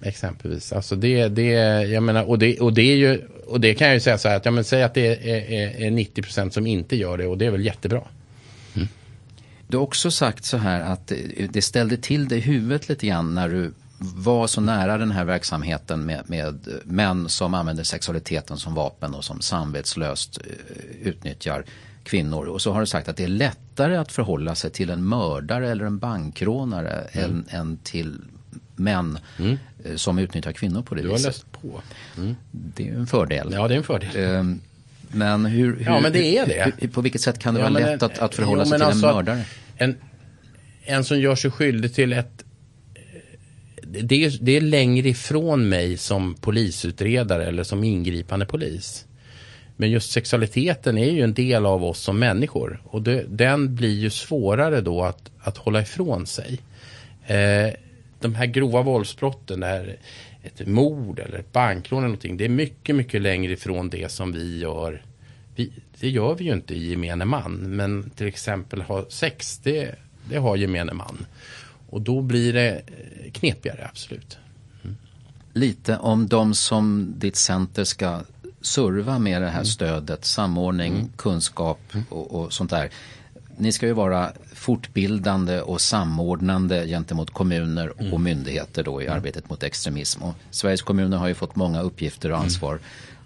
Exempelvis. 0.01 0.73
Alltså 0.73 0.95
det, 0.95 1.27
det, 1.27 1.51
jag 1.83 2.03
menar, 2.03 2.29
och, 2.29 2.39
det, 2.39 2.59
och 2.59 2.73
det 2.73 2.81
är 2.81 2.95
ju, 2.95 3.21
och 3.47 3.61
det 3.61 3.73
kan 3.73 3.87
jag 3.87 3.93
ju 3.93 3.99
säga 3.99 4.17
så 4.17 4.29
här 4.29 4.35
att, 4.35 4.45
ja 4.45 4.51
men 4.51 4.63
säg 4.63 4.83
att 4.83 4.93
det 4.93 5.07
är, 5.07 5.51
är, 5.51 5.85
är 5.85 5.91
90 5.91 6.21
procent 6.21 6.53
som 6.53 6.67
inte 6.67 6.95
gör 6.95 7.17
det 7.17 7.27
och 7.27 7.37
det 7.37 7.45
är 7.45 7.51
väl 7.51 7.65
jättebra. 7.65 8.01
Du 9.67 9.77
har 9.77 9.83
också 9.83 10.11
sagt 10.11 10.45
så 10.45 10.57
här 10.57 10.81
att 10.81 11.11
det 11.49 11.61
ställde 11.61 11.97
till 11.97 12.27
det 12.27 12.35
i 12.35 12.39
huvudet 12.39 12.89
lite 12.89 13.07
grann 13.07 13.35
när 13.35 13.49
du 13.49 13.73
var 13.97 14.47
så 14.47 14.61
nära 14.61 14.97
den 14.97 15.11
här 15.11 15.25
verksamheten 15.25 16.05
med, 16.05 16.29
med 16.29 16.67
män 16.83 17.29
som 17.29 17.53
använder 17.53 17.83
sexualiteten 17.83 18.57
som 18.57 18.73
vapen 18.75 19.13
och 19.13 19.23
som 19.23 19.41
samvetslöst 19.41 20.37
eh, 20.37 21.07
utnyttjar 21.07 21.65
kvinnor. 22.03 22.45
Och 22.45 22.61
så 22.61 22.71
har 22.71 22.79
du 22.79 22.85
sagt 22.85 23.09
att 23.09 23.17
det 23.17 23.23
är 23.23 23.27
lättare 23.27 23.95
att 23.95 24.11
förhålla 24.11 24.55
sig 24.55 24.71
till 24.71 24.89
en 24.89 25.07
mördare 25.07 25.71
eller 25.71 25.85
en 25.85 25.97
bankrånare 25.97 27.07
mm. 27.11 27.31
än, 27.31 27.45
än 27.49 27.77
till 27.77 28.21
män 28.75 29.19
mm. 29.37 29.57
Eh, 29.85 29.95
som 29.95 30.19
utnyttjar 30.19 30.51
kvinnor 30.51 30.81
på 30.81 30.95
det 30.95 31.01
du 31.01 31.07
viset. 31.07 31.23
Du 31.23 31.67
har 31.67 31.73
läst 31.73 31.85
på. 32.15 32.21
Mm. 32.21 32.35
Det 32.51 32.89
är 32.89 32.93
en 32.93 33.07
fördel. 33.07 33.49
Ja, 33.53 33.67
det 33.67 33.73
är 33.73 33.77
en 33.77 33.83
fördel. 33.83 34.09
Ehm, 34.15 34.61
men 35.15 35.45
hur, 35.45 35.77
hur, 35.77 35.85
ja, 35.85 35.99
men 35.99 36.13
det 36.13 36.37
är 36.37 36.45
det. 36.45 36.71
Hur, 36.79 36.87
på 36.87 37.01
vilket 37.01 37.21
sätt 37.21 37.39
kan 37.39 37.53
det 37.53 37.59
ja, 37.59 37.69
vara 37.69 37.79
lätt 37.79 38.03
att, 38.03 38.19
att 38.19 38.35
förhålla 38.35 38.63
jo, 38.63 38.69
sig 38.69 38.77
till 38.77 38.85
alltså 38.85 39.07
en 39.07 39.15
mördare? 39.15 39.41
En, 39.77 39.95
en 40.83 41.03
som 41.03 41.19
gör 41.19 41.35
sig 41.35 41.51
skyldig 41.51 41.93
till 41.93 42.13
ett 42.13 42.45
det 44.01 44.25
är, 44.25 44.37
det 44.41 44.57
är 44.57 44.61
längre 44.61 45.09
ifrån 45.09 45.69
mig 45.69 45.97
som 45.97 46.35
polisutredare 46.35 47.45
eller 47.45 47.63
som 47.63 47.83
ingripande 47.83 48.45
polis. 48.45 49.05
Men 49.77 49.91
just 49.91 50.11
sexualiteten 50.11 50.97
är 50.97 51.11
ju 51.11 51.21
en 51.21 51.33
del 51.33 51.65
av 51.65 51.83
oss 51.83 51.99
som 51.99 52.19
människor. 52.19 52.81
Och 52.83 53.01
det, 53.01 53.25
den 53.27 53.75
blir 53.75 53.99
ju 53.99 54.09
svårare 54.09 54.81
då 54.81 55.03
att, 55.03 55.31
att 55.39 55.57
hålla 55.57 55.81
ifrån 55.81 56.25
sig. 56.25 56.59
Eh, 57.27 57.73
de 58.19 58.35
här 58.35 58.45
grova 58.45 58.81
våldsbrotten, 58.81 59.59
det 59.59 59.67
här, 59.67 59.95
ett 60.45 60.67
mord 60.67 61.19
eller 61.19 61.39
ett 61.39 61.53
bankrån 61.53 61.99
eller 61.99 62.07
någonting. 62.07 62.37
Det 62.37 62.45
är 62.45 62.49
mycket, 62.49 62.95
mycket 62.95 63.21
längre 63.21 63.53
ifrån 63.53 63.89
det 63.89 64.11
som 64.11 64.31
vi 64.31 64.59
gör 64.59 65.01
vi, 65.55 65.71
det 65.99 66.09
gör 66.09 66.35
vi 66.35 66.45
ju 66.45 66.53
inte 66.53 66.73
i 66.75 66.89
gemene 66.89 67.25
man. 67.25 67.53
Men 67.53 68.09
till 68.09 68.27
exempel 68.27 68.81
ha 68.81 69.05
sex, 69.09 69.59
det, 69.63 69.95
det 70.29 70.37
har 70.37 70.55
gemene 70.55 70.93
man. 70.93 71.25
Och 71.89 72.01
då 72.01 72.21
blir 72.21 72.53
det 72.53 72.71
eh, 72.71 73.31
knepigare, 73.31 73.87
absolut. 73.89 74.37
Mm. 74.83 74.95
Lite 75.53 75.97
om 75.97 76.27
de 76.27 76.53
som 76.53 77.13
ditt 77.17 77.35
center 77.35 77.83
ska 77.83 78.21
serva 78.61 79.19
med 79.19 79.41
det 79.41 79.47
här 79.47 79.53
mm. 79.53 79.65
stödet, 79.65 80.25
samordning, 80.25 80.93
mm. 80.93 81.09
kunskap 81.17 81.79
och, 82.09 82.35
och, 82.35 82.53
sånt 82.53 82.69
där. 82.69 82.89
Ni 83.57 83.71
ska 83.71 83.87
ju 83.87 83.93
vara 83.93 84.31
fortbildande 84.53 85.61
och 85.61 85.81
samordnande 85.81 86.87
gentemot 86.87 87.31
kommuner 87.31 87.89
och 87.89 88.01
mm. 88.01 88.23
myndigheter 88.23 88.83
då 88.83 89.01
i 89.01 89.05
mm. 89.05 89.17
arbetet 89.17 89.49
mot 89.49 89.63
extremism. 89.63 90.23
Och 90.23 90.33
Sveriges 90.51 90.81
kommuner 90.81 91.17
har 91.17 91.27
ju 91.27 91.33
fått 91.33 91.55
många 91.55 91.81
uppgifter 91.81 92.31
och 92.31 92.37
ansvar 92.37 92.79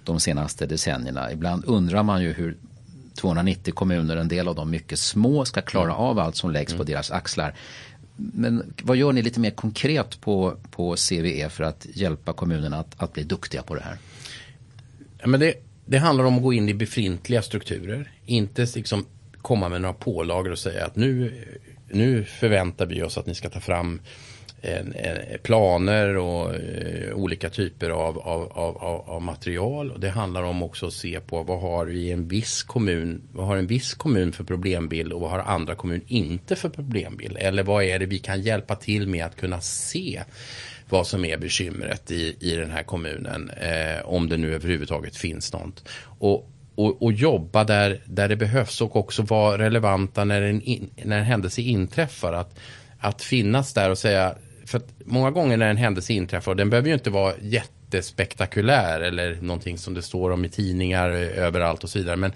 de 0.03 0.19
senaste 0.19 0.65
decennierna. 0.65 1.32
Ibland 1.32 1.63
undrar 1.65 2.03
man 2.03 2.21
ju 2.21 2.34
hur 2.34 2.57
290 3.15 3.73
kommuner, 3.73 4.17
en 4.17 4.27
del 4.27 4.47
av 4.47 4.55
dem 4.55 4.69
mycket 4.69 4.99
små, 4.99 5.45
ska 5.45 5.61
klara 5.61 5.95
av 5.95 6.19
allt 6.19 6.36
som 6.36 6.51
läggs 6.51 6.73
på 6.73 6.84
deras 6.84 7.11
axlar. 7.11 7.55
Men 8.15 8.73
vad 8.84 8.97
gör 8.97 9.13
ni 9.13 9.21
lite 9.21 9.39
mer 9.39 9.51
konkret 9.51 10.21
på, 10.21 10.57
på 10.71 10.95
CVE 10.95 11.49
för 11.49 11.63
att 11.63 11.88
hjälpa 11.93 12.34
kommunerna 12.34 12.80
att, 12.80 13.03
att 13.03 13.13
bli 13.13 13.23
duktiga 13.23 13.61
på 13.61 13.75
det 13.75 13.82
här? 13.82 13.97
Ja, 15.19 15.27
men 15.27 15.39
det, 15.39 15.53
det 15.86 15.97
handlar 15.97 16.25
om 16.25 16.36
att 16.36 16.43
gå 16.43 16.53
in 16.53 16.69
i 16.69 16.73
befintliga 16.73 17.41
strukturer. 17.41 18.11
Inte 18.25 18.67
liksom 18.75 19.05
komma 19.41 19.69
med 19.69 19.81
några 19.81 19.93
pålagor 19.93 20.51
och 20.51 20.59
säga 20.59 20.85
att 20.85 20.95
nu, 20.95 21.33
nu 21.87 22.23
förväntar 22.23 22.85
vi 22.85 23.03
oss 23.03 23.17
att 23.17 23.25
ni 23.25 23.35
ska 23.35 23.49
ta 23.49 23.59
fram 23.59 24.01
en, 24.61 24.95
en, 24.95 25.39
planer 25.43 26.17
och 26.17 26.55
eh, 26.55 27.13
olika 27.13 27.49
typer 27.49 27.89
av, 27.89 28.19
av, 28.19 28.51
av, 28.51 28.77
av, 29.09 29.21
material. 29.21 29.91
Och 29.91 29.99
det 29.99 30.09
handlar 30.09 30.43
om 30.43 30.63
också 30.63 30.87
att 30.87 30.93
se 30.93 31.19
på 31.19 31.43
vad 31.43 31.61
har 31.61 31.85
vi 31.85 32.11
en 32.11 32.27
viss 32.27 32.63
kommun, 32.63 33.21
vad 33.31 33.47
har 33.47 33.57
en 33.57 33.67
viss 33.67 33.93
kommun 33.93 34.31
för 34.31 34.43
problembild 34.43 35.13
och 35.13 35.21
vad 35.21 35.29
har 35.31 35.39
andra 35.39 35.75
kommuner 35.75 36.03
inte 36.07 36.55
för 36.55 36.69
problembild. 36.69 37.37
Eller 37.39 37.63
vad 37.63 37.83
är 37.83 37.99
det 37.99 38.05
vi 38.05 38.19
kan 38.19 38.41
hjälpa 38.41 38.75
till 38.75 39.07
med 39.07 39.25
att 39.25 39.35
kunna 39.35 39.61
se 39.61 40.23
vad 40.89 41.07
som 41.07 41.25
är 41.25 41.37
bekymret 41.37 42.11
i, 42.11 42.35
i 42.39 42.55
den 42.55 42.71
här 42.71 42.83
kommunen. 42.83 43.49
Eh, 43.49 44.05
om 44.05 44.29
det 44.29 44.37
nu 44.37 44.55
överhuvudtaget 44.55 45.15
finns 45.15 45.53
något. 45.53 45.89
Och, 46.19 46.49
och, 46.80 47.03
och, 47.03 47.13
jobba 47.13 47.63
där, 47.63 47.99
där 48.05 48.27
det 48.27 48.36
behövs 48.36 48.82
och 48.82 48.95
också 48.95 49.21
vara 49.21 49.57
relevanta 49.57 50.25
när 50.25 50.41
en, 50.41 50.61
in, 50.61 50.89
när 51.03 51.17
en 51.17 51.25
händelse 51.25 51.61
inträffar. 51.61 52.34
Att, 52.34 52.59
att 52.99 53.21
finnas 53.21 53.73
där 53.73 53.89
och 53.89 53.97
säga, 53.97 54.36
för 54.65 54.77
att 54.77 54.88
många 55.05 55.32
gånger 55.32 55.57
när 55.57 55.69
en 55.69 55.77
händelse 55.77 56.13
inträffar, 56.13 56.51
och 56.51 56.55
den 56.55 56.69
behöver 56.69 56.88
ju 56.88 56.93
inte 56.93 57.09
vara 57.09 57.34
jättespektakulär 57.41 59.01
eller 59.01 59.38
någonting 59.41 59.77
som 59.77 59.93
det 59.93 60.01
står 60.01 60.32
om 60.32 60.45
i 60.45 60.49
tidningar 60.49 61.09
överallt 61.09 61.84
och 61.84 61.89
så 61.89 61.99
vidare. 61.99 62.15
Men 62.15 62.32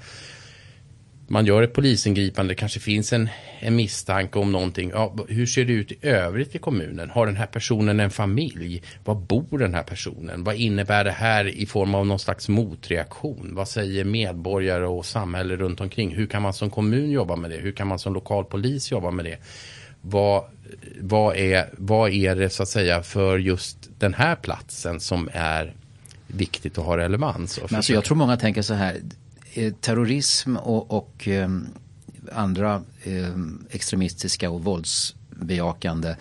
man 1.33 1.45
gör 1.45 1.61
ett 1.61 1.73
polisingripande, 1.73 2.51
det 2.51 2.55
kanske 2.55 2.79
finns 2.79 3.13
en, 3.13 3.29
en 3.59 3.75
misstanke 3.75 4.39
om 4.39 4.51
någonting. 4.51 4.89
Ja, 4.93 5.15
hur 5.27 5.45
ser 5.45 5.65
det 5.65 5.73
ut 5.73 5.91
i 5.91 5.97
övrigt 6.01 6.55
i 6.55 6.57
kommunen? 6.57 7.09
Har 7.09 7.25
den 7.25 7.35
här 7.35 7.45
personen 7.45 7.99
en 7.99 8.09
familj? 8.09 8.83
Var 9.05 9.15
bor 9.15 9.57
den 9.57 9.73
här 9.73 9.83
personen? 9.83 10.43
Vad 10.43 10.55
innebär 10.55 11.03
det 11.03 11.11
här 11.11 11.47
i 11.47 11.65
form 11.65 11.95
av 11.95 12.05
någon 12.05 12.19
slags 12.19 12.49
motreaktion? 12.49 13.49
Vad 13.55 13.67
säger 13.67 14.03
medborgare 14.03 14.85
och 14.85 15.05
samhälle 15.05 15.55
runt 15.55 15.81
omkring? 15.81 16.15
Hur 16.15 16.25
kan 16.25 16.41
man 16.41 16.53
som 16.53 16.69
kommun 16.69 17.11
jobba 17.11 17.35
med 17.35 17.51
det? 17.51 17.57
Hur 17.57 17.71
kan 17.71 17.87
man 17.87 17.99
som 17.99 18.13
lokal 18.13 18.45
polis 18.45 18.91
jobba 18.91 19.11
med 19.11 19.25
det? 19.25 19.37
Vad, 20.01 20.43
vad, 21.01 21.35
är, 21.35 21.69
vad 21.77 22.11
är 22.11 22.35
det 22.35 22.49
så 22.49 22.63
att 22.63 22.69
säga 22.69 23.03
för 23.03 23.37
just 23.37 23.89
den 23.99 24.13
här 24.13 24.35
platsen 24.35 24.99
som 24.99 25.29
är 25.33 25.73
viktigt 26.27 26.77
att 26.77 26.85
ha 26.85 26.97
relevans? 26.97 27.59
Men 27.69 27.75
alltså 27.75 27.93
jag 27.93 28.03
tror 28.03 28.17
många 28.17 28.37
tänker 28.37 28.61
så 28.61 28.73
här 28.73 28.97
terrorism 29.81 30.55
och, 30.57 30.91
och 30.91 31.27
eh, 31.27 31.49
andra 32.31 32.81
eh, 33.03 33.37
extremistiska 33.69 34.49
och 34.49 34.63
våldsbejakande 34.63 36.15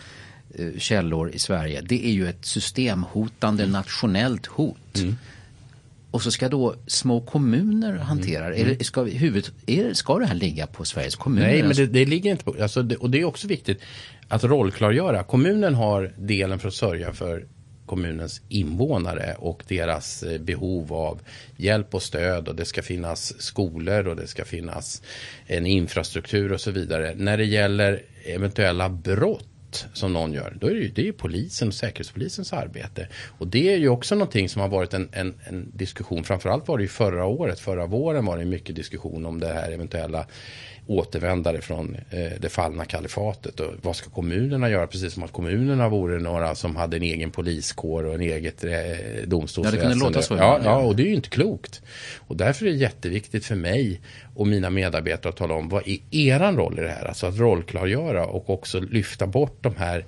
källor 0.79 1.31
i 1.31 1.39
Sverige. 1.39 1.81
Det 1.81 2.07
är 2.07 2.13
ju 2.13 2.29
ett 2.29 2.45
systemhotande 2.45 3.63
mm. 3.63 3.73
nationellt 3.73 4.47
hot. 4.47 4.99
Mm. 4.99 5.17
Och 6.11 6.23
så 6.23 6.31
ska 6.31 6.49
då 6.49 6.75
små 6.87 7.21
kommuner 7.21 7.97
hantera 7.97 8.49
det. 8.49 8.57
Mm. 8.57 8.79
Ska, 8.81 9.03
huvud, 9.03 9.51
är, 9.67 9.95
ska 9.95 10.19
det 10.19 10.27
här 10.27 10.35
ligga 10.35 10.67
på 10.67 10.85
Sveriges 10.85 11.15
kommuner? 11.15 11.47
Nej, 11.47 11.63
men 11.63 11.77
det, 11.77 11.87
det 11.87 12.05
ligger 12.05 12.31
inte 12.31 12.45
på... 12.45 12.57
Alltså 12.63 12.83
det, 12.83 12.97
och 12.97 13.11
det 13.11 13.21
är 13.21 13.25
också 13.25 13.49
viktigt 13.49 13.81
att 14.29 14.45
rollklargöra. 14.45 15.25
Kommunen 15.25 15.75
har 15.75 16.15
delen 16.19 16.59
för 16.59 16.69
att 16.69 16.75
sörja 16.75 17.13
för 17.13 17.47
kommunens 17.93 18.41
invånare 18.49 19.35
och 19.39 19.63
deras 19.69 20.23
eh, 20.23 20.41
behov 20.41 20.93
av 20.93 21.21
hjälp 21.57 21.95
och 21.95 22.03
stöd 22.03 22.49
och 22.49 22.57
det 22.57 22.65
ska 22.65 22.83
finnas 22.83 23.41
skolor 23.43 24.09
och 24.09 24.17
det 24.17 24.27
ska 24.27 24.45
finnas 24.45 25.03
en 25.47 25.67
infrastruktur 25.67 26.53
och 26.53 26.61
så 26.61 26.71
vidare. 26.71 27.15
När 27.17 27.37
det 27.37 27.45
gäller 27.45 28.03
eventuella 28.25 28.89
brott 28.89 29.87
som 29.93 30.13
någon 30.13 30.33
gör, 30.33 30.57
då 30.61 30.67
är 30.67 30.75
det 30.75 30.81
ju 30.81 30.89
det 30.89 31.09
är 31.09 31.13
polisen 31.13 31.69
och 31.69 31.75
säkerhetspolisens 31.75 32.53
arbete. 32.53 33.09
Och 33.39 33.47
det 33.47 33.75
är 33.75 33.79
ju 33.79 33.89
också 33.89 34.15
någonting 34.15 34.49
som 34.49 34.63
har 34.63 34.69
varit 34.69 34.95
en, 34.95 35.09
en, 35.13 35.35
en 35.45 35.71
diskussion, 35.75 36.25
framförallt 36.25 36.69
var 36.69 36.79
det 36.79 36.85
ju 36.85 36.89
förra 36.89 37.27
året, 37.27 37.61
förra 37.61 37.87
våren 37.87 38.27
var 38.27 38.39
det 38.39 38.45
mycket 38.45 38.77
diskussion 38.77 39.27
om 39.27 39.41
det 39.41 39.49
här 39.49 39.73
eventuella 39.73 40.27
återvändare 40.87 41.61
från 41.61 41.97
eh, 42.11 42.33
det 42.41 42.49
fallna 42.49 42.85
kalifatet. 42.85 43.61
Och 43.61 43.75
vad 43.83 43.97
ska 43.97 44.11
kommunerna 44.11 44.71
göra? 44.71 44.87
Precis 44.87 45.13
som 45.13 45.23
att 45.23 45.33
kommunerna 45.33 45.89
vore 45.89 46.19
några 46.19 46.55
som 46.55 46.77
hade 46.77 46.97
en 46.97 47.03
egen 47.03 47.31
poliskår 47.31 48.05
och 48.05 48.15
en 48.15 48.21
eget 48.21 48.65
eh, 48.65 48.71
domstolsväsende. 49.27 49.85
Ja, 49.85 49.89
det 49.89 49.95
kunde 49.95 50.05
låta 50.07 50.23
så. 50.23 50.37
Ja, 50.37 50.61
ja, 50.65 50.77
och 50.77 50.97
det 50.97 51.03
är 51.03 51.07
ju 51.07 51.15
inte 51.15 51.29
klokt. 51.29 51.83
Och 52.19 52.37
därför 52.37 52.67
är 52.67 52.71
det 52.71 52.77
jätteviktigt 52.77 53.45
för 53.45 53.55
mig 53.55 54.01
och 54.35 54.47
mina 54.47 54.71
medarbetare 54.71 55.31
att 55.31 55.37
tala 55.37 55.55
om 55.55 55.69
vad 55.69 55.89
är 55.89 55.99
eran 56.11 56.57
roll 56.57 56.79
i 56.79 56.83
det 56.83 56.89
här? 56.89 57.05
Alltså 57.05 57.27
att 57.27 57.39
rollklargöra 57.39 58.27
och 58.27 58.51
också 58.51 58.81
lyfta 58.81 59.27
bort 59.27 59.59
de 59.61 59.77
här 59.77 60.05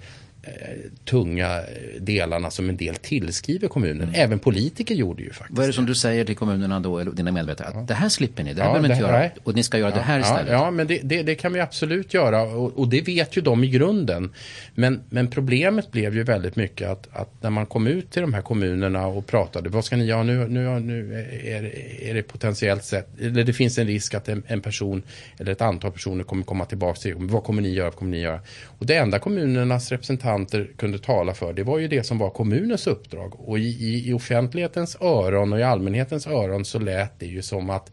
tunga 1.05 1.61
delarna 2.01 2.51
som 2.51 2.69
en 2.69 2.77
del 2.77 2.97
tillskriver 2.97 3.69
kommunen. 3.69 4.09
Mm. 4.09 4.21
Även 4.21 4.39
politiker 4.39 4.95
gjorde 4.95 5.23
ju 5.23 5.31
faktiskt. 5.31 5.57
Vad 5.57 5.65
är 5.65 5.67
det 5.67 5.73
som 5.73 5.87
du 5.87 5.95
säger 5.95 6.25
till 6.25 6.37
kommunerna 6.37 6.81
då, 6.81 6.99
eller 6.99 7.13
dina 7.13 7.33
medarbetare? 7.33 7.69
Att 7.69 7.75
ja. 7.75 7.85
det 7.89 7.95
här 7.95 8.09
slipper 8.09 8.43
ni, 8.43 8.55
det 8.55 8.63
här 8.63 8.69
ja, 8.69 8.73
behöver 8.73 8.89
ni 8.89 8.95
inte 8.95 9.09
göra. 9.09 9.31
Och 9.45 9.55
ni 9.55 9.63
ska 9.63 9.79
göra 9.79 9.91
ja, 9.91 9.97
det 9.97 10.03
här 10.03 10.21
istället. 10.21 10.53
Ja, 10.53 10.71
men 10.71 10.87
det, 10.87 11.01
det, 11.03 11.23
det, 11.23 11.35
kan 11.35 11.53
vi 11.53 11.61
absolut 11.61 12.15
göra. 12.15 12.43
Och, 12.43 12.79
och, 12.79 12.89
det 12.89 13.01
vet 13.01 13.37
ju 13.37 13.43
de 13.43 13.65
i 13.65 13.69
grunden. 13.69 14.33
Men, 14.75 15.03
men 15.11 15.31
problemet 15.31 15.91
blev 15.93 16.15
ju 16.15 16.23
väldigt 16.23 16.57
mycket 16.57 16.89
att, 16.89 17.09
att, 17.13 17.43
när 17.43 17.51
man 17.51 17.67
kom 17.67 17.87
ut 17.87 18.11
till 18.11 18.23
de 18.23 18.35
här 18.35 18.43
kommunerna 18.43 19.07
och 19.07 19.27
pratade. 19.27 19.69
Vad 19.69 19.85
ska 19.85 19.97
ni 19.97 20.05
göra 20.05 20.23
nu? 20.23 20.49
Nu, 20.49 20.81
nu 20.81 21.15
är, 21.45 21.79
är 22.03 22.15
det 22.15 22.23
potentiellt 22.23 22.85
sett, 22.85 23.21
eller 23.21 23.45
det 23.45 23.53
finns 23.53 23.79
en 23.79 23.87
risk 23.87 24.15
att 24.15 24.29
en, 24.29 24.43
en 24.47 24.61
person 24.61 25.03
eller 25.39 25.53
ett 25.53 25.63
antal 25.63 25.93
personer 25.93 26.25
kommer 26.25 26.43
komma 26.43 26.65
tillbaka 26.65 27.01
till. 27.01 27.15
Vad 27.17 27.45
kommer 27.45 27.63
ni 27.63 27.69
göra? 27.69 27.85
Vad 27.85 27.97
kommer 27.97 28.11
ni 28.11 28.21
göra? 28.21 28.41
Och 28.79 28.87
det 28.87 28.97
enda 28.97 29.19
kommunernas 29.19 29.91
representanter 29.91 30.34
representanter 30.35 30.77
kunde 30.77 30.99
tala 30.99 31.35
för, 31.35 31.53
det 31.53 31.63
var 31.63 31.79
ju 31.79 31.89
det 31.89 32.05
som 32.05 32.19
var 32.19 32.31
kommunens 32.31 32.87
uppdrag. 32.87 33.49
Och 33.49 33.59
i, 33.59 33.63
i, 33.63 34.09
i 34.09 34.13
offentlighetens 34.13 34.97
öron 35.01 35.53
och 35.53 35.59
i 35.59 35.63
allmänhetens 35.63 36.27
öron 36.27 36.65
så 36.65 36.79
lät 36.79 37.21
det 37.21 37.27
ju 37.27 37.43
som 37.43 37.71
att 37.71 37.91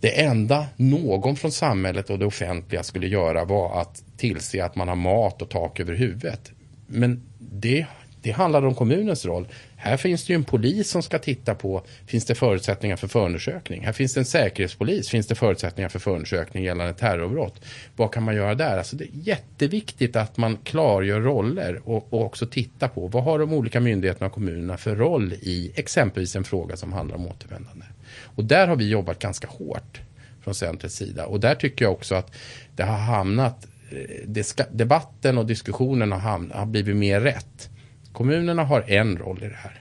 det 0.00 0.22
enda 0.22 0.66
någon 0.76 1.36
från 1.36 1.52
samhället 1.52 2.10
och 2.10 2.18
det 2.18 2.26
offentliga 2.26 2.82
skulle 2.82 3.06
göra 3.06 3.44
var 3.44 3.80
att 3.80 4.02
tillse 4.16 4.64
att 4.64 4.76
man 4.76 4.88
har 4.88 4.96
mat 4.96 5.42
och 5.42 5.48
tak 5.48 5.80
över 5.80 5.94
huvudet. 5.94 6.52
Men 6.86 7.22
det, 7.38 7.86
det 8.24 8.30
handlade 8.30 8.66
om 8.66 8.74
kommunens 8.74 9.26
roll. 9.26 9.48
Här 9.76 9.96
finns 9.96 10.24
det 10.24 10.32
ju 10.32 10.34
en 10.34 10.44
polis 10.44 10.90
som 10.90 11.02
ska 11.02 11.18
titta 11.18 11.54
på, 11.54 11.82
finns 12.06 12.24
det 12.24 12.34
förutsättningar 12.34 12.96
för 12.96 13.08
förundersökning? 13.08 13.84
Här 13.84 13.92
finns 13.92 14.14
det 14.14 14.20
en 14.20 14.24
säkerhetspolis, 14.24 15.08
finns 15.08 15.26
det 15.26 15.34
förutsättningar 15.34 15.88
för 15.88 15.98
förundersökning 15.98 16.64
gällande 16.64 16.94
terrorbrott? 16.94 17.60
Vad 17.96 18.12
kan 18.12 18.22
man 18.22 18.36
göra 18.36 18.54
där? 18.54 18.78
Alltså 18.78 18.96
det 18.96 19.04
är 19.04 19.10
jätteviktigt 19.12 20.16
att 20.16 20.36
man 20.36 20.56
klargör 20.56 21.20
roller 21.20 21.80
och, 21.84 22.12
och 22.12 22.24
också 22.24 22.46
titta 22.46 22.88
på 22.88 23.06
vad 23.06 23.24
har 23.24 23.38
de 23.38 23.52
olika 23.52 23.80
myndigheterna 23.80 24.26
och 24.26 24.32
kommunerna 24.32 24.76
för 24.76 24.96
roll 24.96 25.32
i 25.32 25.72
exempelvis 25.74 26.36
en 26.36 26.44
fråga 26.44 26.76
som 26.76 26.92
handlar 26.92 27.16
om 27.16 27.26
återvändande. 27.26 27.86
Och 28.22 28.44
där 28.44 28.68
har 28.68 28.76
vi 28.76 28.88
jobbat 28.88 29.18
ganska 29.18 29.48
hårt 29.48 30.00
från 30.40 30.54
centrets 30.54 30.96
sida 30.96 31.26
och 31.26 31.40
där 31.40 31.54
tycker 31.54 31.84
jag 31.84 31.92
också 31.92 32.14
att 32.14 32.32
det 32.76 32.82
har 32.82 32.98
hamnat 32.98 33.66
eh, 33.90 33.98
det 34.26 34.44
ska, 34.44 34.64
debatten 34.72 35.38
och 35.38 35.46
diskussionen 35.46 36.12
har, 36.12 36.18
hamnat, 36.18 36.56
har 36.56 36.66
blivit 36.66 36.96
mer 36.96 37.20
rätt. 37.20 37.70
Kommunerna 38.14 38.64
har 38.64 38.90
en 38.90 39.18
roll 39.18 39.42
i 39.42 39.48
det 39.48 39.56
här. 39.56 39.80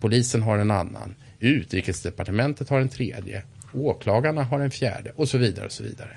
Polisen 0.00 0.42
har 0.42 0.58
en 0.58 0.70
annan. 0.70 1.14
Utrikesdepartementet 1.38 2.68
har 2.68 2.80
en 2.80 2.88
tredje. 2.88 3.42
Åklagarna 3.72 4.42
har 4.42 4.60
en 4.60 4.70
fjärde 4.70 5.12
och 5.16 5.28
så 5.28 5.38
vidare 5.38 5.66
och 5.66 5.72
så 5.72 5.82
vidare. 5.82 6.16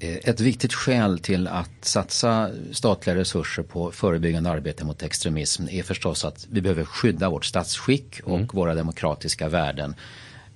Eh, 0.00 0.16
ett 0.16 0.40
viktigt 0.40 0.74
skäl 0.74 1.18
till 1.18 1.48
att 1.48 1.84
satsa 1.84 2.50
statliga 2.72 3.16
resurser 3.16 3.62
på 3.62 3.90
förebyggande 3.90 4.50
arbete 4.50 4.84
mot 4.84 5.02
extremism 5.02 5.68
är 5.70 5.82
förstås 5.82 6.24
att 6.24 6.46
vi 6.50 6.60
behöver 6.60 6.84
skydda 6.84 7.30
vårt 7.30 7.44
statsskick 7.44 8.20
och 8.24 8.36
mm. 8.36 8.48
våra 8.52 8.74
demokratiska 8.74 9.48
värden. 9.48 9.94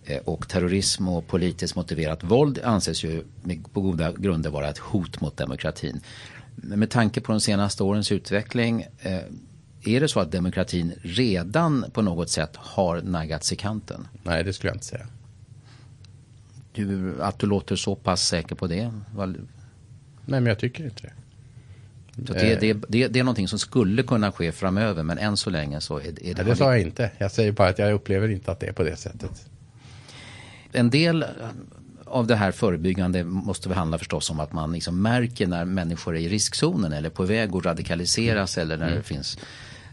Eh, 0.05 0.19
och 0.25 0.49
terrorism 0.49 1.09
och 1.09 1.27
politiskt 1.27 1.77
motiverat 1.77 2.25
våld 2.25 2.61
anses 2.65 3.05
ju 3.05 3.25
på 3.73 3.81
goda 3.81 4.13
grunder 4.13 4.51
vara 4.51 4.69
ett 4.69 4.79
hot 4.79 5.21
mot 5.21 5.37
demokratin. 5.37 6.01
Med 6.55 6.91
tanke 6.91 7.21
på 7.21 7.33
de 7.33 7.41
senaste 7.41 7.83
årens 7.83 8.13
utveckling 8.13 8.87
eh, 8.99 9.21
är 9.85 10.01
det 10.01 10.09
så 10.09 10.21
att 10.21 10.33
demokratin 10.33 10.93
redan 11.03 11.85
på 11.93 12.03
något 12.03 12.31
sätt 12.31 12.57
har 12.57 13.03
naggats 13.03 13.53
i 13.53 13.57
kanten? 13.57 14.09
Nej, 14.23 14.45
det 14.45 14.53
skulle 14.53 14.71
jag 14.71 14.77
inte 14.77 14.87
säga. 14.87 15.07
du, 16.73 17.23
att 17.23 17.39
du 17.39 17.47
låter 17.47 17.77
så 17.77 17.95
pass 17.95 18.27
säker 18.29 18.55
på 18.55 18.67
det? 18.67 18.93
Nej, 19.15 19.31
men 20.25 20.47
jag 20.47 20.59
tycker 20.59 20.85
inte 20.85 21.03
det. 21.03 21.13
Det, 22.15 22.61
det, 22.61 22.73
det, 22.89 23.09
det 23.09 23.19
är 23.19 23.25
någonting 23.25 23.49
som 23.49 23.59
skulle 23.59 24.03
kunna 24.03 24.33
ske 24.33 24.53
framöver 24.53 25.03
men 25.03 25.19
än 25.19 25.37
så 25.37 25.51
länge 25.51 25.81
så 25.81 25.99
är, 25.99 26.03
är 26.03 26.13
det... 26.13 26.35
Ja, 26.37 26.45
det 26.45 26.57
sa 26.57 26.65
jag 26.65 26.81
inte. 26.81 27.11
Jag 27.19 27.33
säger 27.33 27.53
bara 27.53 27.69
att 27.69 27.79
jag 27.79 27.93
upplever 27.93 28.29
inte 28.29 28.53
att 28.53 28.61
det 28.61 28.67
är 28.67 28.73
på 28.73 28.83
det 28.83 28.97
sättet. 28.97 29.47
En 30.73 30.91
del 30.91 31.25
av 32.13 32.27
det 32.27 32.37
här 32.37 32.53
förebyggande 32.53 33.25
måste 33.25 33.69
väl 33.69 33.79
handla 33.79 33.99
förstås 33.99 34.31
om 34.31 34.41
att 34.41 34.53
man 34.53 34.73
liksom 34.73 35.03
märker 35.03 35.47
när 35.47 35.65
människor 35.65 36.17
är 36.17 36.21
i 36.21 36.29
riskzonen 36.29 36.93
eller 36.93 37.11
på 37.11 37.23
väg 37.25 37.57
att 37.57 37.65
radikaliseras 37.65 38.59
eller 38.59 38.77
när 38.77 38.87
mm. 38.87 38.99
det 38.99 39.03
finns 39.03 39.39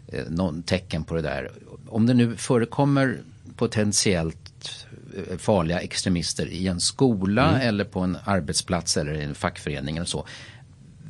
eh, 0.08 0.24
någon 0.28 0.62
tecken 0.62 1.04
på 1.04 1.14
det 1.14 1.22
där. 1.22 1.50
Om 1.88 2.06
det 2.06 2.14
nu 2.14 2.36
förekommer 2.36 3.18
potentiellt 3.56 4.86
eh, 5.16 5.38
farliga 5.38 5.80
extremister 5.80 6.46
i 6.46 6.66
en 6.66 6.80
skola 6.80 7.48
mm. 7.48 7.68
eller 7.68 7.84
på 7.84 8.00
en 8.00 8.16
arbetsplats 8.24 8.96
eller 8.96 9.14
i 9.14 9.24
en 9.24 9.34
fackförening 9.34 9.96
eller 9.96 10.06
så 10.06 10.26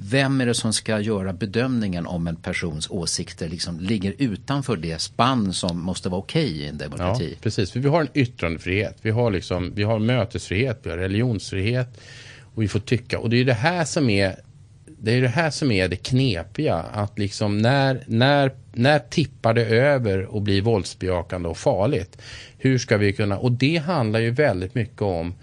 vem 0.03 0.41
är 0.41 0.47
det 0.47 0.55
som 0.55 0.73
ska 0.73 1.01
göra 1.01 1.33
bedömningen 1.33 2.07
om 2.07 2.27
en 2.27 2.37
persons 2.37 2.91
åsikter 2.91 3.49
liksom 3.49 3.81
ligger 3.81 4.15
utanför 4.19 4.77
det 4.77 5.01
spann 5.01 5.53
som 5.53 5.81
måste 5.81 6.09
vara 6.09 6.21
okej 6.21 6.45
okay 6.45 6.57
i 6.57 6.67
en 6.67 6.79
demokrati? 6.79 7.31
Ja, 7.31 7.39
precis, 7.43 7.71
för 7.71 7.81
vi 7.81 7.89
har 7.89 8.01
en 8.01 8.09
yttrandefrihet, 8.15 8.97
vi 9.03 9.11
har, 9.11 9.31
liksom, 9.31 9.73
vi 9.75 9.83
har 9.83 9.99
mötesfrihet, 9.99 10.81
vi 10.83 10.91
har 10.91 10.99
religionsfrihet 10.99 12.01
och 12.55 12.63
vi 12.63 12.69
får 12.69 12.81
tycka. 12.81 13.19
Och 13.19 13.31
det 13.31 13.37
är 13.37 13.45
det 13.45 13.55
här 13.55 13.85
som 13.85 14.11
är 14.11 14.37
det 15.03 15.13
är 15.13 15.21
det 15.21 15.29
här 15.29 15.51
som 15.51 15.71
är 15.73 15.89
det 15.89 15.97
knepiga. 15.97 16.77
Att 16.77 17.19
liksom 17.19 17.59
när, 17.59 18.05
när, 18.07 18.53
när 18.73 18.99
tippar 18.99 19.55
det 19.55 19.65
över 19.65 20.25
och 20.25 20.43
blir 20.43 20.63
våldsbejakande 20.63 21.49
och 21.49 21.59
farligt? 21.59 22.19
Hur 22.59 22.79
ska 22.79 22.97
vi 22.97 23.13
kunna, 23.13 23.39
och 23.39 23.53
det 23.53 23.77
handlar 23.77 24.21
ju 24.21 24.31
väldigt 24.31 24.75
mycket 24.75 25.03
om 25.03 25.35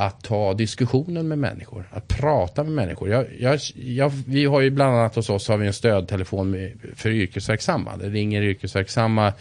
att 0.00 0.24
ta 0.24 0.54
diskussionen 0.54 1.28
med 1.28 1.38
människor, 1.38 1.88
att 1.90 2.08
prata 2.08 2.64
med 2.64 2.72
människor. 2.72 3.08
Jag, 3.08 3.26
jag, 3.38 3.60
jag, 3.74 4.12
vi 4.26 4.44
har 4.44 4.60
ju 4.60 4.70
bland 4.70 4.96
annat 4.96 5.14
hos 5.14 5.30
oss 5.30 5.48
har 5.48 5.56
vi 5.56 5.66
en 5.66 5.72
stödtelefon 5.72 6.70
för 6.94 7.10
yrkesverksamma. 7.10 7.96
Det 7.96 8.08
ringer 8.08 8.42
yrkesverksamma 8.42 9.32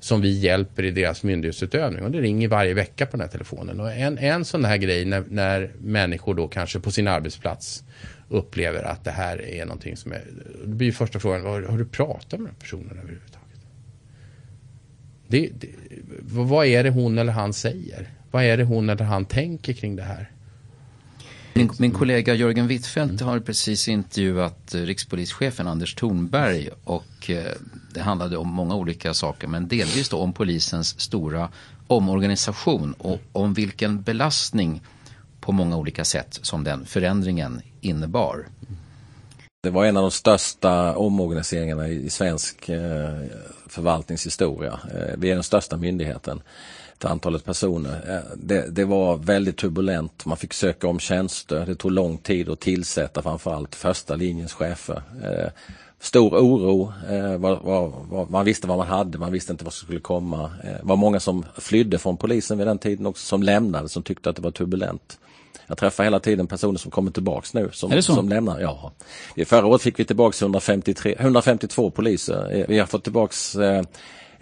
som 0.00 0.20
vi 0.20 0.38
hjälper 0.38 0.82
i 0.82 0.90
deras 0.90 1.22
myndighetsutövning 1.22 2.04
och 2.04 2.10
det 2.10 2.20
ringer 2.20 2.48
varje 2.48 2.74
vecka 2.74 3.06
på 3.06 3.10
den 3.10 3.20
här 3.20 3.28
telefonen. 3.28 3.80
Och 3.80 3.92
en, 3.92 4.18
en 4.18 4.44
sån 4.44 4.64
här 4.64 4.76
grej 4.76 5.04
när, 5.04 5.24
när 5.28 5.70
människor 5.78 6.34
då 6.34 6.48
kanske 6.48 6.80
på 6.80 6.90
sin 6.90 7.08
arbetsplats 7.08 7.84
upplever 8.28 8.82
att 8.82 9.04
det 9.04 9.10
här 9.10 9.42
är 9.42 9.64
någonting 9.64 9.96
som 9.96 10.12
är, 10.12 10.22
då 10.64 10.70
blir 10.70 10.92
första 10.92 11.20
frågan, 11.20 11.46
har, 11.46 11.62
har 11.62 11.78
du 11.78 11.84
pratat 11.84 12.40
med 12.40 12.48
den 12.48 12.54
personen 12.60 12.98
överhuvudtaget? 12.98 13.60
Det, 15.28 15.48
det, 15.60 15.68
vad 16.22 16.66
är 16.66 16.84
det 16.84 16.90
hon 16.90 17.18
eller 17.18 17.32
han 17.32 17.52
säger? 17.52 18.08
Vad 18.34 18.44
är 18.44 18.56
det 18.56 18.64
hon 18.64 18.90
eller 18.90 19.04
han 19.04 19.24
tänker 19.24 19.72
kring 19.72 19.96
det 19.96 20.02
här? 20.02 20.30
Min, 21.52 21.70
min 21.78 21.90
kollega 21.90 22.34
Jörgen 22.34 22.66
Wittfeldt 22.66 23.20
har 23.20 23.40
precis 23.40 23.88
intervjuat 23.88 24.74
rikspolischefen 24.74 25.68
Anders 25.68 25.94
Thornberg 25.94 26.68
och 26.84 27.30
eh, 27.30 27.44
det 27.94 28.00
handlade 28.00 28.36
om 28.36 28.48
många 28.48 28.74
olika 28.74 29.14
saker 29.14 29.48
men 29.48 29.68
delvis 29.68 30.08
då 30.08 30.18
om 30.18 30.32
polisens 30.32 31.00
stora 31.00 31.48
omorganisation 31.86 32.94
och 32.98 33.20
om 33.32 33.54
vilken 33.54 34.02
belastning 34.02 34.82
på 35.40 35.52
många 35.52 35.76
olika 35.76 36.04
sätt 36.04 36.38
som 36.42 36.64
den 36.64 36.86
förändringen 36.86 37.60
innebar. 37.80 38.46
Det 39.62 39.70
var 39.70 39.84
en 39.84 39.96
av 39.96 40.02
de 40.02 40.10
största 40.10 40.96
omorganiseringarna 40.96 41.88
i 41.88 42.10
svensk 42.10 42.68
eh, 42.68 43.20
förvaltningshistoria. 43.66 44.80
Eh, 44.94 45.14
vi 45.18 45.30
är 45.30 45.34
den 45.34 45.44
största 45.44 45.76
myndigheten 45.76 46.42
antalet 47.08 47.44
personer. 47.44 48.00
Eh, 48.08 48.36
det, 48.36 48.66
det, 48.70 48.84
var 48.84 49.16
väldigt 49.16 49.56
turbulent. 49.56 50.24
Man 50.26 50.36
fick 50.36 50.52
söka 50.52 50.88
om 50.88 50.98
tjänster. 50.98 51.66
Det 51.66 51.74
tog 51.74 51.90
lång 51.90 52.18
tid 52.18 52.48
att 52.48 52.60
tillsätta 52.60 53.22
framförallt 53.22 53.74
första 53.74 54.16
linjens 54.16 54.52
chefer. 54.52 55.02
Eh, 55.24 55.50
stor 56.00 56.36
oro. 56.36 56.92
Eh, 57.10 57.36
var, 57.36 57.60
var, 57.62 57.92
var, 58.08 58.26
man 58.26 58.44
visste 58.44 58.66
vad 58.66 58.78
man 58.78 58.86
hade, 58.86 59.18
man 59.18 59.32
visste 59.32 59.52
inte 59.52 59.64
vad 59.64 59.72
som 59.72 59.86
skulle 59.86 60.00
komma. 60.00 60.50
Det 60.62 60.80
var 60.82 60.96
många 60.96 61.20
som 61.20 61.44
flydde 61.58 61.98
från 61.98 62.16
polisen 62.16 62.58
vid 62.58 62.66
den 62.66 62.78
tiden 62.78 63.06
också, 63.06 63.26
som 63.26 63.42
lämnade, 63.42 63.88
som 63.88 64.02
tyckte 64.02 64.30
att 64.30 64.36
det 64.36 64.42
var 64.42 64.50
turbulent. 64.50 65.18
Jag 65.66 65.78
träffar 65.78 66.04
hela 66.04 66.20
tiden 66.20 66.46
personer 66.46 66.78
som 66.78 66.90
kommer 66.90 67.10
tillbaks 67.10 67.54
nu. 67.54 67.70
Som, 67.72 68.02
som 68.02 68.28
lämnar. 68.28 68.60
Ja. 68.60 68.92
Förra 69.46 69.66
året 69.66 69.82
fick 69.82 69.98
vi 69.98 70.04
tillbaks 70.04 70.42
153, 70.42 71.14
152 71.18 71.90
poliser. 71.90 72.64
Vi 72.68 72.78
har 72.78 72.86
fått 72.86 73.04
tillbaks 73.04 73.56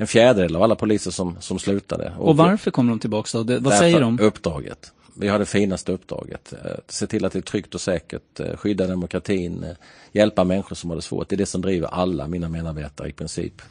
en 0.03 0.07
fjärdedel 0.07 0.57
av 0.57 0.63
alla 0.63 0.75
poliser 0.75 1.11
som, 1.11 1.37
som 1.41 1.59
slutade. 1.59 2.13
Och, 2.19 2.29
och 2.29 2.37
varför 2.37 2.71
kommer 2.71 2.91
de 2.91 2.99
tillbaka 2.99 3.39
då? 3.39 3.45
Det, 3.45 3.59
vad 3.59 3.75
säger 3.75 4.01
de? 4.01 4.21
Uppdraget. 4.21 4.93
Vi 5.15 5.29
har 5.29 5.39
det 5.39 5.47
finaste 5.47 5.93
uppdraget. 5.93 6.53
Eh, 6.53 6.71
se 6.89 7.07
till 7.07 7.25
att 7.25 7.33
det 7.33 7.39
är 7.39 7.43
tryggt 7.43 7.75
och 7.75 7.81
säkert, 7.81 8.41
eh, 8.41 8.57
skydda 8.57 8.87
demokratin, 8.87 9.65
eh, 9.65 9.71
hjälpa 10.13 10.45
människor 10.45 10.77
som 10.77 10.91
har 10.91 10.97
det 10.97 11.03
svårt. 11.03 11.29
Det 11.29 11.35
är 11.35 11.39
det 11.39 11.47
som 11.47 11.61
driver 11.61 11.89
alla 11.89 12.29
mina 12.29 12.49
medarbetare 12.49 13.09
i 13.09 13.13
princip. 13.13 13.63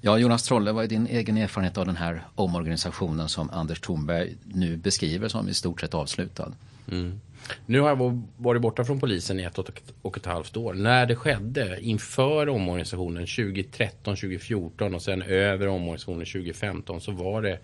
Ja, 0.00 0.18
Jonas 0.18 0.42
Trolle, 0.42 0.72
vad 0.72 0.84
är 0.84 0.88
din 0.88 1.06
egen 1.06 1.36
erfarenhet 1.36 1.78
av 1.78 1.86
den 1.86 1.96
här 1.96 2.26
omorganisationen 2.34 3.28
som 3.28 3.50
Anders 3.50 3.80
Thornberg 3.80 4.36
nu 4.44 4.76
beskriver 4.76 5.28
som 5.28 5.48
i 5.48 5.54
stort 5.54 5.80
sett 5.80 5.94
avslutad? 5.94 6.52
Mm. 6.90 7.20
Nu 7.66 7.80
har 7.80 7.88
jag 7.88 8.26
varit 8.36 8.62
borta 8.62 8.84
från 8.84 9.00
polisen 9.00 9.40
i 9.40 9.42
ett 9.42 9.58
och 10.02 10.16
ett 10.16 10.26
halvt 10.26 10.56
år. 10.56 10.74
När 10.74 11.06
det 11.06 11.16
skedde 11.16 11.78
inför 11.80 12.48
omorganisationen 12.48 13.26
2013, 13.26 14.16
2014 14.16 14.94
och 14.94 15.02
sen 15.02 15.22
över 15.22 15.68
omorganisationen 15.68 16.26
2015 16.26 17.00
så 17.00 17.12
var 17.12 17.42
det 17.42 17.58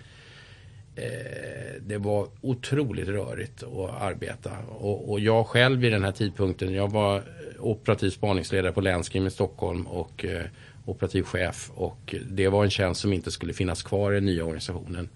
eh, 0.97 1.83
det 1.87 1.99
var 1.99 2.29
otroligt 2.41 3.09
rörigt 3.09 3.63
att 3.63 4.03
arbeta. 4.03 4.51
Och, 4.69 5.11
och, 5.11 5.21
jag 5.21 5.47
själv 5.47 5.81
vid 5.81 5.93
den 5.93 6.05
här 6.05 6.13
tidpunkten, 6.13 6.75
jag 6.75 6.93
var 6.93 7.23
operativ 7.59 8.11
spaningsledare 8.11 8.73
på 8.73 8.81
länskrim 8.81 9.27
i 9.27 9.31
Stockholm 9.31 9.87
och 9.87 10.25
eh, 10.25 10.43
operativ 10.85 11.23
chef. 11.23 11.71
Och 11.75 12.15
det 12.31 12.49
var 12.49 12.65
en 12.65 12.71
tjänst 12.71 13.01
som 13.01 13.13
inte 13.13 13.31
skulle 13.31 13.53
finnas 13.53 13.83
kvar 13.83 14.13
i 14.13 14.15
den 14.15 14.25
nya 14.25 14.45
organisationen. 14.45 15.09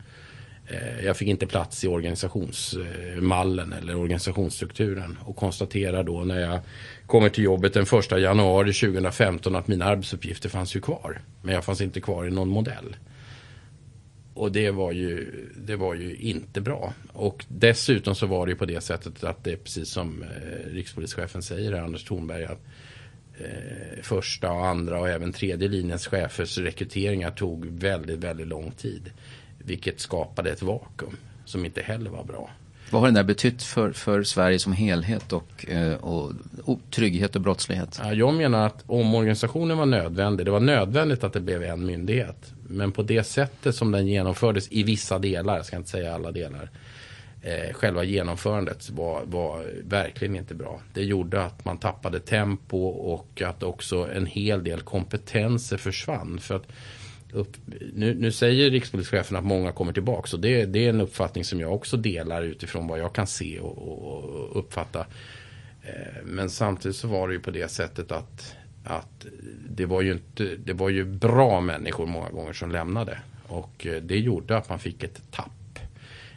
Eh, 0.71 1.05
jag 1.05 1.17
fick 1.17 1.29
inte 1.29 1.47
plats 1.47 1.85
i 1.85 1.89
organisationsmallen 1.89 3.73
eh, 3.73 3.79
eller 3.79 3.97
organisationsstrukturen 3.97 5.19
och 5.25 5.37
konstaterar 5.37 6.03
då 6.03 6.25
när 6.25 6.41
jag 6.41 6.61
kommer 7.07 7.29
till 7.29 7.45
jobbet 7.45 7.75
den 7.75 7.83
1 7.83 8.11
januari 8.11 8.73
2015 8.73 9.57
att 9.57 9.69
mina 9.69 9.85
arbetsuppgifter 9.85 10.49
fanns 10.49 10.77
ju 10.77 10.81
kvar. 10.81 11.21
Men 11.43 11.55
jag 11.55 11.65
fanns 11.65 11.81
inte 11.81 12.01
kvar 12.01 12.27
i 12.27 12.31
någon 12.31 12.49
modell. 12.49 12.97
Och 14.35 14.53
det 14.53 14.71
var 14.71 14.93
ju, 14.93 15.33
det 15.57 15.77
var 15.77 15.95
ju 15.95 16.17
inte 16.17 16.61
bra. 16.61 16.93
Och 17.13 17.45
dessutom 17.49 18.15
så 18.15 18.27
var 18.27 18.47
det 18.47 18.53
ju 18.53 18.59
på 18.59 18.67
det 18.67 18.81
sättet 18.81 19.25
att 19.25 19.45
det 19.45 19.53
är 19.53 19.57
precis 19.57 19.89
som 19.89 20.23
eh, 20.23 20.29
rikspolischefen 20.71 21.43
säger, 21.43 21.73
Anders 21.73 22.05
Thornberg, 22.05 22.45
att 22.45 22.61
första 24.03 24.51
och 24.51 24.67
andra 24.67 25.01
och 25.01 25.09
även 25.09 25.33
tredje 25.33 25.69
linjens 25.69 26.07
chefers 26.07 26.59
rekryteringar 26.59 27.31
tog 27.31 27.67
väldigt, 27.67 28.19
väldigt 28.19 28.47
lång 28.47 28.71
tid. 28.71 29.11
Vilket 29.69 30.01
skapade 30.01 30.51
ett 30.51 30.63
vakuum 30.63 31.17
som 31.45 31.65
inte 31.65 31.83
heller 31.83 32.11
var 32.11 32.25
bra. 32.25 32.51
Vad 32.91 33.03
har 33.03 33.09
det 33.09 33.15
där 33.15 33.25
betytt 33.25 33.63
för, 33.63 33.93
för 33.93 34.23
Sverige 34.23 34.59
som 34.59 34.73
helhet 34.73 35.33
och, 35.33 35.69
eh, 35.69 35.95
och, 35.95 36.33
och 36.65 36.81
trygghet 36.91 37.37
och 37.37 37.43
brottslighet? 37.43 38.01
Ja, 38.03 38.13
jag 38.13 38.35
menar 38.35 38.67
att 38.67 38.85
omorganisationen 38.87 39.79
var 39.79 39.87
nödvändig. 39.87 40.47
Det 40.47 40.51
var 40.51 40.61
nödvändigt 40.61 41.25
att 41.25 41.33
det 41.33 41.41
blev 41.41 41.63
en 41.63 41.87
myndighet. 41.87 42.53
Men 42.69 42.93
på 42.93 43.03
det 43.03 43.25
sättet 43.25 43.75
som 43.75 43.93
den 43.93 44.07
genomfördes 44.07 44.69
i 44.71 44.83
vissa 44.83 45.19
delar, 45.19 45.57
jag 45.57 45.67
ska 45.67 45.77
inte 45.77 45.91
säga 45.91 46.15
alla 46.15 46.33
delar. 46.33 46.71
Eh, 47.43 47.73
själva 47.75 48.05
genomförandet 48.05 48.91
var, 48.91 49.23
var 49.25 49.65
verkligen 49.85 50.37
inte 50.37 50.55
bra. 50.55 50.81
Det 50.95 51.03
gjorde 51.03 51.45
att 51.45 51.65
man 51.65 51.79
tappade 51.79 52.21
tempo 52.21 52.79
och 52.87 53.43
att 53.43 53.63
också 53.63 54.09
en 54.15 54.27
hel 54.27 54.65
del 54.65 54.81
kompetenser 54.81 55.77
försvann. 55.77 56.39
För 56.41 56.57
att 56.57 56.67
upp, 57.33 57.57
nu, 57.95 58.15
nu, 58.15 58.33
säger 58.33 58.71
rikspolischefen 58.71 59.37
att 59.37 59.45
många 59.45 59.73
kommer 59.73 59.93
tillbaka. 59.93 60.37
Och 60.37 60.41
det, 60.41 60.67
det, 60.67 60.85
är 60.85 60.89
en 60.89 61.01
uppfattning 61.01 61.45
som 61.45 61.61
jag 61.61 61.75
också 61.75 61.97
delar 61.97 62.43
utifrån 62.43 62.87
vad 62.87 62.99
jag 62.99 63.13
kan 63.13 63.27
se 63.27 63.61
och, 63.61 63.79
och, 63.79 64.25
och 64.25 64.59
uppfatta. 64.59 65.07
Eh, 65.83 66.25
men 66.25 66.51
samtidigt 66.51 66.97
så 66.97 67.09
var 67.09 67.29
det 67.29 67.35
ju 67.35 67.41
på 67.41 67.51
det 67.51 67.71
sättet 67.71 68.13
att, 68.13 68.57
att 68.85 69.27
det, 69.69 69.87
var 69.87 70.03
ju 70.03 70.13
inte, 70.13 70.57
det 70.57 70.73
var 70.73 70.89
ju 70.89 71.05
bra 71.05 71.61
människor 71.61 72.07
många 72.07 72.31
gånger 72.31 72.53
som 72.53 72.71
lämnade. 72.71 73.19
Och 73.47 73.87
eh, 73.87 74.03
det 74.03 74.19
gjorde 74.19 74.57
att 74.57 74.69
man 74.69 74.79
fick 74.79 75.03
ett 75.03 75.23
tapp. 75.31 75.79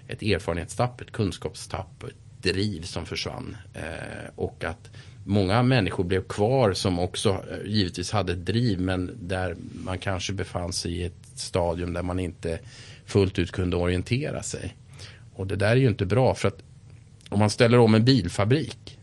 Ett 0.08 0.22
erfarenhetstapp, 0.22 1.02
ett 1.02 1.12
kunskapstapp, 1.12 2.04
ett 2.04 2.16
driv 2.42 2.82
som 2.82 3.06
försvann. 3.06 3.58
Eh, 3.74 4.30
och 4.36 4.64
att 4.64 4.90
många 5.26 5.64
människor 5.64 6.04
blev 6.04 6.24
kvar 6.28 6.74
som 6.74 7.00
också 7.00 7.30
eh, 7.30 7.72
givetvis 7.72 8.12
hade 8.12 8.34
ett 8.34 8.46
driv 8.46 8.80
men 8.80 9.18
där 9.22 9.56
man 9.86 9.98
kanske 9.98 10.34
befann 10.34 10.74
sig 10.74 10.92
i 10.92 11.04
ett 11.04 11.28
stadium 11.36 11.94
där 11.94 12.04
man 12.04 12.20
inte 12.20 12.60
fullt 13.06 13.40
ut 13.40 13.52
kunde 13.52 13.78
orientera 13.78 14.44
sig. 14.44 14.76
Och 15.34 15.48
det 15.48 15.56
där 15.56 15.72
är 15.72 15.76
ju 15.76 15.88
inte 15.88 16.06
bra 16.06 16.36
för 16.36 16.48
att 16.48 16.64
om 17.30 17.40
man 17.40 17.50
ställer 17.50 17.80
om 17.80 17.96
en 17.96 18.06
bilfabrik 18.06 18.98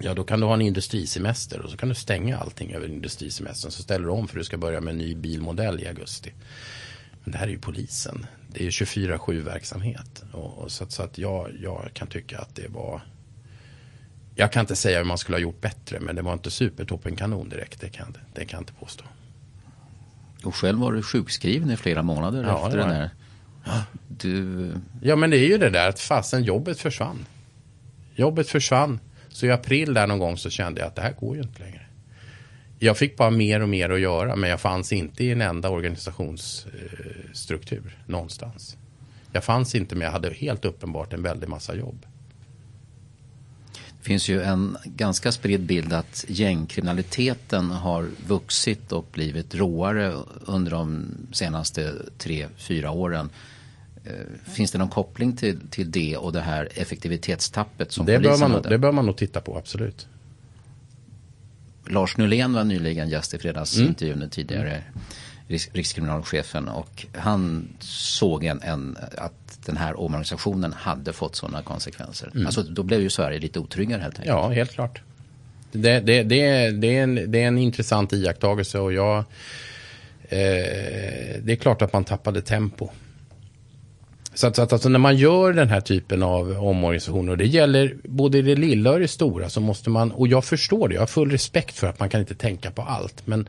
Ja, 0.00 0.14
då 0.14 0.24
kan 0.24 0.40
du 0.40 0.46
ha 0.46 0.54
en 0.54 0.60
industrisemester 0.60 1.60
och 1.60 1.70
så 1.70 1.76
kan 1.76 1.88
du 1.88 1.94
stänga 1.94 2.38
allting 2.38 2.72
över 2.72 2.88
industrisemestern. 2.88 3.70
Så 3.70 3.82
ställer 3.82 4.04
du 4.04 4.10
om 4.10 4.28
för 4.28 4.36
att 4.36 4.40
du 4.40 4.44
ska 4.44 4.56
börja 4.56 4.80
med 4.80 4.92
en 4.92 4.98
ny 4.98 5.14
bilmodell 5.14 5.80
i 5.80 5.86
augusti. 5.86 6.32
Men 7.24 7.32
det 7.32 7.38
här 7.38 7.46
är 7.46 7.50
ju 7.50 7.58
polisen. 7.58 8.26
det 8.48 8.66
är 8.66 8.70
24-7 8.70 9.40
verksamhet. 9.40 10.24
Och, 10.32 10.58
och 10.58 10.72
så, 10.72 10.86
så, 10.88 11.02
att 11.02 11.18
jag, 11.18 11.50
jag 11.62 11.90
kan 11.92 12.08
tycka 12.08 12.38
att 12.38 12.54
det 12.54 12.68
var 12.68 13.02
jag 14.38 14.52
kan 14.52 14.60
inte 14.60 14.76
säga 14.76 14.98
hur 14.98 15.04
man 15.04 15.18
skulle 15.18 15.36
ha 15.36 15.40
gjort 15.40 15.60
bättre, 15.60 16.00
men 16.00 16.16
det 16.16 16.22
var 16.22 16.32
inte 16.32 16.50
supertoppen 16.50 17.16
kanon 17.16 17.48
direkt. 17.48 17.80
Det 17.80 17.88
kan, 17.88 18.16
det 18.34 18.44
kan 18.44 18.58
jag 18.58 18.60
inte 18.60 18.72
påstå. 18.72 19.04
Och 20.44 20.54
själv 20.54 20.78
var 20.78 20.92
du 20.92 21.02
sjukskriven 21.02 21.70
i 21.70 21.76
flera 21.76 22.02
månader 22.02 22.44
ja, 22.44 22.66
efter 22.66 22.78
den 22.78 22.90
här. 22.90 23.10
Du... 24.08 24.72
Ja, 25.02 25.16
men 25.16 25.30
det 25.30 25.36
är 25.36 25.48
ju 25.48 25.58
det 25.58 25.70
där 25.70 25.88
att 25.88 26.00
fasen 26.00 26.44
jobbet 26.44 26.80
försvann. 26.80 27.26
Jobbet 28.14 28.48
försvann. 28.48 29.00
Så 29.28 29.46
i 29.46 29.50
april 29.50 29.94
där 29.94 30.06
någon 30.06 30.18
gång 30.18 30.36
så 30.36 30.50
kände 30.50 30.80
jag 30.80 30.88
att 30.88 30.96
det 30.96 31.02
här 31.02 31.14
går 31.20 31.36
ju 31.36 31.42
inte 31.42 31.62
längre. 31.62 31.86
Jag 32.78 32.96
fick 32.96 33.16
bara 33.16 33.30
mer 33.30 33.60
och 33.60 33.68
mer 33.68 33.90
att 33.90 34.00
göra, 34.00 34.36
men 34.36 34.50
jag 34.50 34.60
fanns 34.60 34.92
inte 34.92 35.24
i 35.24 35.32
en 35.32 35.42
enda 35.42 35.68
organisationsstruktur 35.68 37.98
någonstans. 38.06 38.76
Jag 39.32 39.44
fanns 39.44 39.74
inte, 39.74 39.94
men 39.94 40.04
jag 40.04 40.12
hade 40.12 40.30
helt 40.30 40.64
uppenbart 40.64 41.12
en 41.12 41.22
väldig 41.22 41.48
massa 41.48 41.74
jobb. 41.74 42.06
Finns 44.00 44.28
ju 44.28 44.42
en 44.42 44.76
ganska 44.84 45.32
spridd 45.32 45.60
bild 45.60 45.92
att 45.92 46.24
gängkriminaliteten 46.28 47.70
har 47.70 48.08
vuxit 48.26 48.92
och 48.92 49.06
blivit 49.12 49.54
råare 49.54 50.14
under 50.40 50.70
de 50.70 51.06
senaste 51.32 51.94
tre, 52.18 52.46
fyra 52.56 52.90
åren. 52.90 53.30
Eh, 54.04 54.12
finns 54.52 54.72
det 54.72 54.78
någon 54.78 54.88
koppling 54.88 55.36
till, 55.36 55.60
till 55.70 55.90
det 55.90 56.16
och 56.16 56.32
det 56.32 56.40
här 56.40 56.68
effektivitetstappet 56.74 57.92
som 57.92 58.06
det 58.06 58.16
polisen 58.16 58.32
bör 58.32 58.38
man, 58.38 58.50
hade? 58.50 58.68
Det 58.68 58.78
bör 58.78 58.92
man 58.92 59.06
nog 59.06 59.16
titta 59.16 59.40
på, 59.40 59.58
absolut. 59.58 60.06
Lars 61.86 62.16
Nylén 62.16 62.52
var 62.52 62.64
nyligen 62.64 63.08
gäst 63.08 63.34
i 63.34 63.38
fredagsintervjun 63.38 64.16
mm. 64.16 64.30
tidigare, 64.30 64.82
rikskriminalchefen 65.48 66.68
och 66.68 67.06
han 67.12 67.68
såg 67.80 68.44
en, 68.44 68.62
en, 68.62 68.96
att 69.16 69.58
den 69.66 69.76
här 69.76 70.00
omorganisationen 70.00 70.72
hade 70.72 71.12
fått 71.12 71.36
sådana 71.36 71.62
konsekvenser. 71.62 72.30
Mm. 72.34 72.46
Alltså 72.46 72.62
då 72.62 72.82
blev 72.82 73.00
ju 73.00 73.10
Sverige 73.10 73.38
lite 73.38 73.58
otryggare 73.58 74.02
helt 74.02 74.18
enkelt. 74.18 74.36
Ja, 74.36 74.48
helt 74.48 74.72
klart. 74.72 75.02
Det, 75.72 76.00
det, 76.00 76.22
det, 76.22 76.70
det, 76.70 76.96
är, 76.96 77.02
en, 77.02 77.30
det 77.30 77.42
är 77.42 77.48
en 77.48 77.58
intressant 77.58 78.12
iakttagelse 78.12 78.78
och 78.78 78.92
jag, 78.92 79.18
eh, 79.18 79.24
det 81.42 81.52
är 81.52 81.56
klart 81.56 81.82
att 81.82 81.92
man 81.92 82.04
tappade 82.04 82.40
tempo. 82.40 82.88
Så 84.34 84.46
att, 84.46 84.56
så 84.56 84.62
att 84.62 84.72
alltså 84.72 84.88
när 84.88 84.98
man 84.98 85.16
gör 85.16 85.52
den 85.52 85.68
här 85.68 85.80
typen 85.80 86.22
av 86.22 86.50
omorganisationer, 86.50 87.32
och 87.32 87.38
det 87.38 87.46
gäller 87.46 87.96
både 88.04 88.42
det 88.42 88.54
lilla 88.54 88.90
och 88.90 89.00
det 89.00 89.08
stora, 89.08 89.48
så 89.48 89.60
måste 89.60 89.90
man, 89.90 90.12
och 90.12 90.28
jag 90.28 90.44
förstår 90.44 90.88
det, 90.88 90.94
jag 90.94 91.02
har 91.02 91.06
full 91.06 91.30
respekt 91.30 91.78
för 91.78 91.86
att 91.86 92.00
man 92.00 92.08
kan 92.08 92.20
inte 92.20 92.34
tänka 92.34 92.70
på 92.70 92.82
allt, 92.82 93.26
men, 93.26 93.48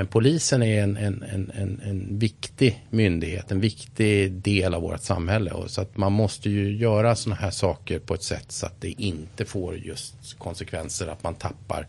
men 0.00 0.06
polisen 0.06 0.62
är 0.62 0.82
en, 0.82 0.96
en, 0.96 1.22
en, 1.22 1.80
en, 1.84 2.18
viktig 2.18 2.86
myndighet, 2.90 3.50
en 3.50 3.60
viktig 3.60 4.32
del 4.32 4.74
av 4.74 4.82
vårt 4.82 5.00
samhälle. 5.00 5.50
Och 5.50 5.70
så 5.70 5.80
att 5.80 5.96
man 5.96 6.12
måste 6.12 6.50
ju 6.50 6.76
göra 6.76 7.16
sådana 7.16 7.40
här 7.40 7.50
saker 7.50 7.98
på 7.98 8.14
ett 8.14 8.22
sätt 8.22 8.52
så 8.52 8.66
att 8.66 8.80
det 8.80 9.02
inte 9.02 9.44
får 9.44 9.76
just 9.76 10.38
konsekvenser 10.38 11.06
att 11.06 11.22
man 11.22 11.34
tappar 11.34 11.86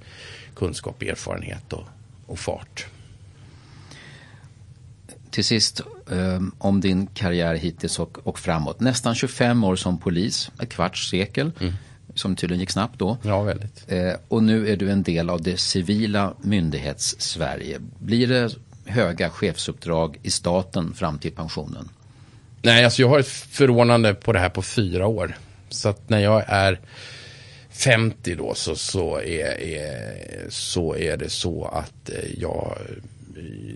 kunskap, 0.55 1.01
erfarenhet 1.01 1.73
och, 1.73 1.83
och 2.25 2.39
fart 2.39 2.85
till 5.29 5.45
sist 5.45 5.81
um, 6.05 6.55
om 6.57 6.81
din 6.81 7.07
karriär 7.07 7.55
hittills 7.55 7.99
och, 7.99 8.27
och, 8.27 8.39
framåt. 8.39 8.79
Nästan 8.79 9.15
25 9.15 9.63
år 9.63 9.75
som 9.75 9.97
polis, 9.97 10.51
ett 10.61 10.69
kvarts 10.69 11.09
sekel. 11.09 11.51
Mm. 11.59 11.73
Som 12.21 12.35
tydligen 12.35 12.59
gick 12.59 12.69
snabbt 12.69 12.99
då. 12.99 13.17
Ja, 13.23 13.41
väldigt. 13.41 13.85
Eh, 13.87 14.13
och 14.27 14.43
nu 14.43 14.69
är 14.69 14.77
du 14.77 14.91
en 14.91 15.03
del 15.03 15.29
av 15.29 15.41
det 15.41 15.57
civila 15.57 16.33
myndighets-Sverige. 16.41 17.79
Blir 17.99 18.27
det 18.27 18.55
höga 18.85 19.29
chefsuppdrag 19.29 20.19
i 20.23 20.31
staten 20.31 20.93
fram 20.93 21.19
till 21.19 21.31
pensionen? 21.31 21.89
Nej, 22.61 22.85
alltså 22.85 23.01
jag 23.01 23.09
har 23.09 23.19
ett 23.19 23.27
förordnande 23.27 24.13
på 24.13 24.33
det 24.33 24.39
här 24.39 24.49
på 24.49 24.61
fyra 24.61 25.07
år. 25.07 25.37
Så 25.69 25.89
att 25.89 26.09
när 26.09 26.19
jag 26.19 26.43
är 26.47 26.79
50 27.69 28.35
då 28.35 28.53
så, 28.55 28.75
så, 28.75 29.17
är, 29.19 29.61
är, 29.61 30.49
så 30.49 30.95
är 30.95 31.17
det 31.17 31.29
så 31.29 31.65
att 31.65 32.09
eh, 32.09 32.39
jag 32.39 32.77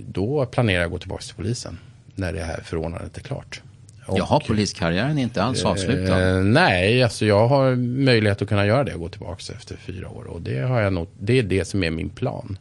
då 0.08 0.46
planerar 0.46 0.80
jag 0.80 0.86
att 0.86 0.92
gå 0.92 1.00
tillbaka 1.00 1.24
till 1.24 1.36
polisen. 1.36 1.80
När 2.16 2.34
det 2.34 2.44
här 2.44 2.62
förordnandet 2.64 3.18
är 3.18 3.22
klart. 3.22 3.62
Och, 4.06 4.20
Jaha, 4.20 4.40
poliskarriären 4.48 5.18
är 5.18 5.22
inte 5.22 5.44
alls 5.44 5.64
eh, 5.64 5.70
avslutad? 5.70 6.38
Eh, 6.38 6.44
nej, 6.44 7.04
alltså 7.04 7.26
jag 7.26 7.48
har 7.48 7.76
möjlighet 7.76 8.42
att 8.42 8.50
kunna 8.50 8.66
göra 8.66 8.84
det 8.84 8.94
och 8.94 9.00
gå 9.00 9.10
tillbaka 9.10 9.54
efter 9.54 9.76
fyra 9.76 10.10
år. 10.10 10.24
Och 10.24 10.42
det, 10.42 10.60
har 10.60 10.82
jag 10.82 10.94
nog, 10.94 11.08
det 11.20 11.40
är 11.40 11.44
det 11.44 11.66
som 11.66 11.84
är 11.84 11.92
min 11.92 12.10
plan. 12.10 12.58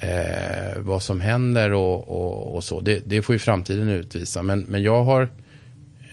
Eh, 0.00 0.78
vad 0.78 1.02
som 1.02 1.20
händer 1.20 1.72
och, 1.72 2.08
och, 2.08 2.54
och 2.54 2.64
så, 2.64 2.80
det, 2.80 3.02
det, 3.06 3.22
får 3.22 3.34
ju 3.34 3.38
framtiden 3.38 3.88
utvisa. 3.88 4.42
Men, 4.42 4.60
men 4.60 4.82
jag 4.82 5.04
har 5.04 5.28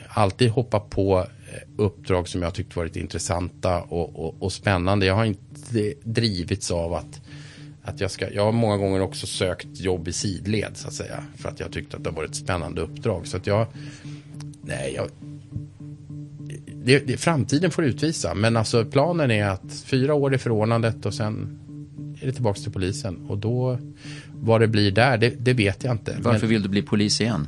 alltid 0.08 0.50
hoppat 0.50 0.90
på 0.90 1.20
eh, 1.20 1.60
uppdrag 1.78 2.28
som 2.28 2.42
jag 2.42 2.54
tyckt 2.54 2.76
varit 2.76 2.96
intressanta 2.96 3.82
och, 3.82 4.26
och, 4.26 4.36
och 4.40 4.54
spännande. 4.54 5.06
Jag 5.06 5.16
har 5.16 5.26
inte 5.26 5.94
drivits 6.04 6.72
av 6.72 6.94
att 6.94 7.22
att 7.86 8.02
jag, 8.02 8.12
ska, 8.12 8.32
jag 8.32 8.46
har 8.46 8.52
många 8.52 8.78
gånger 8.78 9.02
också 9.02 9.28
sökt 9.28 9.80
jobb 9.80 10.08
i 10.08 10.14
sidled 10.14 10.78
så 10.78 10.88
att 10.88 10.94
säga. 10.94 11.24
För 11.38 11.50
att 11.50 11.60
jag 11.60 11.72
tyckte 11.72 11.98
att 11.98 12.04
det 12.04 12.10
var 12.10 12.24
ett 12.24 12.36
spännande 12.36 12.82
uppdrag. 12.82 13.28
Så 13.28 13.38
att 13.38 13.48
jag, 13.48 13.68
nej, 14.64 14.94
jag, 14.96 15.10
det, 16.84 17.00
det, 17.00 17.18
framtiden 17.18 17.72
får 17.72 17.84
utvisa. 17.84 18.34
Men 18.34 18.58
alltså 18.58 18.86
planen 18.86 19.32
är 19.32 19.46
att 19.46 19.84
fyra 19.86 20.14
år 20.14 20.34
är 20.34 20.38
förordnandet 20.38 21.06
och 21.06 21.14
sen 21.14 21.60
är 22.22 22.26
det 22.26 22.34
tillbaka 22.34 22.60
till 22.60 22.72
polisen. 22.72 23.26
Och 23.28 23.38
då, 23.38 23.78
vad 24.34 24.62
det 24.62 24.68
blir 24.68 24.92
där, 24.92 25.18
det, 25.18 25.30
det 25.30 25.54
vet 25.54 25.84
jag 25.84 25.94
inte. 25.94 26.16
Varför 26.22 26.40
Men, 26.40 26.50
vill 26.50 26.64
du 26.64 26.70
bli 26.70 26.82
polis 26.82 27.22
igen? 27.22 27.48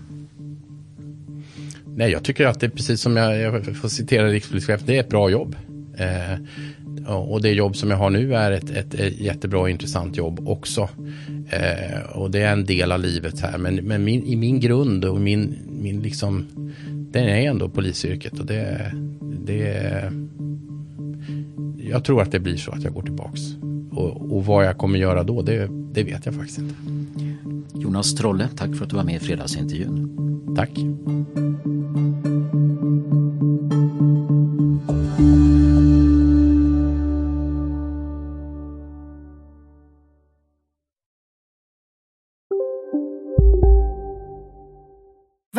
Nej, 1.86 2.11
jag 2.11 2.24
tycker 2.24 2.45
att 2.45 2.59
det 2.59 2.66
är 2.66 2.70
precis 2.70 3.01
som 3.01 3.18
jag, 3.18 3.39
jag 3.39 3.76
får 3.76 3.89
citera 3.89 4.28
rikspolischefen, 4.28 4.88
det 4.88 4.95
är 4.95 4.99
ett 4.99 5.09
bra 5.09 5.30
jobb. 5.30 5.55
Eh, 5.97 6.39
och 7.07 7.41
det 7.41 7.51
jobb 7.51 7.76
som 7.76 7.91
jag 7.91 7.97
har 7.97 8.09
nu 8.09 8.36
är 8.36 8.51
ett, 8.51 8.70
ett, 8.70 8.93
ett 8.93 9.20
jättebra 9.20 9.59
och 9.59 9.70
intressant 9.70 10.18
jobb 10.18 10.47
också. 10.47 10.89
Eh, 11.49 11.99
och 12.13 12.32
det 12.32 12.39
är 12.39 12.51
en 12.51 12.66
del 12.66 12.91
av 12.91 12.99
livet 12.99 13.39
här. 13.39 13.57
Men, 13.57 13.76
men 13.76 14.03
min, 14.03 14.26
i 14.26 14.36
min 14.36 14.59
grund 14.59 15.05
och 15.05 15.22
min, 15.22 15.57
min 15.68 16.01
liksom, 16.01 16.47
den 17.16 17.30
är 17.30 17.49
ändå 17.49 17.70
polisyrket. 17.70 18.39
Och 18.39 18.45
det, 18.45 18.91
det, 19.22 20.11
jag 21.78 22.03
tror 22.03 22.22
att 22.22 22.32
det 22.32 22.39
blir 22.39 22.57
så 22.57 22.72
att 22.72 22.84
jag 22.84 22.93
går 22.93 23.01
tillbaks. 23.01 23.41
Och, 23.91 24.36
och 24.36 24.45
vad 24.45 24.66
jag 24.66 24.78
kommer 24.78 24.99
göra 24.99 25.24
då, 25.24 25.41
det, 25.41 25.70
det 25.93 26.03
vet 26.03 26.26
jag 26.26 26.36
faktiskt 26.36 26.59
inte. 26.59 26.76
Jonas 27.74 28.16
Trolle, 28.16 28.49
tack 28.57 28.76
för 28.76 28.84
att 28.84 28.89
du 28.89 28.95
var 28.95 29.03
med 29.03 29.16
i 29.16 29.20
fredagsintervjun. 29.20 30.55
Tack. 30.55 30.72